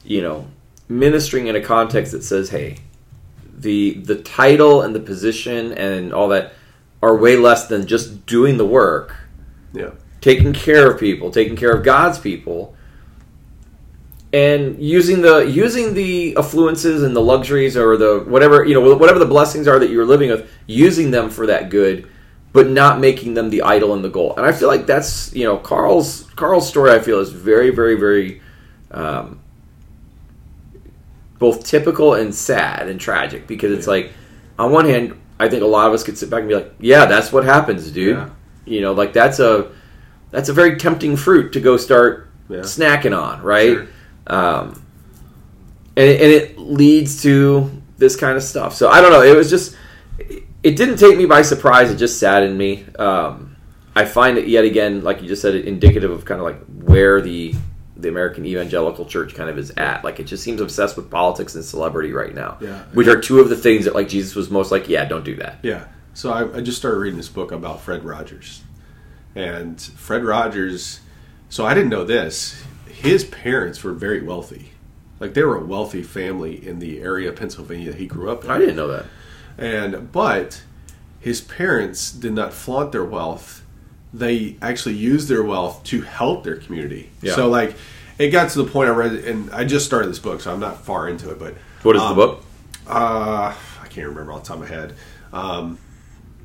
you 0.03 0.21
know 0.21 0.47
ministering 0.89 1.47
in 1.47 1.56
a 1.56 1.62
context 1.62 2.12
that 2.12 2.23
says, 2.23 2.49
hey, 2.49 2.77
the 3.57 3.93
the 3.95 4.15
title 4.15 4.81
and 4.81 4.93
the 4.95 4.99
position 4.99 5.71
and 5.73 6.13
all 6.13 6.27
that 6.29 6.53
are 7.01 7.15
way 7.15 7.35
less 7.37 7.67
than 7.67 7.85
just 7.85 8.25
doing 8.25 8.57
the 8.57 8.65
work 8.65 9.15
Yeah. 9.73 9.91
taking 10.21 10.53
care 10.53 10.89
of 10.91 10.99
people, 10.99 11.31
taking 11.31 11.55
care 11.55 11.71
of 11.71 11.83
God's 11.83 12.17
people, 12.17 12.75
and 14.31 14.81
using 14.81 15.21
the 15.21 15.39
using 15.45 15.93
the 15.93 16.33
affluences 16.35 17.03
and 17.05 17.15
the 17.15 17.21
luxuries 17.21 17.77
or 17.77 17.97
the 17.97 18.23
whatever 18.27 18.63
you 18.65 18.73
know 18.73 18.95
whatever 18.95 19.19
the 19.19 19.25
blessings 19.25 19.67
are 19.67 19.79
that 19.79 19.89
you're 19.89 20.05
living 20.05 20.29
with, 20.29 20.49
using 20.65 21.11
them 21.11 21.29
for 21.29 21.45
that 21.47 21.69
good, 21.69 22.07
but 22.51 22.67
not 22.69 22.99
making 22.99 23.35
them 23.35 23.49
the 23.49 23.61
idol 23.61 23.93
and 23.93 24.03
the 24.03 24.09
goal. 24.09 24.33
And 24.35 24.45
I 24.45 24.51
feel 24.51 24.67
like 24.67 24.87
that's 24.87 25.33
you 25.35 25.43
know 25.43 25.57
Carl's 25.57 26.23
Carl's 26.35 26.67
story. 26.67 26.91
I 26.91 26.99
feel 26.99 27.19
is 27.19 27.31
very 27.31 27.69
very 27.69 27.95
very. 27.95 28.41
Um, 28.91 29.39
both 31.43 31.65
typical 31.65 32.13
and 32.13 32.34
sad 32.34 32.88
and 32.88 33.01
tragic 33.01 33.47
because 33.47 33.71
it's 33.77 33.86
like 33.88 34.13
on 34.58 34.71
one 34.71 34.86
hand 34.86 35.06
i 35.41 35.49
think 35.49 35.62
a 35.62 35.65
lot 35.77 35.88
of 35.88 35.93
us 35.93 36.01
could 36.06 36.17
sit 36.17 36.29
back 36.29 36.39
and 36.39 36.47
be 36.47 36.56
like 36.56 36.71
yeah 36.79 37.06
that's 37.06 37.34
what 37.34 37.43
happens 37.43 37.91
dude. 37.91 38.15
Yeah. 38.15 38.29
you 38.65 38.79
know 38.79 38.93
like 38.93 39.12
that's 39.12 39.39
a 39.39 39.69
that's 40.32 40.47
a 40.47 40.53
very 40.53 40.77
tempting 40.77 41.17
fruit 41.17 41.51
to 41.53 41.60
go 41.60 41.75
start 41.75 42.29
Yeah. 42.47 42.60
snacking 42.75 43.13
on 43.25 43.41
right? 43.41 43.73
Sure. 43.75 43.88
um 44.27 44.65
and 45.97 46.08
it, 46.12 46.21
and 46.23 46.32
it 46.38 46.58
leads 46.58 47.21
to 47.23 47.69
this 47.97 48.15
kind 48.15 48.36
of 48.38 48.43
stuff. 48.43 48.71
So 48.73 48.89
i 48.89 49.01
don't 49.01 49.12
know. 49.12 49.21
It 49.21 49.36
was 49.36 49.49
just 49.49 49.75
it 50.63 50.75
didn't 50.79 50.97
take 50.97 51.17
me 51.17 51.25
by 51.25 51.41
surprise. 51.43 51.91
It 51.91 51.97
just 51.97 52.19
saddened 52.19 52.58
me. 52.58 52.86
Um 52.97 53.58
i 53.95 54.06
find 54.06 54.38
it 54.38 54.47
yet 54.47 54.63
again 54.71 55.03
like 55.03 55.21
you 55.21 55.27
just 55.27 55.41
said 55.41 55.53
indicative 55.56 56.10
of 56.17 56.23
kind 56.25 56.39
of 56.41 56.45
like 56.49 56.60
where 56.91 57.21
the 57.21 57.53
the 58.03 58.09
American 58.09 58.45
evangelical 58.45 59.05
church 59.05 59.33
kind 59.33 59.49
of 59.49 59.57
is 59.57 59.71
at. 59.71 60.03
Like 60.03 60.19
it 60.19 60.25
just 60.25 60.43
seems 60.43 60.61
obsessed 60.61 60.95
with 60.95 61.09
politics 61.09 61.55
and 61.55 61.65
celebrity 61.65 62.13
right 62.13 62.35
now. 62.35 62.57
Yeah. 62.61 62.83
Which 62.93 63.07
are 63.07 63.19
two 63.19 63.39
of 63.39 63.49
the 63.49 63.57
things 63.57 63.85
that 63.85 63.95
like 63.95 64.07
Jesus 64.07 64.35
was 64.35 64.51
most 64.51 64.71
like, 64.71 64.87
yeah, 64.87 65.05
don't 65.05 65.25
do 65.25 65.35
that. 65.37 65.57
Yeah. 65.63 65.85
So 66.13 66.31
I, 66.31 66.57
I 66.57 66.61
just 66.61 66.77
started 66.77 66.99
reading 66.99 67.17
this 67.17 67.29
book 67.29 67.51
about 67.51 67.81
Fred 67.81 68.03
Rogers. 68.03 68.61
And 69.35 69.81
Fred 69.81 70.23
Rogers, 70.23 70.99
so 71.49 71.65
I 71.65 71.73
didn't 71.73 71.89
know 71.89 72.03
this. 72.03 72.63
His 72.87 73.25
parents 73.25 73.83
were 73.83 73.93
very 73.93 74.21
wealthy. 74.21 74.73
Like 75.19 75.33
they 75.33 75.43
were 75.43 75.57
a 75.57 75.63
wealthy 75.63 76.03
family 76.03 76.65
in 76.65 76.79
the 76.79 77.01
area 77.01 77.29
of 77.29 77.35
Pennsylvania 77.35 77.91
that 77.91 77.99
he 77.99 78.05
grew 78.05 78.29
up 78.29 78.43
in. 78.43 78.51
I 78.51 78.59
didn't 78.59 78.75
know 78.75 78.89
that. 78.89 79.05
And 79.57 80.11
but 80.11 80.61
his 81.19 81.41
parents 81.41 82.11
did 82.11 82.33
not 82.33 82.53
flaunt 82.53 82.91
their 82.91 83.05
wealth. 83.05 83.63
They 84.13 84.57
actually 84.61 84.95
used 84.95 85.29
their 85.29 85.43
wealth 85.43 85.83
to 85.85 86.01
help 86.01 86.43
their 86.43 86.57
community. 86.57 87.09
Yeah. 87.21 87.35
So 87.35 87.47
like 87.47 87.75
it 88.17 88.30
got 88.30 88.49
to 88.52 88.63
the 88.63 88.69
point 88.69 88.89
I 88.89 88.93
read 88.93 89.13
it, 89.13 89.26
and 89.26 89.52
I 89.52 89.63
just 89.65 89.86
started 89.86 90.10
this 90.10 90.19
book, 90.19 90.41
so 90.41 90.52
I'm 90.54 90.60
not 90.60 90.84
far 90.86 91.08
into 91.08 91.32
it. 91.32 91.39
But 91.39 91.56
What 91.82 91.95
is 91.95 92.02
um, 92.02 92.10
the 92.10 92.15
book? 92.15 92.43
Uh, 92.88 93.56
I 93.82 93.88
can't 93.88 94.08
remember 94.08 94.34
off 94.34 94.43
the 94.43 94.47
top 94.49 94.58
of 94.58 94.69
my 94.69 94.76
head. 94.76 94.95
Um, 95.32 95.80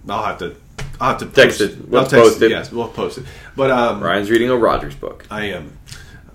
I'll 0.09 0.25
have 0.25 0.39
to. 0.39 0.57
I'll 1.01 1.11
have 1.11 1.19
to 1.19 1.27
Text 1.27 1.59
post, 1.59 1.61
it. 1.61 1.79
I'll 1.85 1.91
Let's 1.91 2.11
text 2.11 2.25
post 2.25 2.43
it. 2.43 2.51
Yes, 2.51 2.73
we'll 2.73 2.89
post 2.89 3.19
it. 3.19 3.25
But 3.55 3.71
um, 3.71 4.03
Ryan's 4.03 4.31
reading 4.31 4.51
a 4.51 4.57
Rogers 4.57 4.95
book. 4.95 5.27
I 5.31 5.47
am 5.47 5.79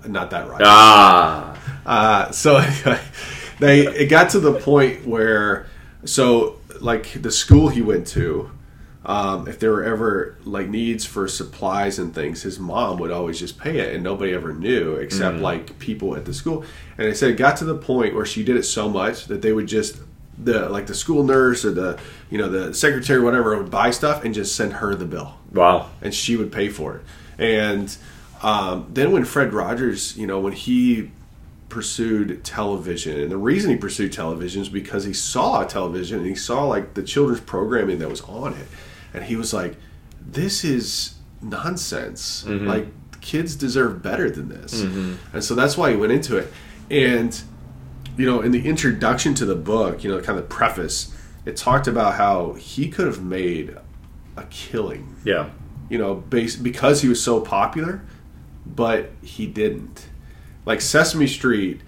not 0.06 0.30
that 0.30 0.48
right. 0.48 0.60
Ah. 0.64 1.58
Uh, 1.84 2.30
so 2.30 2.60
they 3.58 3.86
it 3.86 4.06
got 4.06 4.30
to 4.30 4.40
the 4.40 4.54
point 4.54 5.06
where 5.06 5.66
so 6.04 6.58
like 6.80 7.20
the 7.20 7.30
school 7.30 7.68
he 7.68 7.82
went 7.82 8.06
to 8.08 8.50
um, 9.06 9.46
if 9.48 9.58
there 9.58 9.70
were 9.72 9.84
ever 9.84 10.36
like 10.44 10.68
needs 10.68 11.04
for 11.04 11.28
supplies 11.28 11.98
and 11.98 12.14
things 12.14 12.42
his 12.42 12.58
mom 12.58 12.98
would 12.98 13.10
always 13.10 13.38
just 13.38 13.58
pay 13.58 13.78
it 13.78 13.94
and 13.94 14.02
nobody 14.02 14.32
ever 14.32 14.52
knew 14.54 14.94
except 14.94 15.38
like 15.38 15.78
people 15.78 16.16
at 16.16 16.24
the 16.24 16.32
school 16.32 16.64
and 16.96 17.06
they 17.06 17.14
said 17.14 17.30
it 17.30 17.36
got 17.36 17.56
to 17.58 17.64
the 17.64 17.76
point 17.76 18.14
where 18.14 18.24
she 18.24 18.42
did 18.42 18.56
it 18.56 18.62
so 18.62 18.88
much 18.88 19.26
that 19.26 19.42
they 19.42 19.52
would 19.52 19.66
just 19.66 20.00
the 20.42 20.68
like 20.68 20.86
the 20.86 20.94
school 20.94 21.22
nurse 21.22 21.64
or 21.64 21.70
the 21.70 21.98
you 22.30 22.38
know 22.38 22.48
the 22.48 22.72
secretary 22.74 23.20
or 23.20 23.22
whatever 23.22 23.56
would 23.56 23.70
buy 23.70 23.90
stuff 23.90 24.24
and 24.24 24.34
just 24.34 24.56
send 24.56 24.72
her 24.74 24.94
the 24.94 25.04
bill 25.04 25.34
Wow. 25.52 25.90
and 26.02 26.12
she 26.14 26.36
would 26.36 26.50
pay 26.50 26.68
for 26.68 26.96
it. 26.96 27.02
And 27.38 27.96
um, 28.42 28.86
then 28.92 29.12
when 29.12 29.24
Fred 29.24 29.52
Rogers, 29.52 30.16
you 30.16 30.26
know, 30.26 30.40
when 30.40 30.52
he 30.52 31.10
pursued 31.68 32.44
television, 32.44 33.20
and 33.20 33.30
the 33.30 33.36
reason 33.36 33.70
he 33.70 33.76
pursued 33.76 34.12
television 34.12 34.62
is 34.62 34.68
because 34.68 35.04
he 35.04 35.12
saw 35.12 35.64
television 35.64 36.18
and 36.18 36.26
he 36.26 36.34
saw 36.34 36.64
like 36.64 36.94
the 36.94 37.02
children's 37.02 37.40
programming 37.40 37.98
that 38.00 38.08
was 38.08 38.20
on 38.22 38.52
it, 38.54 38.66
and 39.14 39.24
he 39.24 39.36
was 39.36 39.54
like, 39.54 39.76
"This 40.20 40.64
is 40.64 41.14
nonsense. 41.40 42.44
Mm-hmm. 42.46 42.66
Like 42.66 43.20
kids 43.20 43.56
deserve 43.56 44.02
better 44.02 44.30
than 44.30 44.48
this." 44.48 44.82
Mm-hmm. 44.82 45.14
And 45.32 45.44
so 45.44 45.54
that's 45.54 45.76
why 45.76 45.90
he 45.90 45.96
went 45.96 46.12
into 46.12 46.36
it. 46.36 46.52
And 46.90 47.40
you 48.16 48.26
know, 48.26 48.40
in 48.42 48.52
the 48.52 48.66
introduction 48.66 49.34
to 49.34 49.44
the 49.44 49.56
book, 49.56 50.04
you 50.04 50.10
know, 50.10 50.20
kind 50.20 50.38
of 50.38 50.48
preface, 50.48 51.16
it 51.44 51.56
talked 51.56 51.86
about 51.88 52.14
how 52.14 52.52
he 52.54 52.88
could 52.88 53.06
have 53.06 53.22
made 53.22 53.76
a 54.36 54.44
killing 54.44 55.16
Yeah. 55.24 55.50
you 55.88 55.98
know, 55.98 56.14
based 56.14 56.62
because 56.62 57.02
he 57.02 57.08
was 57.08 57.22
so 57.22 57.40
popular, 57.40 58.02
but 58.66 59.10
he 59.22 59.46
didn't. 59.46 60.06
Like 60.64 60.80
Sesame 60.80 61.26
Street, 61.26 61.80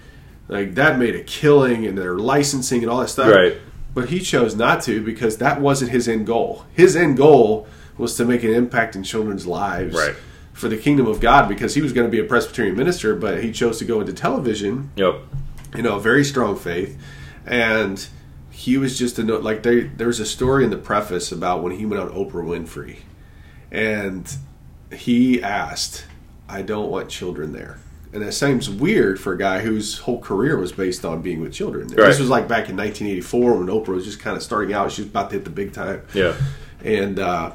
like 0.48 0.74
that 0.74 0.98
made 0.98 1.14
a 1.14 1.22
killing 1.22 1.86
and 1.86 1.96
their 1.96 2.18
licensing 2.18 2.82
and 2.82 2.90
all 2.90 3.00
that 3.00 3.08
stuff. 3.08 3.34
Right. 3.34 3.56
But 3.96 4.10
he 4.10 4.20
chose 4.20 4.54
not 4.54 4.82
to 4.82 5.02
because 5.02 5.38
that 5.38 5.58
wasn't 5.60 5.90
his 5.90 6.06
end 6.06 6.26
goal. 6.26 6.66
His 6.74 6.94
end 6.94 7.16
goal 7.16 7.66
was 7.96 8.14
to 8.18 8.26
make 8.26 8.42
an 8.44 8.52
impact 8.52 8.94
in 8.94 9.02
children's 9.02 9.46
lives 9.46 9.96
Right. 9.96 10.14
for 10.52 10.68
the 10.68 10.76
kingdom 10.76 11.06
of 11.06 11.18
God 11.18 11.48
because 11.48 11.74
he 11.74 11.80
was 11.80 11.94
going 11.94 12.06
to 12.06 12.10
be 12.10 12.20
a 12.20 12.24
Presbyterian 12.28 12.76
minister, 12.76 13.14
but 13.16 13.42
he 13.42 13.50
chose 13.52 13.78
to 13.78 13.86
go 13.86 14.00
into 14.00 14.12
television 14.12 14.90
Yep. 14.96 15.14
you 15.76 15.82
know, 15.82 15.98
very 15.98 16.24
strong 16.24 16.56
faith, 16.56 16.98
and 17.46 18.06
he 18.50 18.76
was 18.76 18.98
just 18.98 19.18
a 19.18 19.24
note. 19.24 19.42
Like 19.42 19.62
they, 19.62 19.80
there 19.84 20.08
was 20.08 20.20
a 20.20 20.26
story 20.26 20.62
in 20.64 20.68
the 20.70 20.76
preface 20.76 21.32
about 21.32 21.62
when 21.62 21.72
he 21.72 21.86
went 21.86 22.02
on 22.02 22.10
Oprah 22.10 22.44
Winfrey, 22.44 22.98
and 23.72 24.30
he 24.92 25.42
asked, 25.42 26.04
"I 26.50 26.60
don't 26.62 26.90
want 26.90 27.08
children 27.08 27.52
there." 27.52 27.78
And 28.12 28.22
that 28.22 28.32
seems 28.32 28.70
weird 28.70 29.20
for 29.20 29.32
a 29.34 29.38
guy 29.38 29.60
whose 29.60 29.98
whole 29.98 30.20
career 30.20 30.56
was 30.58 30.72
based 30.72 31.04
on 31.04 31.20
being 31.22 31.40
with 31.40 31.52
children. 31.52 31.88
Right. 31.88 32.06
This 32.06 32.18
was 32.20 32.30
like 32.30 32.48
back 32.48 32.68
in 32.70 32.76
1984 32.76 33.56
when 33.58 33.66
Oprah 33.66 33.88
was 33.88 34.04
just 34.04 34.20
kind 34.20 34.36
of 34.36 34.42
starting 34.42 34.72
out. 34.74 34.90
She 34.92 35.02
was 35.02 35.10
about 35.10 35.30
to 35.30 35.36
hit 35.36 35.44
the 35.44 35.50
big 35.50 35.72
time 35.72 36.02
Yeah. 36.14 36.34
and 36.82 37.18
uh, 37.18 37.52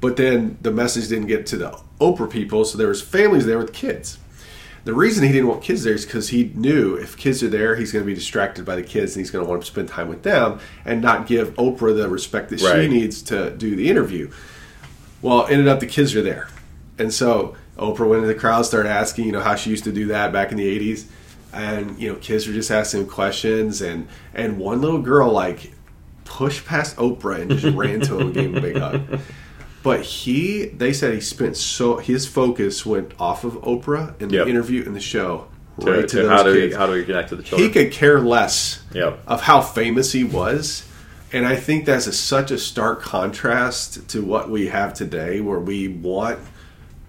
but 0.00 0.16
then 0.16 0.56
the 0.62 0.70
message 0.70 1.08
didn't 1.08 1.26
get 1.26 1.44
to 1.46 1.56
the 1.56 1.78
Oprah 2.00 2.30
people, 2.30 2.64
so 2.64 2.78
there 2.78 2.88
was 2.88 3.02
families 3.02 3.44
there 3.44 3.58
with 3.58 3.72
kids. 3.72 4.18
The 4.84 4.94
reason 4.94 5.26
he 5.26 5.32
didn't 5.32 5.48
want 5.48 5.62
kids 5.62 5.82
there 5.82 5.92
is 5.92 6.06
because 6.06 6.28
he 6.28 6.52
knew 6.54 6.94
if 6.94 7.16
kids 7.16 7.42
are 7.42 7.48
there, 7.48 7.74
he's 7.74 7.92
going 7.92 8.04
to 8.04 8.06
be 8.06 8.14
distracted 8.14 8.64
by 8.64 8.76
the 8.76 8.82
kids, 8.84 9.14
and 9.16 9.20
he's 9.22 9.30
going 9.32 9.44
to 9.44 9.50
want 9.50 9.60
to 9.62 9.66
spend 9.66 9.88
time 9.88 10.08
with 10.08 10.22
them 10.22 10.60
and 10.84 11.02
not 11.02 11.26
give 11.26 11.50
Oprah 11.56 11.94
the 11.94 12.08
respect 12.08 12.48
that 12.50 12.60
she 12.60 12.88
needs 12.88 13.20
to 13.22 13.50
do 13.50 13.74
the 13.76 13.90
interview. 13.90 14.30
Well, 15.20 15.46
ended 15.48 15.66
up 15.68 15.80
the 15.80 15.86
kids 15.86 16.14
are 16.14 16.22
there, 16.22 16.48
and 16.96 17.12
so 17.12 17.56
Oprah 17.78 18.08
went 18.08 18.22
into 18.22 18.28
the 18.34 18.38
crowd, 18.38 18.62
started 18.62 18.88
asking, 18.90 19.26
you 19.26 19.32
know, 19.32 19.40
how 19.40 19.54
she 19.54 19.70
used 19.70 19.84
to 19.84 19.92
do 19.92 20.06
that 20.08 20.32
back 20.32 20.50
in 20.52 20.58
the 20.58 20.78
'80s, 20.78 21.04
and 21.52 21.98
you 21.98 22.08
know, 22.12 22.16
kids 22.18 22.46
were 22.46 22.52
just 22.52 22.70
asking 22.70 23.06
questions, 23.06 23.80
and 23.80 24.08
and 24.34 24.58
one 24.58 24.80
little 24.80 25.00
girl 25.00 25.30
like 25.32 25.72
pushed 26.24 26.66
past 26.66 26.96
Oprah 26.96 27.40
and 27.40 27.50
just 27.58 27.74
ran 27.76 28.00
to 28.00 28.16
him 28.18 28.26
and 28.26 28.34
gave 28.34 28.50
him 28.50 28.56
a 28.56 28.60
big 28.60 28.76
hug. 28.78 29.20
But 29.82 30.02
he, 30.02 30.66
they 30.66 30.92
said 30.92 31.14
he 31.14 31.20
spent 31.20 31.56
so 31.56 31.96
his 31.98 32.26
focus 32.26 32.84
went 32.84 33.12
off 33.18 33.44
of 33.44 33.54
Oprah 33.62 34.20
in 34.20 34.28
the 34.28 34.36
Yep. 34.38 34.48
interview 34.48 34.84
and 34.84 34.94
the 34.94 35.00
show 35.00 35.46
To, 35.80 35.90
right 35.90 36.08
to, 36.08 36.22
to 36.22 36.28
how 36.28 36.42
do 36.42 36.52
we 36.52 36.72
how 36.74 36.86
do 36.86 36.92
we 36.92 37.04
connect 37.04 37.28
to 37.30 37.36
the 37.36 37.42
children? 37.44 37.68
he 37.68 37.72
could 37.72 37.92
care 37.92 38.20
less 38.20 38.82
Yep. 38.92 39.20
of 39.26 39.40
how 39.42 39.60
famous 39.62 40.12
he 40.12 40.24
was. 40.24 40.84
And 41.32 41.46
I 41.46 41.56
think 41.56 41.84
that's 41.86 42.06
a, 42.06 42.12
such 42.12 42.50
a 42.50 42.58
stark 42.58 43.00
contrast 43.02 44.08
to 44.10 44.22
what 44.22 44.50
we 44.50 44.66
have 44.66 44.92
today, 44.94 45.40
where 45.40 45.60
we 45.60 45.86
want 45.88 46.38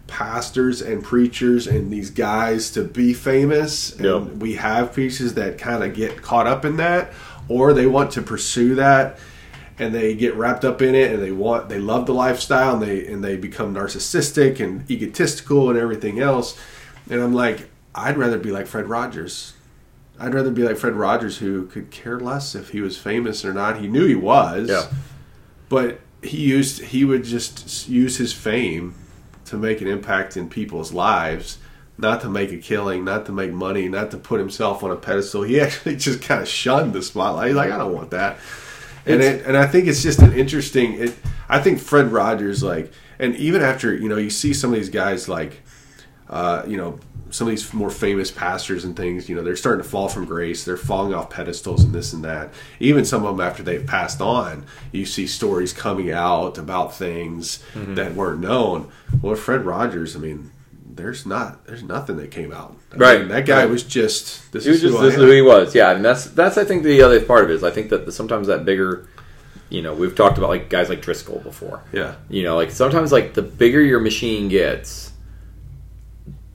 pastors 0.10 0.82
and 0.82 1.04
preachers 1.04 1.68
and 1.68 1.92
these 1.92 2.10
guys 2.10 2.72
to 2.72 2.84
be 2.84 3.14
famous. 3.14 3.94
And 3.96 4.06
Yep. 4.06 4.22
we 4.38 4.56
have 4.56 4.94
preachers 4.94 5.34
that 5.36 5.58
kind 5.58 5.84
of 5.84 5.94
get 5.94 6.22
caught 6.22 6.48
up 6.48 6.66
in 6.66 6.78
that, 6.78 7.14
or 7.48 7.74
they 7.74 7.86
want 7.86 8.12
to 8.12 8.22
pursue 8.22 8.76
that 8.76 9.18
and 9.78 9.96
they 9.96 10.14
get 10.14 10.36
wrapped 10.36 10.66
up 10.66 10.82
in 10.82 10.94
it 10.94 11.14
and 11.14 11.24
they 11.24 11.32
want 11.32 11.70
they 11.70 11.80
love 11.80 12.06
the 12.06 12.14
lifestyle 12.14 12.74
and 12.74 12.82
they 12.84 13.06
and 13.08 13.24
they 13.24 13.38
become 13.38 13.74
narcissistic 13.74 14.60
and 14.60 14.90
egotistical 14.92 15.70
and 15.70 15.80
everything 15.80 16.20
else. 16.20 16.58
And 17.10 17.22
I'm 17.22 17.34
like, 17.34 17.70
I'd 17.96 18.18
rather 18.18 18.38
be 18.38 18.52
like 18.52 18.68
Fred 18.68 18.88
Rogers. 18.88 19.54
I'd 20.20 20.34
rather 20.34 20.52
be 20.52 20.64
like 20.64 20.76
Fred 20.78 20.96
Rogers, 20.96 21.38
who 21.38 21.66
could 21.68 21.92
care 21.92 22.20
less 22.20 22.54
if 22.56 22.70
he 22.72 22.82
was 22.82 22.98
famous 22.98 23.46
or 23.46 23.54
not. 23.54 23.80
He 23.80 23.88
knew 23.88 24.06
he 24.06 24.16
was, 24.16 24.68
Yeah. 24.70 24.88
but 25.70 26.02
he 26.22 26.38
used 26.38 26.82
he 26.84 27.06
would 27.06 27.24
just 27.24 27.88
use 27.88 28.18
his 28.18 28.34
fame 28.34 28.94
to 29.50 29.58
make 29.58 29.82
an 29.82 29.88
impact 29.88 30.38
in 30.38 30.50
people's 30.50 30.94
lives, 30.94 31.58
not 31.98 32.22
to 32.22 32.30
make 32.30 32.52
a 32.52 32.58
killing, 32.58 33.04
not 33.04 33.26
to 33.26 33.32
make 33.32 33.52
money, 33.52 33.90
not 33.90 34.12
to 34.12 34.18
put 34.18 34.40
himself 34.40 34.84
on 34.84 34.92
a 34.92 34.96
pedestal. 34.96 35.44
He 35.44 35.60
actually 35.62 35.98
just 35.98 36.22
kind 36.22 36.42
of 36.42 36.48
shunned 36.48 36.94
the 36.94 37.02
spotlight. 37.02 37.48
He's 37.48 37.56
like, 37.56 37.72
I 37.72 37.78
don't 37.78 37.94
want 37.94 38.12
that. 38.12 38.38
And 39.06 39.22
it, 39.22 39.46
and 39.46 39.58
I 39.58 39.66
think 39.66 39.88
it's 39.88 40.04
just 40.04 40.20
an 40.20 40.34
interesting. 40.34 40.94
It, 40.94 41.16
I 41.48 41.60
think 41.60 41.80
Fred 41.80 42.12
Rogers 42.12 42.62
like, 42.62 42.92
and 43.18 43.36
even 43.38 43.62
after 43.62 43.94
you 43.96 44.08
know 44.08 44.18
you 44.18 44.30
see 44.30 44.54
some 44.54 44.72
of 44.72 44.76
these 44.76 44.90
guys 44.90 45.28
like, 45.28 45.62
uh, 46.30 46.64
you 46.68 46.78
know, 46.78 47.00
some 47.32 47.48
of 47.48 47.52
these 47.52 47.74
more 47.74 47.90
famous 47.90 48.32
pastors 48.32 48.84
and 48.86 48.96
things, 48.96 49.30
you 49.30 49.36
know, 49.36 49.44
they're 49.44 49.56
starting 49.56 49.84
to 49.84 49.90
fall 49.90 50.08
from 50.10 50.26
grace. 50.26 50.64
They're 50.66 50.78
falling 50.78 51.14
off 51.14 51.30
pedestals 51.30 51.84
and 51.84 51.94
this 51.94 52.14
and 52.14 52.24
that. 52.24 52.54
Even 52.80 53.06
some 53.06 53.26
of 53.26 53.38
them 53.38 53.46
after 53.46 53.64
they've 53.64 53.86
passed 53.86 54.22
on, 54.22 54.66
you 54.92 55.06
see 55.06 55.28
stories 55.28 55.74
coming 55.74 56.12
out 56.12 56.58
about 56.58 56.94
things 56.96 57.64
Mm-hmm. 57.74 57.96
that 57.96 58.16
weren't 58.16 58.40
known. 58.42 58.90
Well, 59.22 59.36
Fred 59.36 59.66
Rogers, 59.66 60.16
I 60.16 60.20
mean, 60.20 60.52
there's 60.92 61.26
not, 61.26 61.66
there's 61.66 61.84
nothing 61.84 62.18
that 62.18 62.32
came 62.32 62.52
out. 62.52 62.76
I 62.94 62.98
Right. 62.98 63.20
mean, 63.20 63.30
that 63.30 63.46
guy 63.46 63.62
Right. 63.62 63.70
was 63.70 63.84
just. 63.84 64.52
This 64.52 64.66
He 64.66 64.72
was 64.72 64.78
is 64.78 64.84
who 64.84 64.90
just 64.90 65.00
I 65.02 65.06
this 65.06 65.16
is 65.16 65.22
who 65.22 65.32
he 65.32 65.42
was. 65.42 65.74
Yeah, 65.76 65.92
and 65.92 66.04
that's 66.04 66.26
that's 66.26 66.58
I 66.58 66.64
think 66.66 66.84
the 66.84 67.02
other 67.04 67.22
part 67.22 67.44
of 67.46 67.52
it 67.52 67.54
is 67.54 67.64
I 67.64 67.72
think 67.72 67.90
that 67.92 68.06
the, 68.06 68.12
sometimes 68.12 68.48
that 68.48 68.66
bigger, 68.66 69.08
you 69.70 69.82
know, 69.82 69.94
we've 69.94 70.16
talked 70.16 70.38
about 70.38 70.50
like 70.50 70.70
guys 70.70 70.90
like 70.90 71.02
Driscoll 71.02 71.40
before. 71.40 71.82
Yeah. 71.94 72.16
You 72.30 72.44
know, 72.44 72.56
like 72.56 72.72
sometimes 72.72 73.12
like 73.12 73.34
the 73.36 73.44
bigger 73.44 73.80
your 73.82 74.00
machine 74.00 74.50
gets, 74.50 75.09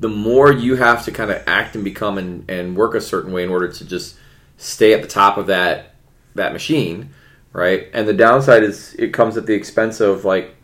the 0.05 0.09
more 0.11 0.53
you 0.53 0.77
have 0.77 1.03
to 1.03 1.11
kind 1.11 1.31
of 1.31 1.43
act 1.47 1.75
and 1.75 1.83
become 1.83 2.19
and, 2.19 2.51
and 2.51 2.77
work 2.77 2.95
a 2.95 3.01
certain 3.01 3.33
way 3.33 3.43
in 3.43 3.49
order 3.49 3.69
to 3.69 3.87
just 3.87 4.17
stay 4.59 4.93
at 4.93 5.01
the 5.01 5.09
top 5.09 5.39
of 5.39 5.47
that 5.47 5.95
that 6.35 6.53
machine, 6.53 7.09
right? 7.55 7.89
And 7.95 8.07
the 8.07 8.13
downside 8.13 8.65
is 8.65 8.93
it 8.99 9.15
comes 9.15 9.39
at 9.39 9.47
the 9.47 9.55
expense 9.55 10.01
of 10.01 10.27
like, 10.27 10.57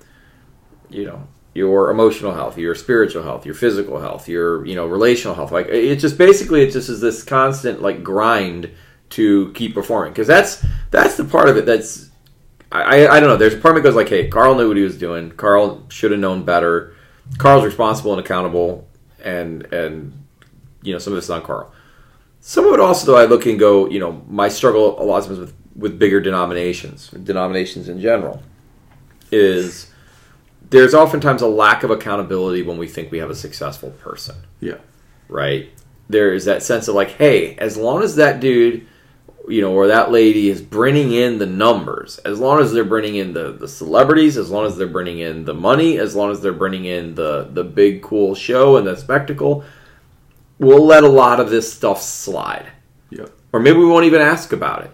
you 0.90 1.06
know, 1.06 1.26
your 1.54 1.90
emotional 1.90 2.34
health, 2.34 2.58
your 2.58 2.74
spiritual 2.74 3.22
health, 3.22 3.46
your 3.46 3.54
physical 3.54 3.98
health, 3.98 4.28
your 4.28 4.62
you 4.66 4.74
know 4.74 4.86
relational 4.86 5.34
health. 5.34 5.52
Like 5.52 5.68
it 5.68 5.96
just 5.96 6.18
basically 6.18 6.60
it 6.60 6.72
just 6.72 6.90
is 6.90 7.00
this 7.00 7.22
constant 7.22 7.80
like 7.80 8.04
grind 8.04 8.70
to 9.16 9.52
keep 9.54 9.72
performing 9.72 10.12
because 10.12 10.26
that's 10.26 10.62
that's 10.90 11.16
the 11.16 11.24
part 11.24 11.48
of 11.48 11.56
it 11.56 11.64
that's 11.64 12.10
I, 12.70 13.08
I 13.08 13.20
don't 13.20 13.30
know. 13.30 13.38
There's 13.38 13.54
a 13.54 13.56
part 13.56 13.74
of 13.74 13.82
me 13.82 13.88
goes 13.88 13.96
like, 13.96 14.10
hey, 14.10 14.28
Carl 14.28 14.54
knew 14.54 14.68
what 14.68 14.76
he 14.76 14.82
was 14.82 14.98
doing. 14.98 15.30
Carl 15.30 15.86
should 15.88 16.10
have 16.10 16.20
known 16.20 16.44
better. 16.44 16.94
Carl's 17.38 17.64
responsible 17.64 18.12
and 18.12 18.20
accountable, 18.20 18.86
and 19.24 19.64
and 19.72 20.12
you 20.82 20.92
know 20.92 20.98
some 20.98 21.12
of 21.12 21.16
this 21.16 21.24
is 21.24 21.30
on 21.30 21.42
Carl. 21.42 21.72
Some 22.42 22.66
of 22.66 22.72
it 22.72 22.80
also, 22.80 23.06
though, 23.06 23.18
I 23.18 23.26
look 23.26 23.44
and 23.44 23.58
go, 23.58 23.86
you 23.90 24.00
know, 24.00 24.22
my 24.26 24.48
struggle 24.48 25.00
a 25.00 25.04
lot 25.04 25.18
of 25.18 25.26
times 25.26 25.38
with 25.38 25.54
with 25.76 25.98
bigger 25.98 26.20
denominations, 26.20 27.10
denominations 27.10 27.88
in 27.88 28.00
general, 28.00 28.42
is 29.30 29.90
there's 30.70 30.94
oftentimes 30.94 31.42
a 31.42 31.46
lack 31.46 31.82
of 31.82 31.90
accountability 31.90 32.62
when 32.62 32.78
we 32.78 32.86
think 32.88 33.10
we 33.10 33.18
have 33.18 33.30
a 33.30 33.34
successful 33.34 33.90
person 33.90 34.36
Yeah. 34.60 34.76
right? 35.28 35.68
There 36.08 36.32
is 36.34 36.44
that 36.46 36.62
sense 36.62 36.88
of 36.88 36.94
like, 36.94 37.10
hey, 37.10 37.54
as 37.56 37.76
long 37.76 38.02
as 38.02 38.16
that 38.16 38.40
dude, 38.40 38.86
you 39.50 39.60
know, 39.60 39.72
or 39.72 39.88
that 39.88 40.10
lady 40.10 40.48
is 40.48 40.62
bringing 40.62 41.12
in 41.12 41.38
the 41.38 41.46
numbers, 41.46 42.18
as 42.18 42.38
long 42.38 42.60
as 42.60 42.72
they're 42.72 42.84
bringing 42.84 43.16
in 43.16 43.32
the, 43.32 43.52
the 43.52 43.68
celebrities, 43.68 44.36
as 44.36 44.50
long 44.50 44.66
as 44.66 44.76
they're 44.76 44.86
bringing 44.86 45.18
in 45.18 45.44
the 45.44 45.54
money, 45.54 45.98
as 45.98 46.14
long 46.14 46.30
as 46.30 46.40
they're 46.40 46.52
bringing 46.52 46.84
in 46.84 47.14
the 47.14 47.48
the 47.52 47.64
big 47.64 48.02
cool 48.02 48.34
show 48.34 48.76
and 48.76 48.86
the 48.86 48.96
spectacle, 48.96 49.64
we'll 50.58 50.84
let 50.86 51.04
a 51.04 51.08
lot 51.08 51.40
of 51.40 51.50
this 51.50 51.72
stuff 51.72 52.00
slide, 52.00 52.70
Yeah. 53.10 53.26
or 53.52 53.60
maybe 53.60 53.78
we 53.78 53.86
won't 53.86 54.04
even 54.06 54.20
ask 54.20 54.52
about 54.52 54.84
it, 54.84 54.90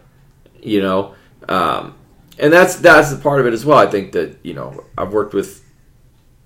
you 0.62 0.81
know. 0.81 1.14
Um, 1.49 1.95
and 2.39 2.53
that's 2.53 2.76
that's 2.76 3.11
the 3.11 3.18
part 3.18 3.41
of 3.41 3.47
it 3.47 3.53
as 3.53 3.64
well. 3.64 3.78
I 3.78 3.87
think 3.87 4.12
that 4.12 4.39
you 4.43 4.55
know 4.55 4.85
I've 4.97 5.12
worked 5.12 5.35
with 5.35 5.62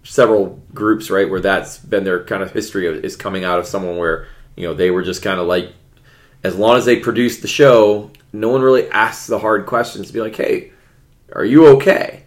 several 0.03 0.61
groups 0.75 1.11
right 1.11 1.29
where 1.29 1.41
that's 1.41 1.79
been 1.79 2.05
their 2.05 2.25
kind 2.25 2.43
of 2.43 2.53
history 2.53 2.87
of, 2.87 3.05
is 3.05 3.17
coming 3.17 3.45
out 3.45 3.59
of 3.59 3.67
someone 3.67 3.97
where 3.97 4.27
you 4.57 4.67
know 4.67 4.75
they 4.75 4.91
were 4.91 5.03
just 5.03 5.23
kind 5.23 5.39
of 5.41 5.47
like 5.47 5.73
as 6.45 6.57
long 6.57 6.77
as 6.77 6.85
they 6.85 6.97
produce 6.99 7.39
the 7.41 7.49
show 7.49 8.11
no 8.33 8.49
one 8.49 8.63
really 8.63 8.89
asks 8.91 9.27
the 9.27 9.39
hard 9.39 9.67
questions 9.67 10.07
to 10.07 10.13
be 10.13 10.21
like 10.21 10.37
hey 10.37 10.73
are 11.33 11.45
you 11.45 11.67
okay 11.69 12.25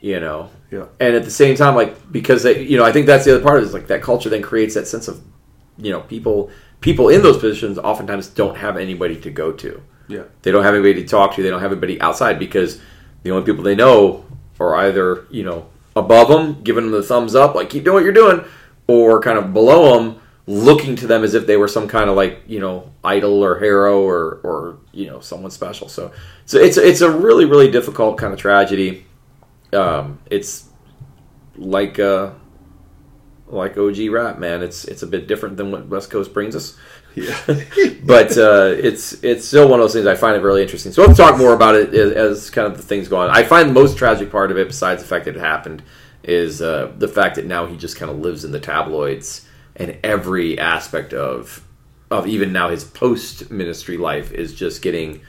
you 0.00 0.20
know 0.20 0.48
Yeah. 0.70 0.86
and 1.00 1.14
at 1.16 1.24
the 1.24 1.30
same 1.30 1.56
time 1.56 1.74
like 1.74 2.10
because 2.12 2.42
they 2.42 2.62
you 2.62 2.76
know 2.78 2.84
i 2.84 2.92
think 2.92 3.06
that's 3.06 3.24
the 3.24 3.34
other 3.34 3.42
part 3.42 3.58
of 3.58 3.64
it 3.64 3.66
is 3.68 3.74
like 3.74 3.88
that 3.88 4.02
culture 4.02 4.28
then 4.30 4.42
creates 4.42 4.74
that 4.74 4.86
sense 4.86 5.08
of 5.08 5.20
you 5.76 5.90
know 5.90 6.00
people 6.02 6.50
people 6.80 7.08
in 7.08 7.22
those 7.22 7.38
positions 7.38 7.78
oftentimes 7.78 8.28
don't 8.28 8.56
have 8.56 8.76
anybody 8.76 9.16
to 9.20 9.30
go 9.30 9.50
to 9.52 9.82
Yeah. 10.08 10.22
They 10.42 10.50
don't 10.52 10.62
have 10.64 10.74
anybody 10.74 11.02
to 11.02 11.08
talk 11.08 11.34
to. 11.34 11.42
They 11.42 11.50
don't 11.50 11.60
have 11.60 11.72
anybody 11.72 12.00
outside 12.00 12.38
because 12.38 12.80
the 13.24 13.30
only 13.32 13.44
people 13.44 13.62
they 13.64 13.74
know 13.74 14.24
are 14.60 14.74
either 14.86 15.26
you 15.30 15.42
know 15.44 15.66
above 15.96 16.28
them, 16.28 16.62
giving 16.62 16.84
them 16.84 16.92
the 16.92 17.02
thumbs 17.02 17.34
up, 17.34 17.54
like 17.56 17.68
keep 17.68 17.84
doing 17.84 17.94
what 17.94 18.04
you're 18.04 18.12
doing, 18.22 18.44
or 18.86 19.20
kind 19.20 19.36
of 19.38 19.52
below 19.52 19.80
them, 19.98 20.20
looking 20.48 20.96
to 20.96 21.06
them 21.06 21.24
as 21.24 21.34
if 21.34 21.46
they 21.46 21.58
were 21.58 21.68
some 21.68 21.86
kind 21.86 22.08
of 22.08 22.16
like 22.16 22.42
you 22.46 22.58
know 22.58 22.90
idol 23.04 23.44
or 23.44 23.58
hero 23.58 24.00
or 24.00 24.40
or 24.42 24.78
you 24.92 25.06
know 25.06 25.20
someone 25.20 25.50
special. 25.50 25.88
So 25.88 26.10
so 26.46 26.58
it's 26.58 26.78
it's 26.78 27.02
a 27.02 27.10
really 27.10 27.44
really 27.44 27.70
difficult 27.70 28.18
kind 28.18 28.32
of 28.32 28.38
tragedy. 28.38 29.04
Um, 29.72 30.18
it's 30.30 30.64
like 31.56 31.98
uh 31.98 32.30
like 33.48 33.76
OG 33.76 34.08
rap, 34.10 34.38
man. 34.38 34.62
It's 34.62 34.84
it's 34.84 35.02
a 35.02 35.06
bit 35.06 35.26
different 35.26 35.56
than 35.56 35.70
what 35.70 35.86
West 35.88 36.10
Coast 36.10 36.32
brings 36.32 36.56
us. 36.56 36.76
Yeah. 37.14 37.38
but 38.04 38.36
uh, 38.38 38.74
it's 38.78 39.22
it's 39.24 39.46
still 39.46 39.68
one 39.68 39.80
of 39.80 39.84
those 39.84 39.94
things 39.94 40.06
I 40.06 40.14
find 40.14 40.36
it 40.36 40.40
really 40.40 40.62
interesting. 40.62 40.92
So 40.92 41.04
let's 41.04 41.18
talk 41.18 41.38
more 41.38 41.54
about 41.54 41.74
it 41.74 41.94
as, 41.94 42.12
as 42.12 42.50
kind 42.50 42.66
of 42.66 42.76
the 42.76 42.82
things 42.82 43.08
go 43.08 43.18
on. 43.18 43.30
I 43.30 43.42
find 43.42 43.68
the 43.68 43.74
most 43.74 43.96
tragic 43.96 44.30
part 44.30 44.50
of 44.50 44.58
it, 44.58 44.66
besides 44.66 45.02
the 45.02 45.08
fact 45.08 45.24
that 45.24 45.36
it 45.36 45.40
happened, 45.40 45.82
is 46.22 46.62
uh, 46.62 46.92
the 46.98 47.08
fact 47.08 47.36
that 47.36 47.46
now 47.46 47.66
he 47.66 47.76
just 47.76 47.96
kind 47.96 48.10
of 48.10 48.18
lives 48.18 48.44
in 48.44 48.52
the 48.52 48.60
tabloids, 48.60 49.47
and 49.78 49.96
every 50.02 50.58
aspect 50.58 51.12
of 51.14 51.62
of 52.10 52.26
even 52.26 52.52
now 52.52 52.70
his 52.70 52.84
post 52.84 53.50
ministry 53.50 53.96
life 53.98 54.32
is 54.32 54.54
just 54.54 54.80
getting 54.82 55.20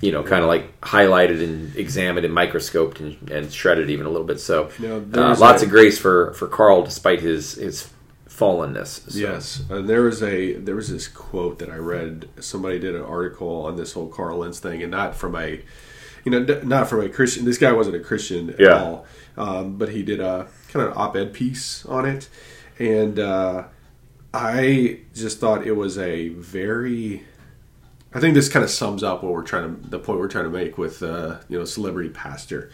you 0.00 0.12
know 0.12 0.22
kind 0.22 0.42
of 0.42 0.48
like 0.48 0.80
highlighted 0.80 1.42
and 1.42 1.74
examined 1.76 2.24
and 2.24 2.34
microscoped 2.34 3.00
and, 3.00 3.30
and 3.30 3.52
shredded 3.52 3.90
even 3.90 4.06
a 4.06 4.08
little 4.10 4.26
bit. 4.26 4.40
So 4.40 4.70
Now, 4.78 4.96
uh, 4.96 5.36
lots 5.38 5.62
a- 5.62 5.66
of 5.66 5.70
grace 5.70 5.98
for 5.98 6.32
for 6.34 6.46
Carl 6.48 6.82
despite 6.82 7.20
his 7.20 7.54
his 7.54 7.88
fallenness. 8.28 9.10
So, 9.10 9.18
Yes, 9.18 9.62
uh, 9.70 9.80
there 9.82 10.02
was 10.02 10.22
a 10.22 10.54
there 10.54 10.74
was 10.74 10.90
this 10.90 11.06
quote 11.08 11.58
that 11.60 11.68
I 11.70 11.76
read. 11.76 12.28
Somebody 12.40 12.78
did 12.78 12.94
an 12.94 13.02
article 13.02 13.64
on 13.66 13.76
this 13.76 13.92
whole 13.92 14.08
Carl 14.08 14.38
Lentz 14.38 14.58
thing, 14.58 14.82
and 14.82 14.90
not 14.90 15.14
from 15.14 15.36
a, 15.36 15.60
you 16.24 16.30
know, 16.32 16.40
not 16.64 16.88
from 16.88 17.00
a 17.02 17.08
Christian. 17.08 17.44
This 17.44 17.58
guy 17.58 17.72
wasn't 17.72 17.96
a 17.96 18.00
Christian 18.00 18.50
at 18.50 18.60
Yeah. 18.60 18.82
all, 18.82 19.06
um, 19.36 19.76
but 19.76 19.90
he 19.90 20.02
did 20.02 20.20
a 20.20 20.46
kind 20.72 20.86
of 20.86 20.96
op-ed 20.96 21.32
piece 21.32 21.84
on 21.86 22.06
it, 22.06 22.28
and 22.82 23.18
uh, 23.18 23.64
I 24.34 25.00
just 25.14 25.38
thought 25.38 25.66
it 25.66 25.72
was 25.72 25.98
a 25.98 26.30
very. 26.30 27.24
I 28.14 28.20
think 28.20 28.34
this 28.34 28.48
kind 28.50 28.62
of 28.64 28.70
sums 28.70 29.02
up 29.02 29.22
what 29.22 29.32
we're 29.32 29.42
trying 29.42 29.80
to 29.82 29.88
the 29.88 29.98
point 29.98 30.18
we're 30.18 30.28
trying 30.28 30.44
to 30.44 30.50
make 30.50 30.76
with 30.76 31.02
uh, 31.02 31.38
you 31.48 31.58
know 31.58 31.64
celebrity 31.64 32.10
pastor. 32.10 32.70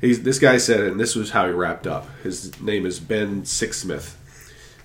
He's, 0.00 0.22
this 0.22 0.38
guy 0.38 0.58
said, 0.58 0.80
and 0.80 1.00
this 1.00 1.16
was 1.16 1.30
how 1.30 1.46
he 1.46 1.52
wrapped 1.52 1.86
up. 1.86 2.06
His 2.22 2.60
name 2.60 2.86
is 2.86 3.00
Ben 3.00 3.42
Sixsmith. 3.42 4.14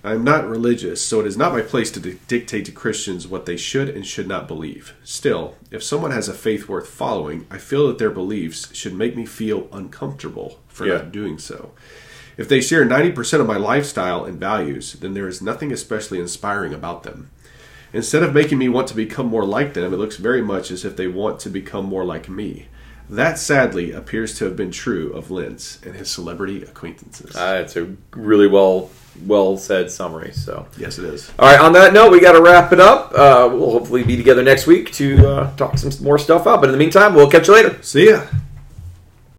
I 0.03 0.13
am 0.13 0.23
not 0.23 0.49
religious, 0.49 1.05
so 1.05 1.21
it 1.21 1.27
is 1.27 1.37
not 1.37 1.53
my 1.53 1.61
place 1.61 1.91
to 1.91 1.99
di- 1.99 2.17
dictate 2.27 2.65
to 2.65 2.71
Christians 2.71 3.27
what 3.27 3.45
they 3.45 3.55
should 3.55 3.89
and 3.89 4.05
should 4.05 4.27
not 4.27 4.47
believe. 4.47 4.95
Still, 5.03 5.55
if 5.71 5.83
someone 5.83 6.11
has 6.11 6.27
a 6.27 6.33
faith 6.33 6.67
worth 6.67 6.89
following, 6.89 7.45
I 7.51 7.57
feel 7.59 7.87
that 7.87 7.99
their 7.99 8.09
beliefs 8.09 8.75
should 8.75 8.95
make 8.95 9.15
me 9.15 9.25
feel 9.25 9.69
uncomfortable 9.71 10.59
for 10.67 10.85
Yeah. 10.87 10.95
not 10.95 11.11
doing 11.11 11.37
so. 11.37 11.71
If 12.37 12.47
they 12.49 12.61
share 12.61 12.85
90% 12.85 13.39
of 13.39 13.47
my 13.47 13.57
lifestyle 13.57 14.25
and 14.25 14.39
values, 14.39 14.93
then 14.93 15.13
there 15.13 15.27
is 15.27 15.41
nothing 15.41 15.71
especially 15.71 16.19
inspiring 16.19 16.73
about 16.73 17.03
them. 17.03 17.29
Instead 17.93 18.23
of 18.23 18.33
making 18.33 18.57
me 18.57 18.69
want 18.69 18.87
to 18.87 18.95
become 18.95 19.27
more 19.27 19.45
like 19.45 19.73
them, 19.75 19.93
it 19.93 19.97
looks 19.97 20.17
very 20.17 20.41
much 20.41 20.71
as 20.71 20.83
if 20.83 20.95
they 20.95 21.07
want 21.07 21.39
to 21.41 21.49
become 21.49 21.85
more 21.85 22.03
like 22.03 22.27
me. 22.27 22.67
That 23.09 23.37
sadly 23.37 23.91
appears 23.91 24.35
to 24.39 24.45
have 24.45 24.55
been 24.55 24.71
true 24.71 25.13
of 25.13 25.29
Lentz 25.29 25.79
and 25.85 25.95
his 25.95 26.09
celebrity 26.09 26.63
acquaintances. 26.63 27.35
Uh, 27.35 27.61
it's 27.63 27.75
a 27.75 27.95
really 28.15 28.47
well 28.47 28.89
well 29.25 29.57
said 29.57 29.91
summary. 29.91 30.31
So, 30.31 30.65
yes, 30.77 30.97
it 30.97 31.05
is. 31.05 31.31
all 31.37 31.45
right. 31.47 31.59
On 31.59 31.73
that 31.73 31.93
note, 31.93 32.11
we 32.11 32.19
got 32.19 32.31
to 32.31 32.41
wrap 32.41 32.71
it 32.73 32.79
up. 32.79 33.11
Uh, 33.11 33.47
we'll 33.51 33.71
hopefully 33.71 34.01
be 34.03 34.15
together 34.17 34.41
next 34.41 34.65
week 34.65 34.91
to 34.93 35.27
uh, 35.27 35.55
talk 35.55 35.77
some 35.77 35.91
more 36.03 36.17
stuff 36.17 36.47
out. 36.47 36.61
But 36.61 36.69
in 36.69 36.71
the 36.71 36.79
meantime, 36.79 37.13
we'll 37.13 37.29
catch 37.29 37.47
you 37.47 37.53
later. 37.53 37.81
See 37.83 38.09
ya. 38.09 38.25